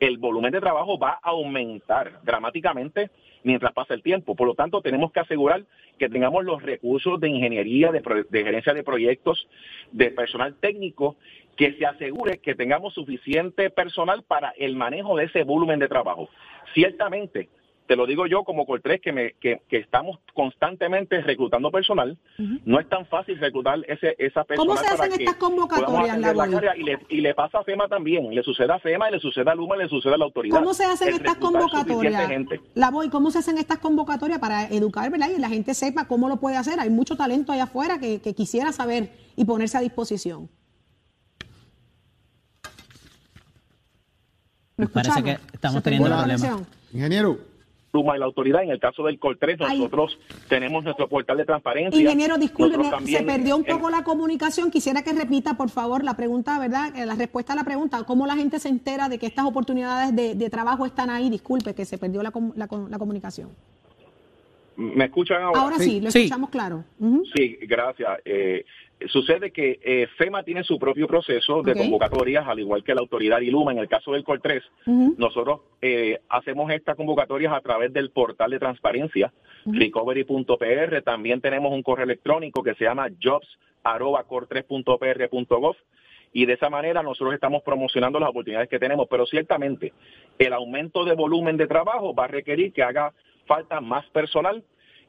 el 0.00 0.18
volumen 0.18 0.52
de 0.52 0.60
trabajo 0.60 0.98
va 0.98 1.20
a 1.22 1.30
aumentar 1.30 2.20
dramáticamente 2.22 3.10
mientras 3.42 3.72
pasa 3.72 3.94
el 3.94 4.02
tiempo. 4.02 4.34
Por 4.34 4.48
lo 4.48 4.54
tanto, 4.54 4.80
tenemos 4.80 5.12
que 5.12 5.20
asegurar 5.20 5.64
que 5.98 6.08
tengamos 6.08 6.44
los 6.44 6.62
recursos 6.62 7.20
de 7.20 7.28
ingeniería, 7.28 7.92
de, 7.92 8.02
de 8.28 8.44
gerencia 8.44 8.74
de 8.74 8.82
proyectos, 8.82 9.46
de 9.92 10.10
personal 10.10 10.54
técnico 10.56 11.16
que 11.56 11.74
se 11.74 11.86
asegure 11.86 12.38
que 12.38 12.54
tengamos 12.54 12.94
suficiente 12.94 13.70
personal 13.70 14.24
para 14.24 14.50
el 14.58 14.74
manejo 14.74 15.16
de 15.16 15.26
ese 15.26 15.44
volumen 15.44 15.78
de 15.78 15.88
trabajo. 15.88 16.28
Ciertamente, 16.72 17.48
te 17.86 17.96
lo 17.96 18.06
digo 18.06 18.26
yo 18.26 18.44
como 18.44 18.66
Coltrés, 18.66 19.00
que, 19.00 19.12
me, 19.12 19.32
que, 19.34 19.60
estamos 19.70 20.18
constantemente 20.32 21.20
reclutando 21.20 21.70
personal. 21.70 22.18
No 22.64 22.80
es 22.80 22.88
tan 22.88 23.06
fácil 23.06 23.38
reclutar 23.38 23.78
ese, 23.86 24.14
esa 24.18 24.44
personal. 24.44 24.76
¿Cómo 24.76 24.76
se 24.76 24.86
hacen 24.86 25.12
estas 25.12 25.36
convocatorias, 25.36 26.18
la 26.18 26.76
y, 26.76 26.82
le, 26.82 26.98
y 27.08 27.20
le 27.20 27.34
pasa 27.34 27.58
a 27.58 27.64
FEMA 27.64 27.88
también. 27.88 28.34
Le 28.34 28.42
sucede 28.42 28.72
a 28.72 28.78
FEMA, 28.78 29.10
y 29.10 29.12
le 29.12 29.20
sucede 29.20 29.50
a 29.50 29.54
Luma, 29.54 29.76
y 29.76 29.80
le 29.80 29.88
sucede 29.88 30.14
a 30.14 30.18
la 30.18 30.24
autoridad. 30.24 30.58
¿Cómo 30.58 30.72
se 30.72 30.84
hacen 30.84 31.14
estas 31.14 31.36
convocatorias? 31.36 32.30
La 32.74 32.90
voy, 32.90 33.10
¿cómo 33.10 33.30
se 33.30 33.38
hacen 33.38 33.58
estas 33.58 33.78
convocatorias 33.78 34.38
para 34.38 34.64
educar, 34.68 35.10
verdad? 35.10 35.28
Y 35.36 35.40
la 35.40 35.48
gente 35.48 35.74
sepa 35.74 36.06
cómo 36.06 36.28
lo 36.28 36.36
puede 36.36 36.56
hacer. 36.56 36.80
Hay 36.80 36.90
mucho 36.90 37.16
talento 37.16 37.52
allá 37.52 37.64
afuera 37.64 37.98
que, 37.98 38.20
que 38.20 38.34
quisiera 38.34 38.72
saber 38.72 39.10
y 39.36 39.44
ponerse 39.44 39.76
a 39.76 39.80
disposición. 39.80 40.48
Parece 44.92 45.22
que 45.22 45.38
estamos 45.52 45.82
teniendo 45.82 46.08
problemas. 46.08 46.66
Ingeniero. 46.92 47.53
Luma 47.94 48.16
y 48.16 48.18
la 48.18 48.26
autoridad. 48.26 48.64
En 48.64 48.70
el 48.70 48.80
caso 48.80 49.04
del 49.04 49.20
COL3, 49.20 49.58
nosotros 49.58 50.18
tenemos 50.48 50.82
nuestro 50.82 51.08
portal 51.08 51.36
de 51.38 51.44
transparencia. 51.44 51.98
Ingeniero, 51.98 52.36
discúlpeme, 52.36 52.90
se 53.06 53.22
perdió 53.22 53.56
un 53.56 53.64
poco 53.64 53.88
la 53.88 54.02
comunicación. 54.02 54.70
Quisiera 54.70 55.02
que 55.02 55.12
repita, 55.12 55.56
por 55.56 55.70
favor, 55.70 56.02
la 56.02 56.14
pregunta, 56.14 56.58
¿verdad? 56.58 56.94
Eh, 56.96 57.06
la 57.06 57.14
respuesta 57.14 57.52
a 57.52 57.56
la 57.56 57.64
pregunta. 57.64 58.02
¿Cómo 58.02 58.26
la 58.26 58.34
gente 58.34 58.58
se 58.58 58.68
entera 58.68 59.08
de 59.08 59.18
que 59.18 59.26
estas 59.26 59.46
oportunidades 59.46 60.14
de, 60.14 60.50
trabajo 60.50 60.84
están 60.84 61.08
ahí? 61.08 61.30
Disculpe, 61.30 61.74
que 61.74 61.84
se 61.84 61.96
perdió 61.96 62.22
la, 62.22 62.32
la, 62.56 62.98
comunicación. 62.98 63.50
¿Me 64.76 65.04
escuchan 65.04 65.42
ahora? 65.42 65.60
Ahora 65.60 65.78
sí, 65.78 66.00
lo 66.00 66.08
escuchamos 66.08 66.50
claro. 66.50 66.84
Sí, 67.34 67.58
gracias. 67.62 68.10
Eh, 68.24 68.64
Sucede 69.08 69.50
que 69.50 69.80
eh, 69.82 70.06
FEMA 70.16 70.42
tiene 70.42 70.64
su 70.64 70.78
propio 70.78 71.06
proceso 71.06 71.62
de 71.62 71.74
convocatorias, 71.74 72.46
al 72.46 72.60
igual 72.60 72.84
que 72.84 72.94
la 72.94 73.00
autoridad 73.00 73.40
ILUMA. 73.40 73.72
En 73.72 73.78
el 73.78 73.88
caso 73.88 74.12
del 74.12 74.24
COL 74.24 74.40
3, 74.40 74.62
nosotros 75.16 75.60
eh, 75.80 76.20
hacemos 76.28 76.70
estas 76.70 76.96
convocatorias 76.96 77.52
a 77.52 77.60
través 77.60 77.92
del 77.92 78.10
portal 78.10 78.50
de 78.50 78.58
transparencia, 78.58 79.32
recovery.pr. 79.66 81.02
También 81.02 81.40
tenemos 81.40 81.72
un 81.72 81.82
correo 81.82 82.04
electrónico 82.04 82.62
que 82.62 82.74
se 82.74 82.84
llama 82.84 83.08
jobs.cor3.pr.gov. 83.22 85.76
Y 86.36 86.46
de 86.46 86.54
esa 86.54 86.68
manera 86.68 87.00
nosotros 87.02 87.32
estamos 87.34 87.62
promocionando 87.62 88.18
las 88.18 88.30
oportunidades 88.30 88.68
que 88.68 88.80
tenemos. 88.80 89.06
Pero 89.08 89.24
ciertamente, 89.26 89.92
el 90.38 90.52
aumento 90.52 91.04
de 91.04 91.14
volumen 91.14 91.56
de 91.56 91.68
trabajo 91.68 92.12
va 92.14 92.24
a 92.24 92.28
requerir 92.28 92.72
que 92.72 92.82
haga 92.82 93.12
falta 93.46 93.80
más 93.80 94.04
personal 94.10 94.64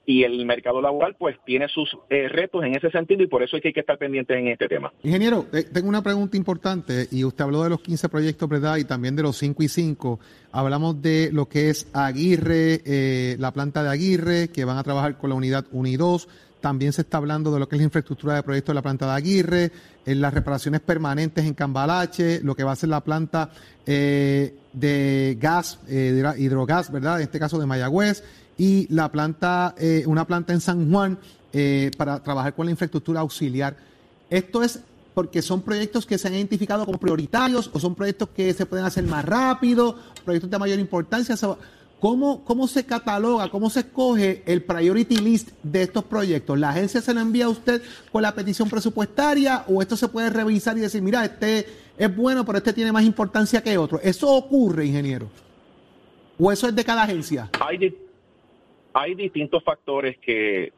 y 0.05 0.23
el 0.23 0.45
mercado 0.45 0.81
laboral 0.81 1.15
pues 1.17 1.37
tiene 1.45 1.67
sus 1.67 1.97
eh, 2.09 2.27
retos 2.29 2.63
en 2.63 2.75
ese 2.75 2.91
sentido 2.91 3.23
y 3.23 3.27
por 3.27 3.41
eso 3.41 3.55
es 3.55 3.61
que 3.61 3.69
hay 3.69 3.73
que 3.73 3.79
estar 3.79 3.97
pendientes 3.97 4.37
en 4.37 4.47
este 4.47 4.67
tema. 4.67 4.93
Ingeniero, 5.03 5.47
eh, 5.51 5.63
tengo 5.63 5.89
una 5.89 6.03
pregunta 6.03 6.37
importante 6.37 7.07
y 7.11 7.23
usted 7.23 7.43
habló 7.43 7.63
de 7.63 7.69
los 7.69 7.81
15 7.81 8.09
proyectos, 8.09 8.47
¿verdad? 8.47 8.77
Y 8.77 8.85
también 8.85 9.15
de 9.15 9.23
los 9.23 9.37
5 9.37 9.63
y 9.63 9.67
5. 9.67 10.19
Hablamos 10.51 11.01
de 11.01 11.29
lo 11.31 11.47
que 11.47 11.69
es 11.69 11.89
Aguirre, 11.93 12.81
eh, 12.85 13.35
la 13.39 13.51
planta 13.51 13.83
de 13.83 13.89
Aguirre, 13.89 14.49
que 14.49 14.63
van 14.63 14.77
a 14.77 14.83
trabajar 14.83 15.17
con 15.17 15.31
la 15.31 15.35
unidad 15.35 15.65
1 15.71 15.89
y 15.89 15.97
2. 15.97 16.27
También 16.61 16.93
se 16.93 17.01
está 17.01 17.17
hablando 17.17 17.51
de 17.51 17.59
lo 17.59 17.67
que 17.67 17.75
es 17.75 17.79
la 17.79 17.85
infraestructura 17.85 18.35
de 18.35 18.43
proyecto 18.43 18.71
de 18.71 18.75
la 18.75 18.81
planta 18.81 19.05
de 19.07 19.11
Aguirre, 19.11 19.71
en 20.05 20.21
las 20.21 20.33
reparaciones 20.33 20.81
permanentes 20.81 21.45
en 21.45 21.53
Cambalache, 21.53 22.41
lo 22.41 22.55
que 22.55 22.63
va 22.63 22.71
a 22.71 22.75
ser 22.75 22.89
la 22.89 23.01
planta 23.01 23.51
de 23.85 25.37
gas, 25.39 25.79
hidrogas, 25.87 26.91
¿verdad? 26.91 27.17
En 27.17 27.23
este 27.23 27.39
caso 27.39 27.59
de 27.59 27.67
Mayagüez 27.67 28.23
y 28.57 28.87
la 28.93 29.11
planta, 29.11 29.75
eh, 29.77 30.03
una 30.07 30.25
planta 30.25 30.53
en 30.53 30.61
San 30.61 30.89
Juan 30.91 31.17
eh, 31.53 31.91
para 31.97 32.21
trabajar 32.21 32.53
con 32.53 32.65
la 32.65 32.71
infraestructura 32.71 33.21
auxiliar. 33.21 33.75
Esto 34.29 34.63
es 34.63 34.79
porque 35.13 35.41
son 35.41 35.61
proyectos 35.61 36.05
que 36.05 36.17
se 36.17 36.27
han 36.27 36.33
identificado 36.33 36.85
como 36.85 36.97
prioritarios 36.97 37.69
o 37.73 37.79
son 37.79 37.95
proyectos 37.95 38.29
que 38.35 38.53
se 38.53 38.65
pueden 38.65 38.85
hacer 38.85 39.05
más 39.05 39.23
rápido, 39.23 39.95
proyectos 40.25 40.51
de 40.51 40.59
mayor 40.59 40.79
importancia. 40.79 41.35
¿Cómo, 42.01 42.43
¿Cómo 42.43 42.67
se 42.67 42.85
cataloga, 42.85 43.49
cómo 43.49 43.69
se 43.69 43.79
escoge 43.79 44.43
el 44.45 44.61
priority 44.63 45.17
list 45.17 45.51
de 45.63 45.83
estos 45.83 46.03
proyectos? 46.03 46.59
¿La 46.59 46.69
agencia 46.69 47.01
se 47.01 47.13
la 47.13 47.21
envía 47.21 47.45
a 47.45 47.49
usted 47.49 47.81
con 48.11 48.21
la 48.21 48.35
petición 48.35 48.69
presupuestaria 48.69 49.63
o 49.69 49.81
esto 49.81 49.95
se 49.95 50.09
puede 50.09 50.29
revisar 50.29 50.77
y 50.77 50.81
decir, 50.81 51.01
mira, 51.01 51.23
este 51.23 51.65
es 51.97 52.15
bueno, 52.15 52.45
pero 52.45 52.57
este 52.57 52.73
tiene 52.73 52.91
más 52.91 53.05
importancia 53.05 53.63
que 53.63 53.77
otro? 53.77 54.01
¿Eso 54.03 54.29
ocurre, 54.29 54.85
ingeniero? 54.85 55.29
¿O 56.37 56.51
eso 56.51 56.67
es 56.67 56.75
de 56.75 56.83
cada 56.83 57.03
agencia? 57.03 57.49
Hay 57.65 57.77
hay 58.95 59.13
distintos 59.13 59.61
factores 59.61 60.17
que, 60.19 60.71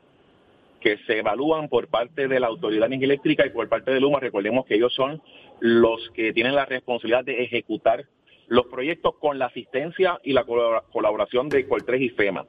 que 0.81 0.97
se 1.05 1.19
evalúan 1.19 1.69
por 1.69 1.87
parte 1.87 2.27
de 2.27 2.39
la 2.39 2.47
Autoridad 2.47 2.91
Eléctrica 2.91 3.45
y 3.45 3.51
por 3.51 3.69
parte 3.69 3.91
de 3.91 3.99
Luma. 3.99 4.19
Recordemos 4.19 4.65
que 4.65 4.73
ellos 4.73 4.91
son 4.95 5.21
los 5.59 6.09
que 6.15 6.33
tienen 6.33 6.55
la 6.55 6.65
responsabilidad 6.65 7.23
de 7.23 7.43
ejecutar 7.43 8.05
los 8.47 8.65
proyectos 8.65 9.13
con 9.19 9.37
la 9.37 9.45
asistencia 9.45 10.19
y 10.23 10.33
la 10.33 10.45
colaboración 10.45 11.47
de 11.47 11.67
Coltres 11.67 12.01
y 12.01 12.09
FEMA. 12.09 12.47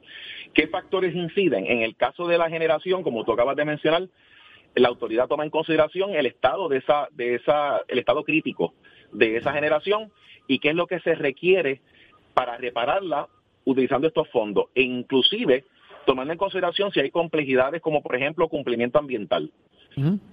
¿Qué 0.54 0.68
factores 0.68 1.14
inciden? 1.14 1.66
En 1.66 1.82
el 1.82 1.96
caso 1.96 2.26
de 2.26 2.38
la 2.38 2.48
generación, 2.48 3.02
como 3.02 3.24
tú 3.24 3.32
acabas 3.32 3.56
de 3.56 3.66
mencionar, 3.66 4.08
la 4.74 4.88
autoridad 4.88 5.28
toma 5.28 5.44
en 5.44 5.50
consideración 5.50 6.14
el 6.14 6.24
estado 6.24 6.70
de 6.70 6.78
esa, 6.78 7.08
de 7.10 7.34
esa, 7.34 7.82
el 7.88 7.98
estado 7.98 8.24
crítico 8.24 8.72
de 9.12 9.36
esa 9.36 9.52
generación 9.52 10.10
y 10.46 10.60
qué 10.60 10.70
es 10.70 10.74
lo 10.74 10.86
que 10.86 11.00
se 11.00 11.14
requiere 11.14 11.82
para 12.32 12.56
repararla 12.56 13.28
utilizando 13.68 14.08
estos 14.08 14.28
fondos 14.30 14.66
e 14.74 14.82
inclusive 14.82 15.64
tomando 16.06 16.32
en 16.32 16.38
consideración 16.38 16.90
si 16.90 17.00
hay 17.00 17.10
complejidades 17.10 17.82
como 17.82 18.02
por 18.02 18.16
ejemplo 18.16 18.48
cumplimiento 18.48 18.98
ambiental. 18.98 19.50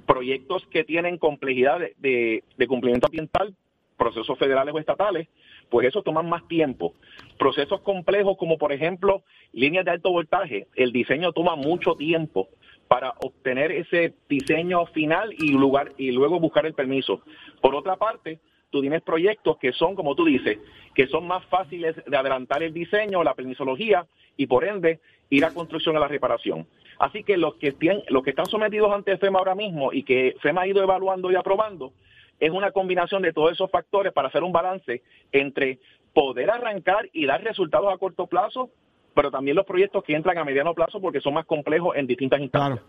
Proyectos 0.06 0.66
que 0.68 0.84
tienen 0.84 1.18
complejidades 1.18 1.96
de, 1.98 2.44
cumplimiento 2.68 3.08
ambiental, 3.08 3.56
procesos 3.98 4.38
federales 4.38 4.74
o 4.74 4.80
estatales, 4.80 5.28
pues 5.70 5.88
eso 5.88 6.04
toman 6.04 6.30
más 6.30 6.48
tiempo. 6.48 6.94
Procesos 7.40 7.82
complejos 7.82 8.38
como 8.38 8.58
por 8.58 8.72
ejemplo 8.72 9.24
líneas 9.54 9.84
de 9.86 9.92
alto 9.92 10.12
voltaje, 10.12 10.68
el 10.76 10.92
diseño 10.92 11.34
toma 11.34 11.56
mucho 11.56 11.96
tiempo 11.96 12.48
para 12.88 13.16
obtener 13.24 13.72
ese 13.72 14.14
diseño 14.30 14.86
final 14.88 15.34
y 15.38 15.52
lugar 15.52 15.94
y 15.98 16.12
luego 16.12 16.40
buscar 16.40 16.66
el 16.68 16.74
permiso. 16.74 17.22
Por 17.60 17.74
otra 17.76 17.98
parte, 17.98 18.40
tú 18.76 18.82
tienes 18.82 19.04
proyectos 19.04 19.58
que 19.58 19.72
son, 19.72 19.96
como 19.96 20.16
tú 20.16 20.26
dices, 20.26 20.60
que 20.94 21.08
son 21.08 21.26
más 21.26 21.46
fáciles 21.46 21.96
de 22.06 22.18
adelantar 22.18 22.62
el 22.62 22.74
diseño, 22.74 23.24
la 23.24 23.34
permisología 23.34 24.06
y 24.36 24.48
por 24.48 24.66
ende 24.66 25.00
ir 25.30 25.46
a 25.46 25.54
construcción 25.54 25.96
a 25.96 26.00
la 26.02 26.10
reparación. 26.10 26.68
Así 27.00 27.24
que 27.24 27.38
los 27.38 27.56
que 27.56 27.72
tienen, 27.72 28.04
los 28.10 28.22
que 28.22 28.32
están 28.32 28.48
sometidos 28.48 28.92
ante 28.92 29.18
FEMA 29.18 29.40
ahora 29.40 29.56
mismo 29.56 29.94
y 29.94 30.04
que 30.04 30.36
FEMA 30.42 30.64
ha 30.64 30.68
ido 30.68 30.84
evaluando 30.84 31.32
y 31.32 31.36
aprobando, 31.36 31.94
es 32.38 32.52
una 32.52 32.72
combinación 32.72 33.22
de 33.22 33.32
todos 33.32 33.54
esos 33.54 33.72
factores 33.72 34.12
para 34.12 34.28
hacer 34.28 34.44
un 34.44 34.52
balance 34.52 35.04
entre 35.32 35.80
poder 36.14 36.52
arrancar 36.52 37.08
y 37.14 37.26
dar 37.26 37.42
resultados 37.42 37.94
a 37.94 37.98
corto 37.98 38.28
plazo, 38.28 38.72
pero 39.14 39.32
también 39.32 39.56
los 39.56 39.66
proyectos 39.66 40.04
que 40.04 40.16
entran 40.16 40.38
a 40.38 40.44
mediano 40.44 40.74
plazo 40.74 41.00
porque 41.00 41.22
son 41.22 41.34
más 41.34 41.46
complejos 41.46 41.96
en 41.96 42.08
distintas 42.08 42.42
instancias. 42.42 42.86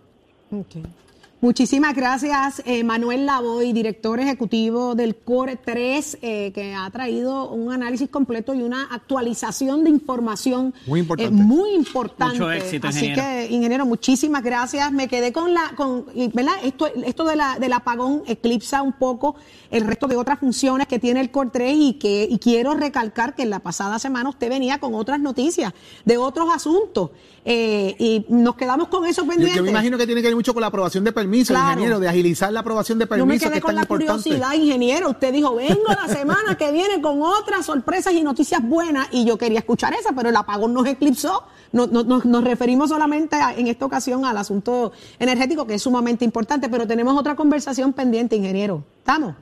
Muchísimas 1.43 1.95
gracias, 1.95 2.63
eh, 2.65 2.83
Manuel 2.83 3.27
Lavoy, 3.27 3.75
director 3.75 4.19
ejecutivo 4.19 4.95
del 4.95 5.17
Core 5.17 5.57
3, 5.57 6.19
eh, 6.23 6.51
que 6.55 6.75
ha 6.75 6.89
traído 6.91 7.51
un 7.51 7.71
análisis 7.71 8.09
completo 8.09 8.55
y 8.55 8.63
una 8.63 8.85
actualización 8.85 9.85
de 9.85 9.91
información 9.91 10.73
muy 10.87 11.01
importante. 11.01 11.35
Eh, 11.35 11.37
muy 11.37 11.75
importante. 11.75 12.39
Mucho 12.39 12.51
éxito, 12.51 12.89
Así 12.89 13.07
ingeniero. 13.09 13.23
que, 13.49 13.55
ingeniero, 13.55 13.85
muchísimas 13.85 14.43
gracias. 14.43 14.91
Me 14.93 15.09
quedé 15.09 15.31
con 15.31 15.53
la, 15.53 15.73
con, 15.77 16.07
y, 16.15 16.29
¿verdad? 16.29 16.55
Esto, 16.65 16.87
esto 17.05 17.25
de 17.25 17.37
la, 17.37 17.59
del 17.59 17.75
apagón 17.75 18.23
eclipsa 18.27 18.81
un 18.81 18.95
poco 18.95 19.37
el 19.71 19.87
resto 19.87 20.07
de 20.07 20.17
otras 20.17 20.39
funciones 20.39 20.87
que 20.87 20.99
tiene 20.99 21.21
el 21.21 21.31
Core 21.31 21.51
3 21.53 21.77
y 21.77 21.93
que 21.95 22.27
y 22.31 22.39
quiero 22.39 22.73
recalcar 22.73 23.35
que 23.35 23.43
en 23.43 23.51
la 23.51 23.59
pasada 23.59 23.99
semana 23.99 24.31
usted 24.31 24.49
venía 24.49 24.79
con 24.79 24.95
otras 24.95 25.21
noticias 25.21 25.75
de 26.07 26.17
otros 26.17 26.49
asuntos 26.51 27.11
y 27.45 28.25
nos 28.29 28.57
quedamos 28.57 28.89
con 28.89 29.05
eso 29.05 29.23
Yo, 29.23 29.29
pendientes. 29.29 29.57
yo 29.57 29.63
me 29.63 29.71
imagino 29.71 29.97
que 29.99 30.07
tiene 30.07 30.21
que 30.21 30.29
ver 30.29 30.35
mucho 30.35 30.53
con 30.53 30.61
la 30.63 30.67
aprobación 30.69 31.05
de 31.05 31.13
permisos, 31.27 31.55
Claro. 31.57 31.73
ingeniero, 31.73 32.01
de 32.01 32.09
agilizar 32.09 32.53
la 32.53 32.61
aprobación 32.61 32.99
de 32.99 33.05
Yo 33.05 33.11
me 33.11 33.17
permisos, 33.19 33.43
que 33.43 33.49
quedé 33.49 33.59
es 33.59 33.63
con 33.63 33.69
tan 33.71 33.77
la 33.77 33.83
importante. 33.83 34.23
curiosidad, 34.23 34.53
ingeniero. 34.55 35.11
Usted 35.11 35.33
dijo, 35.33 35.55
vengo 35.55 35.83
la 35.89 36.09
semana 36.09 36.57
que 36.57 36.73
viene 36.73 37.01
con 37.01 37.21
otras 37.23 37.67
sorpresas 37.67 38.13
y 38.15 38.23
noticias 38.23 38.63
buenas 38.63 39.09
y 39.13 39.25
yo 39.25 39.37
quería 39.37 39.59
escuchar 39.59 39.95
esa, 39.95 40.13
pero 40.13 40.29
el 40.29 40.37
apagón 40.37 40.73
nos 40.73 40.87
eclipsó. 40.87 41.45
No- 41.73 41.87
no- 41.87 42.05
nos, 42.05 42.25
nos 42.25 42.45
referimos 42.45 42.91
solamente 42.91 43.37
a- 43.37 43.55
en 43.55 43.67
esta 43.67 43.85
ocasión 43.85 44.25
al 44.25 44.37
asunto 44.39 44.93
energético, 45.19 45.67
que 45.67 45.75
es 45.75 45.83
sumamente 45.83 46.25
importante, 46.25 46.69
pero 46.69 46.87
tenemos 46.87 47.19
otra 47.19 47.35
conversación 47.35 47.93
pendiente, 47.93 48.37
ingeniero. 48.37 48.85
¿Estamos? 48.99 49.35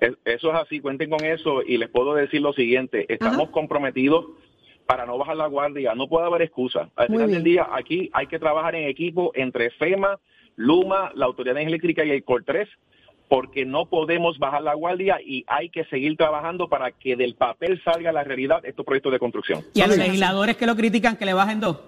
Es- 0.00 0.14
Eso 0.24 0.50
es 0.50 0.54
así, 0.56 0.80
cuenten 0.80 1.10
con 1.10 1.24
eso 1.24 1.62
y 1.66 1.76
les 1.76 1.90
puedo 1.90 2.14
decir 2.14 2.40
lo 2.40 2.52
siguiente, 2.52 3.04
estamos 3.12 3.42
Ajá. 3.44 3.50
comprometidos 3.52 4.26
para 4.88 5.04
no 5.04 5.18
bajar 5.18 5.36
la 5.36 5.46
guardia, 5.48 5.94
no 5.94 6.08
puede 6.08 6.24
haber 6.24 6.40
excusa. 6.40 6.88
Al 6.96 7.10
Muy 7.10 7.18
final 7.18 7.26
bien. 7.26 7.42
del 7.42 7.44
día, 7.44 7.68
aquí 7.70 8.08
hay 8.14 8.26
que 8.26 8.38
trabajar 8.38 8.74
en 8.74 8.88
equipo 8.88 9.32
entre 9.34 9.68
FEMA, 9.72 10.18
LUMA, 10.56 11.12
la 11.14 11.26
Autoridad 11.26 11.54
de 11.56 11.60
Energía 11.60 11.74
Eléctrica 11.76 12.04
y 12.06 12.10
el 12.10 12.24
COR3, 12.24 12.66
porque 13.28 13.66
no 13.66 13.84
podemos 13.84 14.38
bajar 14.38 14.62
la 14.62 14.72
guardia 14.72 15.18
y 15.22 15.44
hay 15.46 15.68
que 15.68 15.84
seguir 15.84 16.16
trabajando 16.16 16.68
para 16.70 16.90
que 16.92 17.16
del 17.16 17.34
papel 17.34 17.78
salga 17.84 18.12
la 18.12 18.24
realidad 18.24 18.64
estos 18.64 18.86
proyectos 18.86 19.12
de 19.12 19.18
construcción. 19.18 19.62
Y 19.74 19.82
a 19.82 19.86
los 19.88 19.96
Sorry. 19.96 20.08
legisladores 20.08 20.56
que 20.56 20.64
lo 20.66 20.74
critican 20.74 21.18
que 21.18 21.26
le 21.26 21.34
bajen 21.34 21.60
dos. 21.60 21.80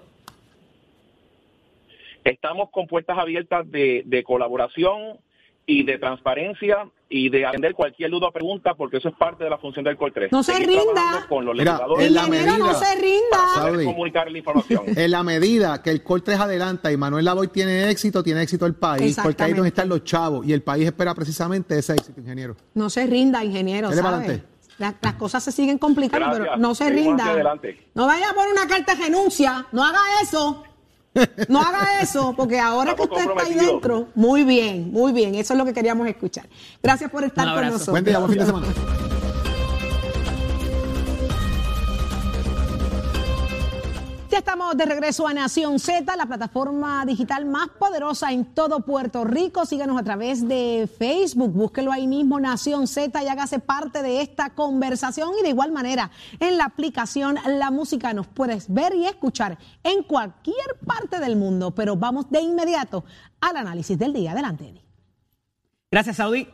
Estamos 2.23 2.69
con 2.69 2.85
puertas 2.85 3.17
abiertas 3.17 3.69
de, 3.71 4.03
de 4.05 4.21
colaboración 4.21 5.17
y 5.65 5.83
de 5.83 5.97
transparencia 5.99 6.89
y 7.09 7.29
de 7.29 7.45
atender 7.45 7.73
cualquier 7.73 8.09
duda 8.09 8.27
o 8.27 8.31
pregunta, 8.31 8.73
porque 8.73 8.97
eso 8.97 9.09
es 9.09 9.15
parte 9.15 9.43
de 9.43 9.49
la 9.49 9.57
función 9.57 9.83
del 9.83 9.97
COR3. 9.97 10.29
No 10.31 10.43
se 10.43 10.53
Seguir 10.53 10.69
rinda. 10.69 11.25
Con 11.27 11.45
los 11.45 11.53
Mira, 11.55 11.73
legisladores 11.73 12.07
en 12.07 12.13
la 12.13 12.21
ingeniero, 12.25 12.57
no 12.57 12.65
medida- 12.67 12.79
se 12.79 12.95
rinda. 12.95 13.83
comunicar 13.85 14.31
la 14.31 14.37
información. 14.37 14.83
En 14.97 15.11
la 15.11 15.23
medida 15.23 15.81
que 15.81 15.89
el 15.91 16.03
Col 16.03 16.23
3 16.23 16.39
adelanta 16.39 16.91
y 16.91 16.97
Manuel 16.97 17.25
Lavoy 17.25 17.49
tiene 17.49 17.89
éxito, 17.89 18.23
tiene 18.23 18.41
éxito 18.41 18.65
el 18.65 18.75
país, 18.75 19.17
porque 19.21 19.43
ahí 19.43 19.51
es 19.51 19.57
donde 19.57 19.69
están 19.69 19.89
los 19.89 20.03
chavos 20.05 20.45
y 20.45 20.53
el 20.53 20.61
país 20.63 20.85
espera 20.85 21.13
precisamente 21.13 21.77
ese 21.77 21.93
éxito, 21.93 22.19
ingeniero. 22.21 22.55
No 22.73 22.89
se 22.89 23.05
rinda, 23.05 23.43
ingeniero. 23.43 23.89
Las 24.77 25.13
cosas 25.17 25.43
se 25.43 25.51
siguen 25.51 25.77
complicando, 25.77 26.25
Gracias. 26.27 26.47
pero 26.47 26.57
no 26.57 26.73
se 26.73 26.85
Seguimos 26.85 27.17
rinda. 27.23 27.55
No 27.93 28.07
vaya 28.07 28.29
a 28.31 28.33
poner 28.33 28.51
una 28.51 28.67
carta 28.67 28.95
de 28.95 29.03
renuncia, 29.03 29.67
no 29.73 29.83
haga 29.83 29.99
eso. 30.23 30.63
No 31.49 31.59
haga 31.61 32.01
eso, 32.01 32.33
porque 32.37 32.59
ahora 32.59 32.95
que 32.95 33.01
usted 33.01 33.29
está 33.29 33.43
ahí 33.43 33.53
dentro, 33.53 34.07
muy 34.15 34.43
bien, 34.43 34.91
muy 34.91 35.11
bien, 35.11 35.35
eso 35.35 35.53
es 35.53 35.57
lo 35.57 35.65
que 35.65 35.73
queríamos 35.73 36.07
escuchar. 36.07 36.47
Gracias 36.81 37.11
por 37.11 37.23
estar 37.23 37.47
Un 37.47 37.53
con 37.53 37.65
nosotros. 37.65 37.87
Buen 37.87 38.05
día, 38.05 38.17
buen 38.19 38.31
fin 38.31 38.39
de 38.39 38.45
semana. 38.45 38.67
Ya 44.31 44.37
estamos 44.37 44.77
de 44.77 44.85
regreso 44.85 45.27
a 45.27 45.33
Nación 45.33 45.77
Z, 45.77 46.15
la 46.15 46.25
plataforma 46.25 47.05
digital 47.05 47.43
más 47.43 47.67
poderosa 47.67 48.31
en 48.31 48.45
todo 48.45 48.79
Puerto 48.79 49.25
Rico. 49.25 49.65
Síganos 49.65 49.99
a 49.99 50.03
través 50.03 50.47
de 50.47 50.89
Facebook, 50.97 51.51
búsquelo 51.51 51.91
ahí 51.91 52.07
mismo, 52.07 52.39
Nación 52.39 52.87
Z, 52.87 53.21
y 53.21 53.27
hágase 53.27 53.59
parte 53.59 54.01
de 54.01 54.21
esta 54.21 54.51
conversación. 54.51 55.31
Y 55.37 55.43
de 55.43 55.49
igual 55.49 55.73
manera, 55.73 56.11
en 56.39 56.57
la 56.57 56.63
aplicación 56.63 57.39
La 57.45 57.71
Música 57.71 58.13
nos 58.13 58.27
puedes 58.27 58.73
ver 58.73 58.95
y 58.95 59.05
escuchar 59.05 59.57
en 59.83 60.01
cualquier 60.03 60.79
parte 60.87 61.19
del 61.19 61.35
mundo. 61.35 61.75
Pero 61.75 61.97
vamos 61.97 62.29
de 62.29 62.39
inmediato 62.39 63.03
al 63.41 63.57
análisis 63.57 63.99
del 63.99 64.13
día. 64.13 64.31
Adelante, 64.31 64.69
Eddie. 64.69 64.85
Gracias, 65.91 66.15
Saudi. 66.15 66.47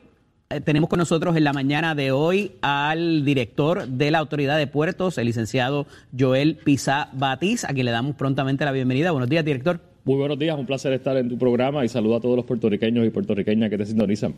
Eh, 0.49 0.61
tenemos 0.61 0.89
con 0.89 0.97
nosotros 0.97 1.35
en 1.35 1.43
la 1.43 1.51
mañana 1.51 1.93
de 1.93 2.13
hoy 2.13 2.53
al 2.61 3.25
director 3.25 3.85
de 3.85 4.11
la 4.11 4.19
Autoridad 4.19 4.57
de 4.57 4.65
Puertos, 4.65 5.17
el 5.17 5.25
licenciado 5.25 5.87
Joel 6.17 6.55
Pizá 6.55 7.09
Batiz, 7.11 7.65
a 7.65 7.73
quien 7.73 7.85
le 7.85 7.91
damos 7.91 8.15
prontamente 8.15 8.63
la 8.63 8.71
bienvenida. 8.71 9.11
Buenos 9.11 9.29
días, 9.29 9.43
director. 9.43 9.81
Muy 10.05 10.15
buenos 10.15 10.39
días, 10.39 10.57
un 10.57 10.65
placer 10.65 10.93
estar 10.93 11.17
en 11.17 11.27
tu 11.27 11.37
programa 11.37 11.83
y 11.83 11.89
saludo 11.89 12.15
a 12.15 12.21
todos 12.21 12.37
los 12.37 12.45
puertorriqueños 12.45 13.05
y 13.05 13.09
puertorriqueñas 13.09 13.69
que 13.69 13.77
te 13.77 13.85
sintonizan. 13.85 14.35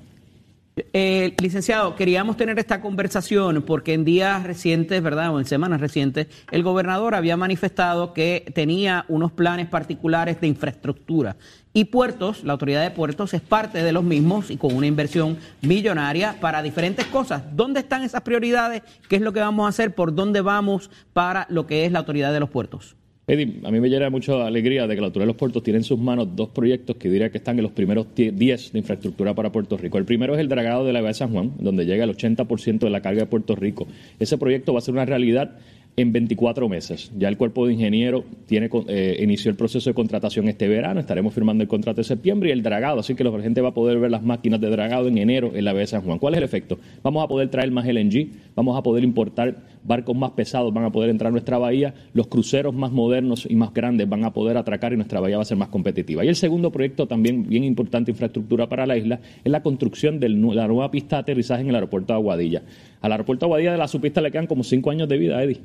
Eh, 0.93 1.35
licenciado, 1.41 1.95
queríamos 1.95 2.37
tener 2.37 2.57
esta 2.57 2.81
conversación 2.81 3.61
porque 3.61 3.93
en 3.93 4.03
días 4.03 4.43
recientes, 4.43 5.03
¿verdad? 5.03 5.33
O 5.33 5.39
en 5.39 5.45
semanas 5.45 5.79
recientes, 5.79 6.25
el 6.51 6.63
gobernador 6.63 7.13
había 7.13 7.37
manifestado 7.37 8.13
que 8.13 8.51
tenía 8.55 9.05
unos 9.09 9.31
planes 9.31 9.67
particulares 9.67 10.41
de 10.41 10.47
infraestructura. 10.47 11.35
Y 11.71 11.85
Puertos, 11.85 12.43
la 12.43 12.53
autoridad 12.53 12.81
de 12.81 12.89
Puertos, 12.89 13.33
es 13.35 13.41
parte 13.41 13.83
de 13.83 13.91
los 13.91 14.03
mismos 14.03 14.49
y 14.49 14.57
con 14.57 14.75
una 14.75 14.87
inversión 14.87 15.37
millonaria 15.61 16.35
para 16.41 16.63
diferentes 16.63 17.05
cosas. 17.05 17.43
¿Dónde 17.55 17.81
están 17.81 18.03
esas 18.03 18.21
prioridades? 18.21 18.81
¿Qué 19.07 19.17
es 19.17 19.21
lo 19.21 19.33
que 19.33 19.39
vamos 19.39 19.67
a 19.67 19.69
hacer? 19.69 19.93
¿Por 19.93 20.15
dónde 20.15 20.41
vamos 20.41 20.89
para 21.13 21.45
lo 21.49 21.67
que 21.67 21.85
es 21.85 21.91
la 21.91 21.99
autoridad 21.99 22.33
de 22.33 22.39
los 22.39 22.49
puertos? 22.49 22.95
Eddie, 23.29 23.59
a 23.63 23.69
mí 23.69 23.79
me 23.79 23.89
llena 23.89 24.09
mucha 24.09 24.47
alegría 24.47 24.87
de 24.87 24.95
que 24.95 25.01
la 25.01 25.07
Autoridad 25.07 25.25
de 25.25 25.33
los 25.33 25.35
Puertos 25.35 25.61
tiene 25.61 25.77
en 25.77 25.83
sus 25.83 25.99
manos 25.99 26.29
dos 26.35 26.49
proyectos 26.49 26.95
que 26.95 27.11
diría 27.11 27.29
que 27.29 27.37
están 27.37 27.59
en 27.59 27.63
los 27.63 27.71
primeros 27.71 28.07
10 28.15 28.73
de 28.73 28.79
infraestructura 28.79 29.35
para 29.35 29.51
Puerto 29.51 29.77
Rico. 29.77 29.99
El 29.99 30.05
primero 30.05 30.33
es 30.33 30.39
el 30.39 30.49
dragado 30.49 30.83
de 30.83 30.93
la 30.93 31.01
Bahía 31.01 31.09
de 31.09 31.13
San 31.13 31.31
Juan, 31.31 31.51
donde 31.59 31.85
llega 31.85 32.03
el 32.05 32.17
80% 32.17 32.79
de 32.79 32.89
la 32.89 33.03
carga 33.03 33.21
de 33.21 33.25
Puerto 33.27 33.55
Rico. 33.55 33.87
Ese 34.17 34.39
proyecto 34.39 34.73
va 34.73 34.79
a 34.79 34.81
ser 34.81 34.95
una 34.95 35.05
realidad 35.05 35.59
en 35.97 36.13
24 36.13 36.69
meses. 36.69 37.11
Ya 37.17 37.27
el 37.27 37.37
cuerpo 37.37 37.67
de 37.67 37.73
ingenieros 37.73 38.23
tiene, 38.45 38.69
eh, 38.87 39.19
inició 39.21 39.51
el 39.51 39.57
proceso 39.57 39.89
de 39.89 39.93
contratación 39.93 40.47
este 40.47 40.67
verano, 40.67 40.99
estaremos 40.99 41.33
firmando 41.33 41.61
el 41.61 41.67
contrato 41.67 41.97
de 41.97 42.05
septiembre 42.05 42.49
y 42.49 42.51
el 42.53 42.63
dragado, 42.63 43.01
así 43.01 43.15
que 43.15 43.23
la 43.23 43.31
gente 43.41 43.61
va 43.61 43.69
a 43.69 43.73
poder 43.73 43.99
ver 43.99 44.09
las 44.09 44.23
máquinas 44.23 44.61
de 44.61 44.69
dragado 44.69 45.07
en 45.07 45.17
enero 45.17 45.51
en 45.53 45.65
la 45.65 45.73
Bahía 45.73 45.81
de 45.81 45.87
San 45.87 46.01
Juan. 46.01 46.19
¿Cuál 46.19 46.35
es 46.35 46.37
el 46.37 46.43
efecto? 46.43 46.79
Vamos 47.03 47.23
a 47.23 47.27
poder 47.27 47.49
traer 47.49 47.71
más 47.71 47.85
LNG, 47.85 48.29
vamos 48.55 48.77
a 48.77 48.83
poder 48.83 49.03
importar 49.03 49.57
barcos 49.83 50.15
más 50.15 50.31
pesados, 50.31 50.73
van 50.73 50.85
a 50.85 50.91
poder 50.91 51.09
entrar 51.09 51.29
a 51.29 51.31
nuestra 51.31 51.57
bahía, 51.57 51.93
los 52.13 52.27
cruceros 52.27 52.73
más 52.73 52.91
modernos 52.91 53.45
y 53.49 53.55
más 53.55 53.73
grandes 53.73 54.07
van 54.07 54.23
a 54.23 54.31
poder 54.31 54.57
atracar 54.57 54.93
y 54.93 54.95
nuestra 54.95 55.19
bahía 55.19 55.37
va 55.37 55.41
a 55.41 55.45
ser 55.45 55.57
más 55.57 55.69
competitiva. 55.69 56.23
Y 56.23 56.27
el 56.27 56.35
segundo 56.35 56.71
proyecto, 56.71 57.07
también 57.07 57.47
bien 57.47 57.63
importante 57.63 58.11
infraestructura 58.11 58.67
para 58.67 58.85
la 58.85 58.97
isla, 58.97 59.19
es 59.43 59.51
la 59.51 59.61
construcción 59.61 60.19
de 60.19 60.29
la 60.29 60.67
nueva 60.67 60.91
pista 60.91 61.17
de 61.17 61.21
aterrizaje 61.21 61.61
en 61.61 61.69
el 61.69 61.75
aeropuerto 61.75 62.13
de 62.13 62.19
Aguadilla. 62.19 62.61
Al 63.01 63.11
aeropuerto 63.11 63.45
de 63.45 63.47
Aguadilla 63.47 63.71
de 63.73 63.77
la 63.77 63.87
subpista 63.87 64.21
le 64.21 64.31
quedan 64.31 64.47
como 64.47 64.63
cinco 64.63 64.91
años 64.91 65.09
de 65.09 65.17
vida, 65.17 65.43
Eddie 65.43 65.59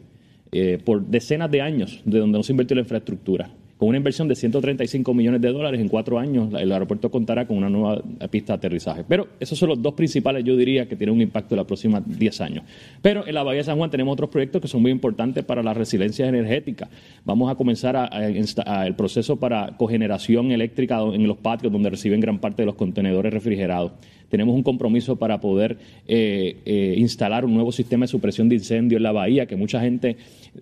eh, 0.55 0.78
por 0.82 1.05
decenas 1.05 1.50
de 1.50 1.61
años 1.61 2.00
de 2.05 2.20
donde 2.20 2.38
no 2.38 2.44
se 2.44 2.52
invirtió 2.52 2.74
la 2.76 2.82
infraestructura. 2.82 3.50
Con 3.76 3.88
una 3.88 3.98
inversión 3.98 4.28
de 4.28 4.36
135 4.36 5.12
millones 5.12 5.40
de 5.40 5.52
dólares 5.52 5.80
en 5.80 5.88
cuatro 5.88 6.18
años, 6.18 6.48
el 6.57 6.70
aeropuerto 6.70 7.11
contará 7.11 7.44
con 7.44 7.57
una 7.57 7.68
nueva 7.68 8.00
pista 8.30 8.52
de 8.52 8.59
aterrizaje. 8.59 9.05
Pero 9.07 9.26
esos 9.40 9.59
son 9.59 9.68
los 9.68 9.82
dos 9.82 9.94
principales, 9.94 10.44
yo 10.44 10.57
diría, 10.57 10.88
que 10.88 10.94
tienen 10.94 11.16
un 11.16 11.20
impacto 11.20 11.55
en 11.55 11.59
los 11.59 11.66
próximos 11.66 12.02
10 12.07 12.40
años. 12.40 12.64
Pero 13.02 13.26
en 13.26 13.34
la 13.34 13.42
Bahía 13.42 13.59
de 13.59 13.64
San 13.64 13.76
Juan 13.76 13.90
tenemos 13.90 14.12
otros 14.12 14.30
proyectos 14.30 14.62
que 14.62 14.68
son 14.68 14.80
muy 14.80 14.92
importantes 14.92 15.44
para 15.44 15.61
la 15.61 15.74
resiliencia 15.74 16.28
energética. 16.28 16.88
Vamos 17.24 17.50
a 17.50 17.57
comenzar 17.57 18.11
el 18.14 18.94
proceso 18.94 19.40
para 19.40 19.76
cogeneración 19.76 20.52
eléctrica 20.52 21.00
en 21.12 21.26
los 21.26 21.38
patios 21.38 21.72
donde 21.72 21.90
reciben 21.90 22.20
gran 22.20 22.38
parte 22.38 22.62
de 22.62 22.66
los 22.66 22.76
contenedores 22.76 23.34
refrigerados. 23.34 23.92
Tenemos 24.29 24.55
un 24.55 24.62
compromiso 24.62 25.16
para 25.16 25.41
poder 25.41 25.77
eh, 26.07 26.57
eh, 26.64 26.95
instalar 26.97 27.45
un 27.45 27.55
nuevo 27.55 27.72
sistema 27.72 28.05
de 28.05 28.09
supresión 28.09 28.49
de 28.49 28.57
incendio 28.57 28.97
en 28.97 29.03
la 29.03 29.12
bahía, 29.12 29.47
que 29.47 29.57
mucha 29.57 29.81
gente 29.81 30.16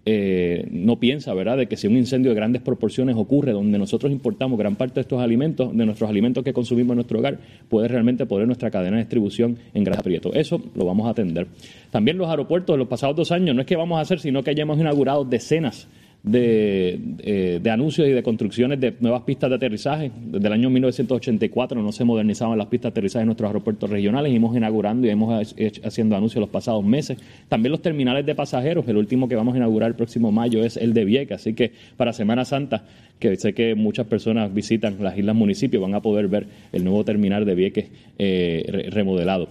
eh, 0.05 0.67
no 0.71 0.99
piensa, 0.99 1.35
¿verdad?, 1.35 1.57
de 1.57 1.67
que 1.67 1.77
si 1.77 1.87
un 1.87 1.97
incendio 1.97 2.31
de 2.31 2.37
grandes 2.37 2.63
proporciones 2.63 3.17
ocurre, 3.17 3.53
donde 3.53 3.79
nosotros 3.79 4.13
importamos 4.13 4.59
gran 4.59 4.77
parte 4.77 4.95
de 4.95 5.01
estos 5.03 5.21
alimentos, 5.21 5.77
de 5.77 5.87
nuestros 5.87 6.09
alimentos 6.09 6.45
que 6.45 6.53
consumimos 6.53 6.93
en 6.93 6.97
nuestro 6.97 7.19
hogar, 7.19 7.39
puede 7.69 7.89
realmente 7.89 8.27
poner 8.27 8.47
nuestra 8.47 8.71
cadena 8.71 8.97
de 8.97 9.05
distribución 9.05 9.59
en 9.75 9.85
gran 9.85 9.99
aprieto. 9.99 10.33
Eso 10.35 10.61
lo 10.75 10.85
vamos 10.85 11.07
a 11.07 11.11
atender. 11.11 11.47
También 11.91 12.19
los 12.19 12.29
aeropuertos, 12.29 12.75
en 12.75 12.81
los 12.81 12.89
pasados 12.89 13.17
dos 13.17 13.33
años, 13.33 13.55
no 13.55 13.63
es 13.63 13.67
que 13.67 13.77
vamos 13.77 13.99
a 13.99 14.03
hacer, 14.03 14.21
sino 14.21 14.43
que 14.43 14.55
ya 14.55 14.63
hemos 14.63 14.79
inaugurado 14.79 15.25
decenas 15.25 15.89
de, 15.93 16.02
eh, 16.25 17.59
de 17.61 17.71
anuncios 17.71 18.07
y 18.07 18.13
de 18.13 18.23
construcciones 18.23 18.79
de 18.79 18.95
nuevas 19.01 19.23
pistas 19.23 19.51
de 19.51 19.57
aterrizaje. 19.57 20.13
Desde 20.25 20.47
el 20.47 20.53
año 20.53 20.71
1984 20.71 21.83
no 21.83 21.91
se 21.91 22.05
modernizaban 22.05 22.57
las 22.57 22.69
pistas 22.69 22.91
de 22.91 22.93
aterrizaje 22.93 23.23
en 23.23 23.27
nuestros 23.27 23.49
aeropuertos 23.49 23.91
regionales. 23.91 24.33
Hemos 24.33 24.57
inaugurando 24.57 25.07
y 25.07 25.11
hemos 25.11 25.55
hecho, 25.57 25.83
haciendo 25.85 26.17
anuncios 26.17 26.41
los 26.41 26.51
pasados 26.51 26.85
meses. 26.85 27.19
También 27.49 27.73
los 27.73 27.83
terminales 27.83 28.25
de 28.25 28.35
pasajeros. 28.35 28.87
El 28.87 28.99
último 28.99 29.29
que 29.29 29.35
vamos 29.35 29.55
a 29.55 29.57
inaugurar 29.57 29.89
el 29.89 29.97
próximo 29.97 30.31
mayo 30.31 30.65
es 30.65 30.77
el 30.77 30.95
de 30.95 31.05
Vieques. 31.05 31.41
Así 31.41 31.55
que 31.55 31.73
para 31.97 32.13
Semana 32.13 32.45
Santa, 32.45 32.85
que 33.19 33.37
sé 33.37 33.53
que 33.53 33.75
muchas 33.75 34.07
personas 34.07 34.53
visitan 34.55 34.97
las 35.01 35.19
islas 35.19 35.35
municipios, 35.35 35.83
van 35.83 35.95
a 35.95 36.03
poder 36.03 36.29
ver 36.29 36.47
el 36.73 36.85
nuevo 36.85 37.05
terminal 37.05 37.45
de 37.45 37.55
Vieques 37.55 37.87
eh, 38.19 38.89
remodelado. 38.93 39.49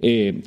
Eh, 0.00 0.40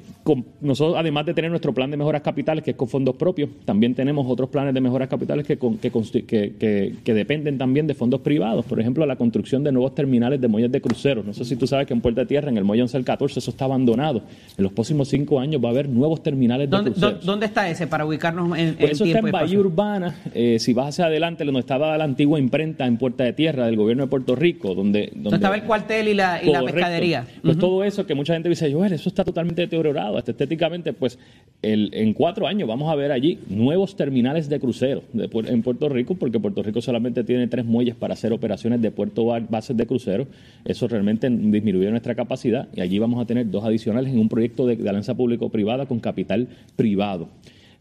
nosotros, 0.62 0.96
además 0.98 1.26
de 1.28 1.34
tener 1.36 1.52
nuestro 1.52 1.74
plan 1.74 1.92
de 1.92 1.98
mejoras 1.98 2.22
capitales, 2.24 2.64
que 2.64 2.72
es 2.72 2.78
con 2.78 2.88
fondos 2.88 3.16
propios, 3.16 3.50
también 3.64 3.94
tenemos 3.94 4.26
otros 4.28 4.50
planes 4.50 4.74
de 4.74 4.82
mejoras 4.82 5.08
capitales 5.08 5.46
que, 5.46 5.58
que, 5.58 6.96
que, 7.04 7.14
dependen 7.14 7.60
también 7.60 7.86
de 7.86 7.94
fondos 7.94 8.22
privados. 8.22 8.66
Por 8.66 8.80
ejemplo, 8.80 9.06
la 9.06 9.18
construcción 9.18 9.64
de 9.64 9.72
nuevos 9.72 9.94
terminales 9.94 10.42
de 10.42 10.48
muelles 10.48 10.72
de 10.72 10.82
cruceros. 10.82 11.26
No 11.26 11.34
sé 11.34 11.46
si 11.46 11.56
tú 11.56 11.68
sabes 11.68 11.86
que 11.86 11.94
en 11.94 12.02
Puerta 12.02 12.22
de 12.22 12.28
Tierra, 12.28 12.50
en 12.50 12.58
el 12.58 12.64
muelle 12.64 12.82
11 12.82 13.04
14, 13.04 13.40
eso 13.40 13.52
está 13.52 13.66
abandonado. 13.66 14.24
En 14.58 14.64
los 14.64 14.72
próximos 14.72 15.10
cinco 15.10 15.40
años 15.40 15.64
va 15.64 15.70
a 15.70 15.72
haber 15.72 15.90
nuevos 15.90 16.24
terminales 16.24 16.70
de 16.72 16.78
cruceros. 16.78 17.24
¿Dónde 17.24 17.46
está 17.46 17.70
ese 17.70 17.86
para 17.86 18.06
ubicarnos 18.06 18.58
en, 18.58 18.76
pues 18.76 18.92
Eso 18.94 19.06
está 19.06 19.20
en 19.20 19.32
Bahía 19.32 19.60
Urbana. 19.60 20.16
Eh, 20.34 20.58
si 20.60 20.74
vas 20.74 20.88
hacia 20.90 21.06
adelante, 21.06 21.46
donde 21.46 21.60
estaba 21.60 21.96
la 21.98 22.04
antigua 22.04 22.40
imprenta 22.40 22.88
en 22.88 22.98
Puerta 22.98 23.24
de 23.24 23.34
Tierra 23.34 23.68
del 23.68 23.76
gobierno 23.76 24.04
de 24.04 24.10
Puerto 24.10 24.36
Rico, 24.36 24.74
donde... 24.74 25.12
donde 25.14 25.36
estaba 25.36 25.56
el 25.56 25.64
cuartel 25.64 26.08
y 26.08 26.14
la, 26.16 26.42
y 26.44 26.52
la 26.52 26.64
pescadería. 26.64 27.28
Pues 27.44 27.60
todo 27.60 27.84
eso 27.84 28.08
que 28.08 28.16
mucha 28.16 28.34
gente 28.34 28.50
dice, 28.50 28.74
Joel, 28.74 28.94
eso 28.94 29.08
está 29.08 29.24
totalmente 29.24 29.62
deteriorado 29.62 30.15
estéticamente, 30.18 30.94
pues 30.94 31.20
en 31.62 32.14
cuatro 32.14 32.46
años 32.48 32.68
vamos 32.68 32.92
a 32.92 32.96
ver 32.96 33.12
allí 33.12 33.40
nuevos 33.50 33.96
terminales 33.96 34.50
de 34.50 34.60
crucero 34.60 35.04
en 35.14 35.64
Puerto 35.64 35.90
Rico, 35.90 36.16
porque 36.16 36.40
Puerto 36.40 36.62
Rico 36.62 36.82
solamente 36.82 37.24
tiene 37.24 37.48
tres 37.48 37.66
muelles 37.66 37.96
para 37.96 38.14
hacer 38.14 38.34
operaciones 38.34 38.82
de 38.82 38.92
puerto 38.92 39.26
bases 39.26 39.76
de 39.76 39.86
crucero. 39.88 40.28
Eso 40.64 40.88
realmente 40.88 41.30
disminuye 41.30 41.90
nuestra 41.90 42.16
capacidad 42.16 42.68
y 42.74 42.82
allí 42.82 43.00
vamos 43.00 43.22
a 43.22 43.26
tener 43.26 43.50
dos 43.50 43.64
adicionales 43.64 44.14
en 44.14 44.20
un 44.20 44.30
proyecto 44.30 44.68
de, 44.68 44.74
alianza 44.88 45.16
público-privada 45.16 45.86
con 45.86 46.00
capital 46.00 46.48
privado. 46.76 47.30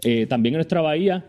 Eh, 0.02 0.26
también 0.26 0.54
en 0.54 0.58
nuestra 0.58 0.80
bahía, 0.80 1.24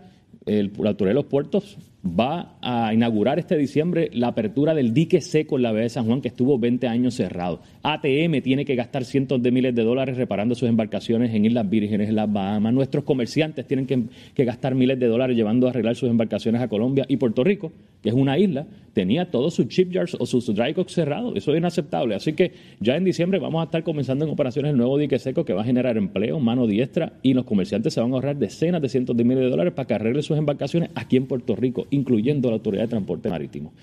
el, 0.46 0.72
la 0.80 0.90
autoridad 0.90 1.12
de 1.12 1.16
los 1.16 1.26
puertos 1.26 1.78
va 2.06 2.58
a 2.62 2.94
inaugurar 2.94 3.40
este 3.40 3.58
diciembre 3.58 4.10
la 4.14 4.28
apertura 4.28 4.74
del 4.76 4.94
dique 4.94 5.22
seco 5.22 5.58
en 5.58 5.64
la 5.64 5.72
bahía 5.72 5.84
de 5.84 5.90
San 5.90 6.06
Juan, 6.06 6.22
que 6.22 6.28
estuvo 6.28 6.60
20 6.60 6.88
años 6.88 7.16
cerrado. 7.16 7.62
ATM 7.82 8.42
tiene 8.44 8.64
que 8.64 8.76
gastar 8.76 9.06
cientos 9.06 9.42
de 9.42 9.52
miles 9.52 9.74
de 9.74 9.84
dólares 9.84 10.18
reparando 10.18 10.54
sus 10.54 10.70
embarcaciones 10.70 11.34
en 11.34 11.46
Islas 11.46 11.70
Vírgenes, 11.70 12.10
en 12.10 12.16
las 12.16 12.32
Bahamas. 12.32 12.74
Nuestros 12.74 13.04
comerciantes 13.04 13.66
tienen 13.66 13.88
que, 13.88 14.46
gastar 14.46 14.76
miles 14.76 15.00
de 15.00 15.08
dólares 15.08 15.36
llevando 15.36 15.68
a 15.68 15.72
arreglar 15.72 15.96
sus 15.96 16.10
embarcaciones 16.10 16.62
a 16.62 16.68
Colombia. 16.68 17.06
Y 17.08 17.18
Puerto 17.18 17.44
Rico, 17.44 17.72
que 18.06 18.10
es 18.10 18.16
una 18.16 18.38
isla, 18.38 18.68
tenía 18.94 19.32
todos 19.32 19.56
sus 19.56 19.68
shipyards 19.68 20.16
o 20.20 20.28
sus 20.28 20.46
dry 20.54 20.74
docks 20.74 20.94
cerrados. 20.94 21.36
Eso 21.36 21.52
es 21.52 21.58
inaceptable. 21.58 22.14
Así 22.14 22.34
que 22.34 22.52
ya 22.80 22.96
en 22.96 23.04
diciembre 23.04 23.40
vamos 23.40 23.62
a 23.62 23.66
estar 23.66 23.84
comenzando 23.84 24.26
en 24.26 24.32
operaciones 24.32 24.74
el 24.74 24.78
nuevo 24.78 24.96
dique 25.00 25.18
seco 25.18 25.44
que 25.44 25.54
va 25.54 25.62
a 25.62 25.66
generar 25.66 25.98
empleo, 25.98 26.40
mano 26.40 26.68
diestra, 26.68 27.14
y 27.24 27.34
los 27.34 27.46
comerciantes 27.46 27.96
se 27.96 28.02
van 28.02 28.12
a 28.12 28.14
ahorrar 28.14 28.36
decenas 28.38 28.80
de 28.80 28.90
cientos 28.90 29.18
de 29.18 29.24
miles 29.24 29.46
de 29.46 29.50
dólares 29.50 29.74
para 29.74 29.88
que 29.88 29.96
arreglen 29.96 30.22
sus 30.22 30.38
embarcaciones 30.38 30.92
aquí 30.94 31.18
en 31.18 31.26
Puerto 31.26 31.56
Rico 31.56 31.88
incluyendo 31.90 32.50
la 32.50 32.58
Autoridad 32.58 32.84
de 32.84 32.90
Transporte 32.90 33.28
Marítimo. 33.28 33.74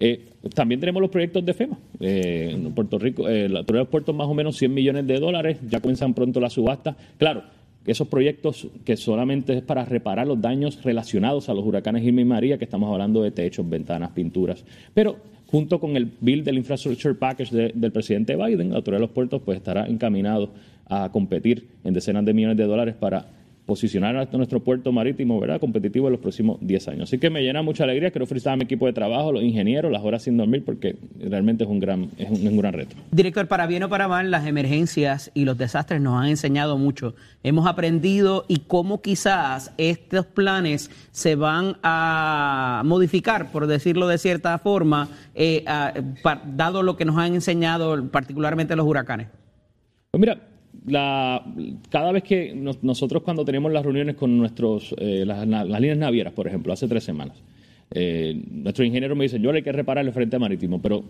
Eh, 0.00 0.26
también 0.54 0.80
tenemos 0.80 1.00
los 1.00 1.10
proyectos 1.12 1.46
de 1.46 1.54
FEMA. 1.54 1.78
Eh, 2.00 2.50
en 2.54 2.72
Puerto 2.72 2.98
Rico, 2.98 3.28
eh, 3.28 3.48
la 3.48 3.60
Autoridad 3.60 3.84
de 3.84 3.90
Puertos 3.92 4.12
más 4.12 4.26
o 4.26 4.34
menos 4.34 4.56
100 4.56 4.74
millones 4.74 5.06
de 5.06 5.20
dólares, 5.20 5.58
ya 5.68 5.78
comienzan 5.78 6.14
pronto 6.14 6.40
las 6.40 6.54
subastas. 6.54 6.96
Claro, 7.16 7.44
esos 7.92 8.08
proyectos 8.08 8.68
que 8.84 8.96
solamente 8.96 9.54
es 9.54 9.62
para 9.62 9.84
reparar 9.84 10.26
los 10.26 10.40
daños 10.40 10.82
relacionados 10.82 11.48
a 11.48 11.54
los 11.54 11.64
huracanes 11.64 12.04
Irma 12.04 12.20
y 12.20 12.24
María, 12.24 12.58
que 12.58 12.64
estamos 12.64 12.92
hablando 12.92 13.22
de 13.22 13.30
techos, 13.30 13.68
ventanas, 13.68 14.10
pinturas. 14.10 14.64
Pero 14.92 15.16
junto 15.46 15.80
con 15.80 15.96
el 15.96 16.12
bill 16.20 16.44
del 16.44 16.58
Infrastructure 16.58 17.14
Package 17.14 17.72
del 17.74 17.92
presidente 17.92 18.36
Biden, 18.36 18.70
la 18.70 18.76
Autoridad 18.76 18.98
de 18.98 19.06
los 19.06 19.10
Puertos 19.10 19.40
pues 19.42 19.56
estará 19.56 19.86
encaminado 19.86 20.50
a 20.86 21.10
competir 21.10 21.68
en 21.84 21.94
decenas 21.94 22.24
de 22.24 22.34
millones 22.34 22.56
de 22.56 22.64
dólares 22.64 22.94
para 22.94 23.37
posicionar 23.68 24.16
a 24.16 24.36
nuestro 24.38 24.60
puerto 24.60 24.92
marítimo 24.92 25.38
¿verdad? 25.38 25.60
competitivo 25.60 26.06
en 26.06 26.12
los 26.12 26.22
próximos 26.22 26.56
10 26.62 26.88
años. 26.88 27.02
Así 27.02 27.18
que 27.18 27.28
me 27.28 27.42
llena 27.42 27.60
mucha 27.60 27.84
alegría. 27.84 28.10
Quiero 28.10 28.24
felicitar 28.24 28.54
a 28.54 28.56
mi 28.56 28.64
equipo 28.64 28.86
de 28.86 28.94
trabajo, 28.94 29.30
los 29.30 29.42
ingenieros, 29.42 29.92
las 29.92 30.02
horas 30.02 30.22
sin 30.22 30.38
dormir, 30.38 30.64
porque 30.64 30.96
realmente 31.20 31.64
es 31.64 31.70
un 31.70 31.78
gran, 31.78 32.08
es 32.16 32.30
un, 32.30 32.56
gran 32.56 32.72
reto. 32.72 32.96
Director, 33.10 33.46
para 33.46 33.66
bien 33.66 33.82
o 33.82 33.90
para 33.90 34.08
mal, 34.08 34.30
las 34.30 34.46
emergencias 34.46 35.30
y 35.34 35.44
los 35.44 35.58
desastres 35.58 36.00
nos 36.00 36.18
han 36.18 36.28
enseñado 36.30 36.78
mucho. 36.78 37.14
Hemos 37.42 37.66
aprendido 37.66 38.46
y 38.48 38.60
cómo 38.60 39.02
quizás 39.02 39.74
estos 39.76 40.24
planes 40.24 40.90
se 41.10 41.34
van 41.34 41.76
a 41.82 42.80
modificar, 42.86 43.52
por 43.52 43.66
decirlo 43.66 44.08
de 44.08 44.16
cierta 44.16 44.56
forma, 44.56 45.10
eh, 45.34 45.62
dado 46.56 46.82
lo 46.82 46.96
que 46.96 47.04
nos 47.04 47.18
han 47.18 47.34
enseñado 47.34 48.08
particularmente 48.08 48.74
los 48.76 48.86
huracanes. 48.86 49.28
Pues 50.10 50.20
mira, 50.20 50.40
cada 50.86 52.12
vez 52.12 52.22
que 52.22 52.54
nosotros 52.54 53.22
cuando 53.22 53.44
tenemos 53.44 53.72
las 53.72 53.84
reuniones 53.84 54.16
con 54.16 54.36
nuestros, 54.38 54.94
eh, 54.98 55.24
las, 55.26 55.46
líneas 55.46 55.98
navieras, 55.98 56.32
por 56.32 56.46
ejemplo, 56.46 56.72
hace 56.72 56.88
tres 56.88 57.04
semanas, 57.04 57.36
eh, 57.90 58.40
nuestros 58.50 58.86
ingenieros 58.86 59.16
me 59.16 59.24
dicen, 59.24 59.42
yo 59.42 59.52
le 59.52 59.58
hay 59.58 59.64
que 59.64 59.72
reparar 59.72 60.04
el 60.04 60.12
frente 60.12 60.38
marítimo, 60.38 60.80
pero 60.80 61.04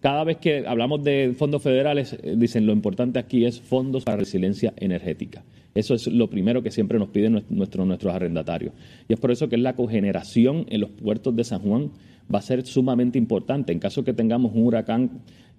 cada 0.00 0.24
vez 0.24 0.38
que 0.38 0.66
hablamos 0.66 1.04
de 1.04 1.34
fondos 1.36 1.62
federales, 1.62 2.16
eh, 2.22 2.34
dicen, 2.36 2.66
lo 2.66 2.72
importante 2.72 3.18
aquí 3.18 3.44
es 3.44 3.60
fondos 3.60 4.04
para 4.04 4.16
resiliencia 4.16 4.72
energética. 4.76 5.44
Eso 5.74 5.94
es 5.94 6.06
lo 6.08 6.28
primero 6.28 6.62
que 6.62 6.70
siempre 6.70 6.98
nos 6.98 7.10
piden 7.10 7.44
nuestros 7.48 8.14
arrendatarios. 8.14 8.72
Y 9.08 9.12
es 9.12 9.20
por 9.20 9.30
eso 9.30 9.48
que 9.48 9.56
la 9.56 9.76
cogeneración 9.76 10.66
en 10.68 10.80
los 10.80 10.90
puertos 10.90 11.36
de 11.36 11.44
San 11.44 11.60
Juan 11.60 11.90
va 12.32 12.38
a 12.38 12.42
ser 12.42 12.64
sumamente 12.66 13.18
importante. 13.18 13.72
En 13.72 13.78
caso 13.78 14.04
que 14.04 14.12
tengamos 14.12 14.52
un 14.54 14.64
huracán 14.66 15.10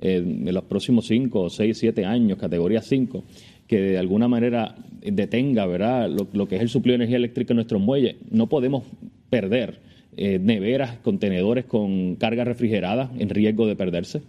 en 0.02 0.54
los 0.54 0.64
próximos 0.64 1.06
5, 1.08 1.50
6, 1.50 1.78
7 1.78 2.06
años, 2.06 2.38
categoría 2.38 2.82
5, 2.82 3.24
que 3.68 3.80
de 3.80 3.98
alguna 3.98 4.28
manera 4.28 4.76
detenga 5.02 5.66
¿verdad? 5.66 6.10
Lo, 6.10 6.48
que 6.48 6.58
es 6.58 6.62
el 6.62 6.70
suplido 6.70 6.94
de 6.94 7.04
energía 7.04 7.18
eléctrica 7.18 7.54
en 7.54 7.58
nuestros 7.58 7.82
muelles. 7.82 8.16
No 8.30 8.48
podemos 8.48 8.84
perder 9.30 9.80
eh, 10.18 10.40
neveras, 10.42 10.98
contenedores 10.98 11.66
con 11.66 12.16
carga 12.16 12.44
refrigerada 12.44 13.12
en 13.18 13.30
riesgo 13.30 13.68
de 13.68 13.76
perderse. 13.76 14.22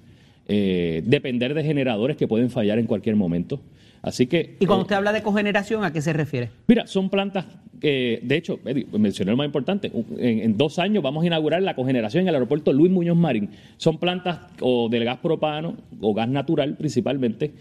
Eh, 0.49 1.03
depender 1.07 1.55
de 1.55 1.64
generadores 1.64 2.16
que 2.16 2.29
pueden 2.29 2.51
fallar 2.51 2.79
en 2.79 2.87
cualquier 2.87 3.16
momento. 3.16 3.61
Así 4.03 4.26
que. 4.26 4.57
¿Y 4.59 4.66
cuando 4.66 4.82
eh, 4.82 4.84
usted 4.84 4.96
habla 4.96 5.12
de 5.12 5.22
cogeneración, 5.22 5.84
a 5.84 5.92
qué 5.92 6.03
se 6.03 6.12
refiere? 6.12 6.50
Mira, 6.66 6.86
son 6.86 7.09
plantas 7.09 7.46
que, 7.80 8.20
de 8.22 8.36
hecho, 8.36 8.59
mencioné 8.92 9.30
lo 9.30 9.36
más 9.36 9.46
importante, 9.46 9.90
en, 10.18 10.40
en, 10.40 10.57
dos 10.57 10.78
años 10.78 11.03
vamos 11.03 11.24
a 11.24 11.26
inaugurar 11.26 11.62
la 11.62 11.74
cogeneración 11.74 12.22
en 12.22 12.28
el 12.28 12.34
aeropuerto 12.34 12.72
Luis 12.72 12.90
Muñoz 12.90 13.16
Marín. 13.16 13.50
Son 13.76 13.98
plantas 13.98 14.40
o 14.61 14.88
del 14.88 15.05
gas 15.05 15.18
propano 15.18 15.76
o 16.00 16.14
gas 16.14 16.28
natural 16.28 16.76
principalmente, 16.76 17.53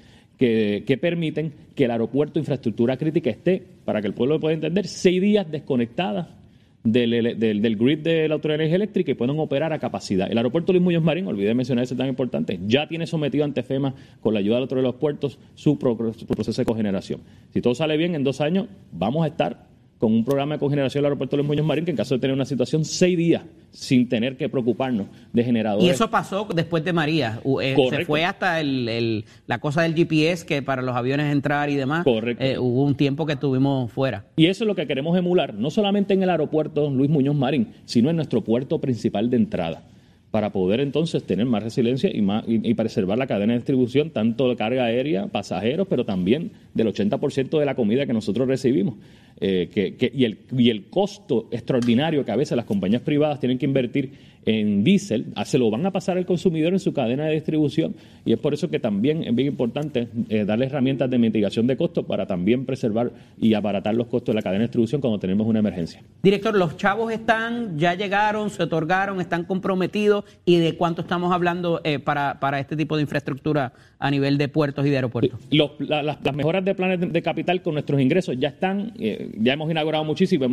que, 0.41 0.97
permiten 0.99 1.53
que 1.75 1.85
el 1.85 1.91
aeropuerto, 1.91 2.39
infraestructura 2.39 2.97
crítica, 2.97 3.29
esté, 3.29 3.63
para 3.85 4.01
que 4.01 4.07
el 4.07 4.13
pueblo 4.13 4.39
pueda 4.39 4.55
entender, 4.55 4.87
seis 4.87 5.21
días 5.21 5.49
desconectada 5.51 6.40
del, 6.83 7.37
del, 7.39 7.77
grid 7.77 7.99
de 7.99 8.27
la 8.27 8.35
Autoridad 8.35 8.57
de 8.57 8.63
Energía 8.63 8.75
Eléctrica 8.77 9.11
y 9.11 9.13
puedan 9.13 9.39
operar 9.39 9.71
a 9.73 9.79
capacidad. 9.79 10.31
El 10.31 10.37
aeropuerto 10.37 10.71
Luis 10.71 10.83
Muñoz 10.83 11.03
Marín, 11.03 11.27
olvidé 11.27 11.53
mencionar 11.53 11.83
eso 11.83 11.95
tan 11.95 12.07
importante, 12.07 12.59
ya 12.65 12.87
tiene 12.87 13.07
sometido 13.07 13.43
ante 13.43 13.63
FEMA, 13.63 13.93
con 14.19 14.33
la 14.33 14.39
ayuda 14.39 14.55
de 14.55 14.59
la 14.61 14.63
Autoridad 14.63 14.83
de 14.83 14.91
los 14.91 14.99
Puertos, 14.99 15.39
su, 15.55 15.77
su 16.17 16.25
proceso 16.25 16.61
de 16.61 16.65
cogeneración. 16.65 17.21
Si 17.53 17.61
todo 17.61 17.75
sale 17.75 17.97
bien, 17.97 18.15
en 18.15 18.23
dos 18.23 18.41
años 18.41 18.67
vamos 18.91 19.23
a 19.23 19.27
estar 19.27 19.70
con 20.01 20.11
un 20.11 20.25
programa 20.25 20.55
de 20.55 20.59
cogeneración 20.59 21.03
del 21.03 21.11
aeropuerto 21.11 21.35
de 21.35 21.43
los 21.43 21.47
Muñoz 21.47 21.63
Marín 21.63 21.85
que 21.85 21.91
en 21.91 21.97
caso 21.97 22.15
de 22.15 22.19
tener 22.19 22.33
una 22.33 22.45
situación 22.45 22.83
seis 22.85 23.15
días 23.15 23.43
sin 23.69 24.09
tener 24.09 24.35
que 24.35 24.49
preocuparnos 24.49 25.05
de 25.31 25.43
generadores. 25.43 25.87
Y 25.87 25.91
eso 25.91 26.09
pasó 26.09 26.47
después 26.55 26.83
de 26.83 26.91
María. 26.91 27.39
Eh, 27.61 27.75
se 27.87 28.03
fue 28.03 28.25
hasta 28.25 28.59
el, 28.59 29.23
la 29.45 29.59
cosa 29.59 29.83
del 29.83 29.93
GPS 29.93 30.43
que 30.43 30.63
para 30.63 30.81
los 30.81 30.95
aviones 30.95 31.31
entrar 31.31 31.69
y 31.69 31.75
demás. 31.75 32.03
Correcto. 32.03 32.43
Eh, 32.43 32.57
hubo 32.57 32.83
un 32.83 32.95
tiempo 32.95 33.27
que 33.27 33.33
estuvimos 33.33 33.91
fuera. 33.91 34.25
Y 34.37 34.47
eso 34.47 34.63
es 34.63 34.67
lo 34.67 34.73
que 34.73 34.87
queremos 34.87 35.15
emular, 35.15 35.53
no 35.53 35.69
solamente 35.69 36.15
en 36.15 36.23
el 36.23 36.31
aeropuerto 36.31 36.89
Luis 36.89 37.11
Muñoz 37.11 37.35
Marín, 37.35 37.67
sino 37.85 38.09
en 38.09 38.15
nuestro 38.15 38.43
puerto 38.43 38.81
principal 38.81 39.29
de 39.29 39.37
entrada 39.37 39.83
para 40.31 40.53
poder 40.53 40.79
entonces 40.79 41.23
tener 41.23 41.45
más 41.45 41.61
resiliencia 41.61 42.09
y, 42.11 42.21
más, 42.21 42.45
y, 42.47 42.73
preservar 42.73 43.17
la 43.17 43.27
cadena 43.27 43.51
de 43.51 43.59
distribución, 43.59 44.11
tanto 44.11 44.47
de 44.47 44.55
carga 44.55 44.85
aérea, 44.85 45.27
pasajeros, 45.27 45.87
pero 45.89 46.05
también 46.05 46.53
del 46.73 46.87
80% 46.87 47.59
de 47.59 47.65
la 47.65 47.75
comida 47.75 48.05
que 48.05 48.13
nosotros 48.13 48.47
recibimos. 48.47 48.95
Eh, 49.43 49.69
que, 49.73 50.11
y, 50.13 50.25
el, 50.25 50.37
y 50.55 50.69
el 50.69 50.85
costo 50.89 51.47
extraordinario 51.51 52.23
que 52.23 52.31
a 52.31 52.35
veces 52.35 52.55
las 52.55 52.65
compañías 52.65 53.01
privadas 53.01 53.39
tienen 53.39 53.57
que 53.57 53.65
invertir 53.65 54.11
en 54.43 54.83
diésel, 54.83 55.27
se 55.45 55.59
lo 55.59 55.69
van 55.69 55.85
a 55.85 55.91
pasar 55.91 56.17
al 56.17 56.25
consumidor 56.25 56.73
en 56.73 56.79
su 56.79 56.93
cadena 56.93 57.25
de 57.25 57.33
distribución 57.33 57.93
y 58.25 58.33
es 58.33 58.39
por 58.39 58.55
eso 58.55 58.71
que 58.71 58.79
también 58.79 59.23
es 59.23 59.35
bien 59.35 59.47
importante 59.47 60.07
eh, 60.29 60.45
darle 60.45 60.65
herramientas 60.65 61.11
de 61.11 61.19
mitigación 61.19 61.67
de 61.67 61.77
costos 61.77 62.05
para 62.05 62.25
también 62.25 62.65
preservar 62.65 63.11
y 63.39 63.53
abaratar 63.53 63.93
los 63.93 64.07
costos 64.07 64.33
de 64.33 64.37
la 64.37 64.41
cadena 64.41 64.61
de 64.61 64.65
distribución 64.65 64.99
cuando 64.99 65.19
tenemos 65.19 65.45
una 65.45 65.59
emergencia. 65.59 66.01
Director, 66.23 66.55
los 66.57 66.75
chavos 66.75 67.11
están, 67.13 67.77
ya 67.77 67.93
llegaron, 67.93 68.49
se 68.49 68.63
otorgaron, 68.63 69.21
están 69.21 69.43
comprometidos 69.45 70.25
y 70.43 70.57
de 70.57 70.75
cuánto 70.75 71.01
estamos 71.03 71.31
hablando 71.31 71.79
eh, 71.83 71.99
para, 71.99 72.39
para 72.39 72.59
este 72.59 72.75
tipo 72.75 72.95
de 72.95 73.03
infraestructura 73.03 73.73
a 73.99 74.09
nivel 74.09 74.39
de 74.39 74.47
puertos 74.47 74.85
y 74.87 74.89
de 74.89 74.95
aeropuertos. 74.95 75.39
Los- 75.51 75.71
la- 75.79 76.01
las, 76.01 76.17
las 76.23 76.35
mejoras 76.35 76.65
de 76.65 76.73
planes 76.73 76.99
de, 76.99 77.05
de 77.05 77.21
capital 77.21 77.61
con 77.61 77.73
nuestros 77.73 78.01
ingresos 78.01 78.35
ya 78.39 78.47
están, 78.47 78.93
eh, 78.99 79.30
ya 79.39 79.53
hemos 79.53 79.69
inaugurado 79.69 80.03
muchísimo 80.03 80.45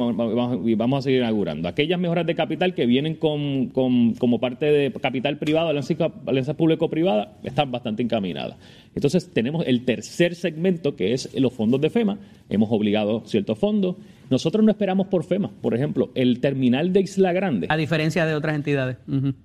y 0.64 0.74
vamos, 0.74 0.98
a 0.98 1.02
seguir 1.02 1.20
inaugurando. 1.20 1.68
Aquellas 1.68 1.98
mejoras 1.98 2.26
de 2.26 2.34
capital 2.34 2.74
que 2.74 2.86
vienen 2.86 3.14
con, 3.14 3.68
con- 3.68 4.14
como 4.14 4.38
parte 4.40 4.66
de 4.66 4.92
capital 4.92 5.38
privado, 5.38 5.68
alianza, 5.68 5.94
alianza 6.26 6.54
público-privada, 6.54 7.36
están 7.44 7.70
bastante 7.70 8.02
encaminadas. 8.02 8.56
Entonces 8.94 9.30
tenemos 9.32 9.66
el 9.66 9.84
tercer 9.84 10.34
segmento 10.34 10.96
que 10.96 11.12
es 11.12 11.30
los 11.40 11.52
fondos 11.52 11.80
de 11.80 11.90
FEMA. 11.90 12.18
Hemos 12.48 12.70
obligado 12.72 13.22
ciertos 13.26 13.58
fondos. 13.58 13.96
Nosotros 14.30 14.64
no 14.64 14.70
esperamos 14.70 15.06
por 15.06 15.24
FEMA. 15.24 15.50
Por 15.60 15.74
ejemplo, 15.74 16.10
el 16.14 16.40
terminal 16.40 16.92
de 16.92 17.00
Isla 17.00 17.32
Grande. 17.32 17.66
A 17.70 17.76
diferencia 17.76 18.26
de 18.26 18.34
otras 18.34 18.54
entidades. 18.54 18.96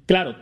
Claro, 0.06 0.36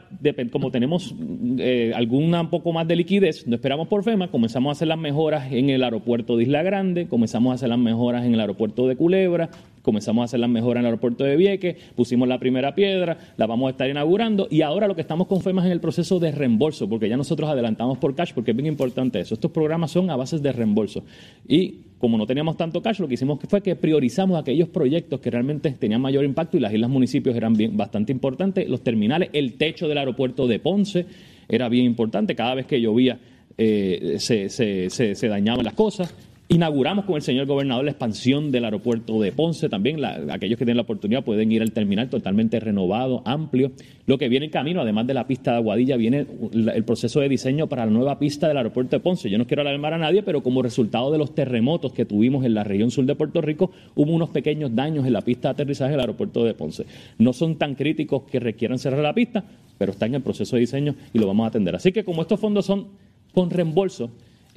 como 0.52 0.72
tenemos 0.72 1.16
eh, 1.58 1.92
alguna 1.96 2.42
un 2.42 2.50
poco 2.50 2.74
más 2.74 2.88
de 2.88 2.96
liquidez, 2.96 3.48
no 3.48 3.56
esperamos 3.56 3.88
por 3.88 4.04
FEMA, 4.04 4.30
comenzamos 4.30 4.70
a 4.70 4.74
hacer 4.74 4.88
las 4.88 4.98
mejoras 4.98 5.52
en 5.52 5.70
el 5.70 5.84
aeropuerto 5.84 6.38
de 6.38 6.44
Isla 6.44 6.64
Grande, 6.64 7.08
comenzamos 7.08 7.52
a 7.52 7.56
hacer 7.56 7.70
las 7.70 7.80
mejoras 7.80 8.26
en 8.26 8.34
el 8.34 8.39
aeropuerto 8.39 8.88
de 8.88 8.96
Culebra, 8.96 9.50
comenzamos 9.82 10.22
a 10.22 10.26
hacer 10.26 10.40
las 10.40 10.50
mejoras 10.50 10.82
en 10.82 10.86
el 10.86 10.86
aeropuerto 10.88 11.24
de 11.24 11.36
Vieques, 11.36 11.76
pusimos 11.96 12.28
la 12.28 12.40
primera 12.40 12.76
piedra, 12.76 13.18
la 13.38 13.48
vamos 13.48 13.68
a 13.68 13.72
estar 13.72 13.90
inaugurando 13.90 14.48
y 14.50 14.62
ahora 14.62 14.88
lo 14.88 14.96
que 14.96 15.02
estamos 15.02 15.28
con 15.28 15.42
FEMA 15.42 15.62
es 15.62 15.66
en 15.68 15.72
el 15.74 15.80
proceso 15.80 16.20
de 16.20 16.32
reembolso, 16.32 16.88
porque 16.90 17.10
ya 17.10 17.18
nosotros 17.18 17.50
adelantamos 17.50 17.98
por 17.98 18.14
cash, 18.16 18.32
porque 18.34 18.52
es 18.52 18.58
bien 18.58 18.68
importante 18.68 19.20
eso. 19.20 19.34
Estos 19.34 19.52
programas 19.52 19.92
son 19.92 20.10
a 20.10 20.16
bases 20.16 20.42
de 20.42 20.52
reembolso. 20.52 21.04
Y 21.48 21.76
como 21.98 22.18
no 22.18 22.26
teníamos 22.26 22.58
tanto 22.58 22.82
cash, 22.82 23.00
lo 23.00 23.08
que 23.08 23.14
hicimos 23.14 23.40
fue 23.48 23.62
que 23.62 23.76
priorizamos 23.76 24.40
aquellos 24.40 24.70
proyectos 24.70 25.20
que 25.20 25.30
realmente 25.30 25.70
tenían 25.72 26.02
mayor 26.02 26.26
impacto 26.26 26.58
y 26.58 26.60
las 26.60 26.74
islas 26.74 26.90
municipios 26.90 27.36
eran 27.36 27.54
bien, 27.54 27.78
bastante 27.78 28.12
importantes. 28.12 28.68
Los 28.68 28.82
terminales, 28.82 29.30
el 29.34 29.54
techo 29.54 29.88
del 29.88 29.98
aeropuerto 30.00 30.48
de 30.48 30.58
Ponce 30.60 31.06
era 31.48 31.70
bien 31.70 31.86
importante. 31.86 32.34
Cada 32.36 32.56
vez 32.56 32.66
que 32.66 32.82
llovía 32.82 33.20
eh, 33.58 34.16
se, 34.18 34.50
se- 34.50 34.90
se- 34.90 35.14
se 35.14 35.28
dañaban 35.28 35.64
las 35.64 35.74
cosas. 35.74 36.14
Inauguramos 36.54 37.06
con 37.06 37.16
el 37.16 37.22
señor 37.22 37.45
gobernador 37.45 37.86
la 37.86 37.91
expansión 37.91 38.52
del 38.52 38.66
aeropuerto 38.66 39.22
de 39.22 39.32
Ponce. 39.32 39.70
También 39.70 40.04
aquellos 40.04 40.60
que 40.60 40.66
tienen 40.66 40.76
la 40.76 40.84
oportunidad 40.84 41.24
pueden 41.24 41.49
ir 41.49 41.62
al 41.62 41.72
terminal 41.72 42.10
totalmente 42.10 42.60
renovado, 42.60 43.22
amplio. 43.24 43.72
Lo 44.06 44.18
que 44.18 44.28
viene 44.28 44.47
en 44.47 44.52
camino, 44.52 44.82
además 44.82 45.08
de 45.08 45.14
la 45.14 45.28
pista 45.28 45.52
de 45.52 45.58
Aguadilla, 45.60 45.95
viene 45.95 46.28
el 46.52 46.84
proceso 46.84 47.22
de 47.22 47.30
diseño 47.30 47.68
para 47.68 47.86
la 47.86 47.91
nueva 47.93 48.20
pista 48.20 48.49
del 48.49 48.58
aeropuerto 48.58 48.97
de 48.97 48.99
Ponce. 48.99 49.30
Yo 49.30 49.38
no 49.38 49.47
quiero 49.47 49.62
alarmar 49.62 49.93
a 49.93 49.97
nadie, 49.97 50.24
pero 50.24 50.43
como 50.43 50.62
resultado 50.62 51.10
de 51.10 51.20
los 51.20 51.34
terremotos 51.34 51.93
que 51.93 52.04
tuvimos 52.04 52.43
en 52.43 52.54
la 52.54 52.66
región 52.66 52.91
sur 52.91 53.06
de 53.06 53.16
Puerto 53.16 53.39
Rico, 53.39 53.72
hubo 53.95 54.12
unos 54.12 54.32
pequeños 54.32 54.76
daños 54.76 55.08
en 55.08 55.14
la 55.14 55.22
pista 55.22 55.47
de 55.47 55.52
aterrizaje 55.54 55.91
del 55.91 56.02
aeropuerto 56.02 56.43
de 56.43 56.54
Ponce. 56.54 56.86
No 57.18 57.32
son 57.32 57.56
tan 57.56 57.76
críticos 57.76 58.24
que 58.24 58.41
requieran 58.41 58.78
cerrar 58.78 58.99
la 58.99 59.14
pista, 59.14 59.45
pero 59.78 59.93
está 59.93 60.06
en 60.06 60.16
el 60.16 60.22
proceso 60.22 60.58
de 60.58 60.60
diseño 60.60 60.95
y 61.14 61.20
lo 61.20 61.28
vamos 61.28 61.45
a 61.45 61.47
atender. 61.47 61.78
Así 61.78 61.93
que 61.93 62.04
como 62.04 62.24
estos 62.24 62.41
fondos 62.41 62.66
son 62.66 62.88
con 63.34 63.49
reembolso, 63.49 64.12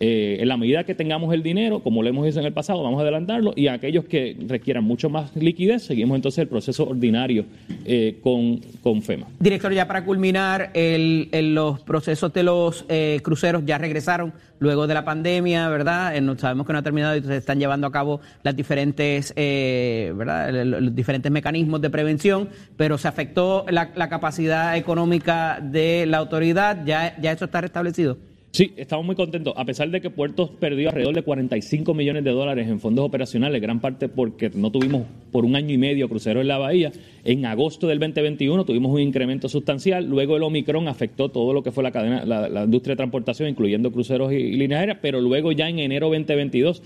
eh, 0.07 0.37
en 0.43 0.49
la 0.49 0.57
medida 0.59 0.85
que 0.85 0.95
tengamos 0.95 1.33
el 1.33 1.43
dinero, 1.43 1.81
como 1.81 2.03
lo 2.03 2.09
hemos 2.11 2.27
hecho 2.27 2.41
en 2.41 2.47
el 2.47 2.53
pasado, 2.53 2.83
vamos 2.83 2.99
a 2.99 3.03
adelantarlo 3.03 3.53
y 3.57 3.69
a 3.69 3.73
aquellos 3.73 4.05
que 4.05 4.37
requieran 4.47 4.85
mucho 4.85 5.09
más 5.09 5.35
liquidez, 5.35 5.83
seguimos 5.85 6.17
entonces 6.17 6.41
el 6.41 6.49
proceso 6.49 6.87
ordinario 6.89 7.47
eh, 7.87 8.19
con, 8.23 8.61
con 8.83 9.01
FEMA. 9.01 9.27
Director, 9.41 9.73
ya 9.73 9.87
para 9.89 10.05
culminar, 10.05 10.71
el, 10.75 11.29
los 11.55 11.81
procesos 11.81 12.33
de 12.35 12.43
los 12.43 12.85
eh, 12.89 13.21
cruceros 13.23 13.63
ya 13.65 13.79
regresaron 13.79 14.33
luego 14.59 14.87
de 14.87 14.95
la 14.95 15.05
pandemia, 15.05 15.69
¿verdad? 15.69 16.15
Eh, 16.17 16.21
no- 16.21 16.37
sabemos 16.39 16.67
que 16.67 16.73
no 16.75 16.79
ha 16.81 16.83
terminado 16.83 17.17
y 17.17 17.23
se 17.23 17.37
están 17.37 17.59
llevando 17.59 17.87
a 17.87 17.93
cabo 17.93 18.21
las 18.43 18.55
diferentes, 18.57 19.33
eh, 19.37 20.13
¿verdad? 20.17 20.53
Los 20.65 20.95
diferentes 20.95 21.31
mecanismos 21.33 21.81
de 21.81 21.89
prevención, 21.91 22.49
pero 22.77 22.99
se 22.99 23.09
afectó 23.09 23.65
la, 23.71 23.91
la 23.97 24.09
capacidad 24.09 24.77
económica 24.77 25.61
de 25.63 26.05
la 26.07 26.19
autoridad. 26.19 26.85
¿Ya, 26.85 27.17
ya 27.21 27.33
eso 27.33 27.47
está 27.47 27.61
restablecido? 27.61 28.19
Sí, 28.55 28.73
estamos 28.77 29.05
muy 29.05 29.17
contentos. 29.17 29.53
A 29.57 29.65
pesar 29.65 29.91
de 29.91 30.01
que 30.01 30.11
Puertos 30.11 30.49
perdió 30.49 30.89
alrededor 30.89 31.13
de 31.13 31.23
45 31.23 31.93
millones 31.93 32.23
de 32.23 32.31
dólares 32.31 32.69
en 32.69 32.79
fondos 32.79 33.05
operacionales, 33.05 33.61
gran 33.61 33.81
parte 33.81 34.09
porque 34.09 34.49
no 34.55 34.71
tuvimos 34.71 35.07
por 35.33 35.45
un 35.45 35.57
año 35.57 35.75
y 35.75 35.79
medio 35.79 36.09
cruceros 36.09 36.43
en 36.43 36.47
la 36.47 36.59
bahía. 36.59 36.93
En 37.25 37.47
agosto 37.47 37.89
del 37.89 37.99
2021 37.99 38.65
tuvimos 38.65 38.93
un 38.93 39.01
incremento 39.01 39.49
sustancial. 39.49 40.09
Luego 40.09 40.37
el 40.37 40.45
Omicron 40.45 40.87
afectó 40.87 41.31
todo 41.31 41.53
lo 41.53 41.65
que 41.65 41.73
fue 41.73 41.83
la 41.83 41.91
cadena, 41.91 42.25
la, 42.25 42.63
industria 42.63 42.93
de 42.93 42.99
transportación, 42.99 43.49
incluyendo 43.49 43.91
cruceros 43.91 44.33
y, 44.33 44.37
y 44.37 44.53
líneas 44.53 44.83
aéreas. 44.83 44.99
Pero 45.03 45.21
luego 45.21 45.51
ya 45.51 45.69
en 45.69 45.81
enero 45.81 46.07
2022 46.11 46.81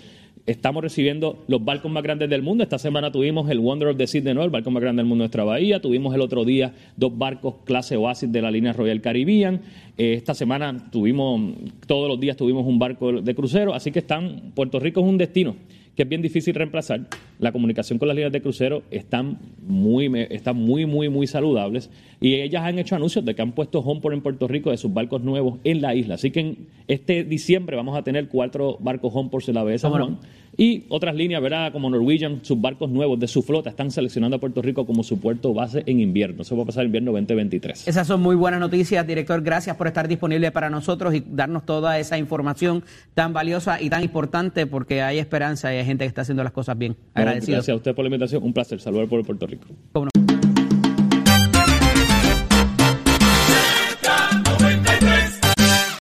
estamos 0.49 0.83
recibiendo 0.83 1.45
los 1.47 1.63
barcos 1.63 1.93
más 1.93 2.03
grandes 2.03 2.31
del 2.31 2.43
mundo. 2.43 2.65
Esta 2.65 2.79
semana 2.79 3.13
tuvimos 3.13 3.51
el 3.51 3.61
Wonder 3.61 3.89
of 3.89 3.99
the 3.99 4.07
Sea 4.07 4.23
de 4.23 4.33
nuevo, 4.33 4.47
el 4.47 4.51
barco 4.51 4.71
más 4.71 4.83
grande 4.83 5.01
del 5.01 5.07
mundo 5.07 5.23
de 5.23 5.27
nuestra 5.27 5.45
bahía. 5.45 5.81
Tuvimos 5.81 6.15
el 6.15 6.23
otro 6.23 6.45
día 6.45 6.73
dos 6.97 7.17
barcos 7.17 7.57
clase 7.65 7.97
Oasis 7.97 8.33
de 8.33 8.41
la 8.41 8.51
línea 8.51 8.73
Royal 8.73 9.01
Caribbean. 9.03 9.61
Eh, 9.99 10.15
esta 10.15 10.35
semana 10.35 10.91
tuvimos, 10.91 11.53
todos 11.87 12.09
los 12.09 12.19
días 12.19 12.37
tuvimos 12.37 12.67
un 12.67 12.79
barco 12.79 13.21
de 13.21 13.35
crucero. 13.35 13.75
Así 13.75 13.93
que 13.93 13.99
están, 13.99 14.53
Puerto 14.55 14.81
Rico 14.81 15.01
es 15.01 15.07
un 15.07 15.19
destino 15.19 15.55
que 15.99 16.05
es 16.05 16.09
bien 16.09 16.23
difícil 16.23 16.55
reemplazar. 16.55 17.09
La 17.41 17.51
comunicación 17.51 17.99
con 17.99 18.07
las 18.07 18.15
líneas 18.15 18.31
de 18.31 18.41
crucero 18.41 18.85
están 18.93 19.41
muy, 19.67 20.09
están 20.31 20.55
muy, 20.55 20.87
muy, 20.87 21.09
muy 21.09 21.27
saludables. 21.27 21.91
Y 22.21 22.35
ellas 22.35 22.63
han 22.63 22.79
hecho 22.79 22.95
anuncios 22.95 23.25
de 23.25 23.35
que 23.35 23.43
han 23.43 23.51
puesto 23.51 23.81
Homeport 23.81 24.15
en 24.15 24.23
Puerto 24.23 24.47
Rico 24.47 24.71
de 24.71 24.77
sus 24.77 24.95
barcos 24.95 25.23
nuevos 25.23 25.59
en 25.65 25.83
la 25.83 25.97
isla. 25.97 26.15
Así 26.15 26.31
que 26.31 26.39
en 26.39 26.69
este 26.87 27.25
diciembre 27.25 27.77
vamos 27.77 27.99
a 27.99 28.05
tener 28.05 28.29
cuatro 28.29 28.77
barcos 28.79 29.11
Homeport 29.13 29.49
en 29.49 29.57
la 29.57 29.65
¿Cómo 29.83 29.99
no? 29.99 30.21
Y 30.61 30.87
otras 30.89 31.15
líneas, 31.15 31.41
¿verdad? 31.41 31.71
Como 31.71 31.89
Norwegian, 31.89 32.41
sus 32.43 32.61
barcos 32.61 32.91
nuevos 32.91 33.21
de 33.21 33.29
su 33.29 33.43
flota 33.43 33.71
están 33.71 33.93
seleccionando 33.93 34.39
a 34.39 34.41
Puerto 34.41 34.61
Rico 34.61 34.85
como 34.85 35.05
su 35.05 35.21
puerto 35.21 35.55
base 35.55 35.85
en 35.87 36.01
invierno. 36.01 36.43
Eso 36.43 36.57
va 36.57 36.65
a 36.65 36.67
pasar 36.67 36.85
invierno 36.85 37.13
2023. 37.13 37.87
Esas 37.87 38.09
son 38.09 38.21
muy 38.21 38.35
buenas 38.35 38.59
noticias, 38.59 39.07
director. 39.07 39.41
Gracias 39.41 39.77
por 39.77 39.87
estar 39.87 40.09
disponible 40.09 40.51
para 40.51 40.69
nosotros 40.69 41.15
y 41.15 41.23
darnos 41.25 41.65
toda 41.65 42.01
esa 42.01 42.19
información 42.19 42.83
tan 43.15 43.33
valiosa 43.33 43.81
y 43.81 43.89
tan 43.89 44.03
importante 44.03 44.67
porque 44.67 45.01
hay 45.01 45.21
esperanza 45.21 45.73
y 45.73 45.79
hay 45.79 45.85
gente 45.85 46.03
que 46.03 46.09
está 46.09 46.23
haciendo 46.23 46.43
las 46.43 46.53
cosas 46.53 46.77
bien. 46.77 46.97
No, 46.99 47.21
Agradecido. 47.23 47.59
Gracias 47.59 47.73
a 47.73 47.77
usted 47.77 47.95
por 47.95 48.05
la 48.05 48.09
invitación. 48.09 48.43
Un 48.43 48.53
placer 48.53 48.81
saludar 48.81 49.07
por 49.07 49.25
Puerto 49.25 49.47
Rico. 49.47 49.69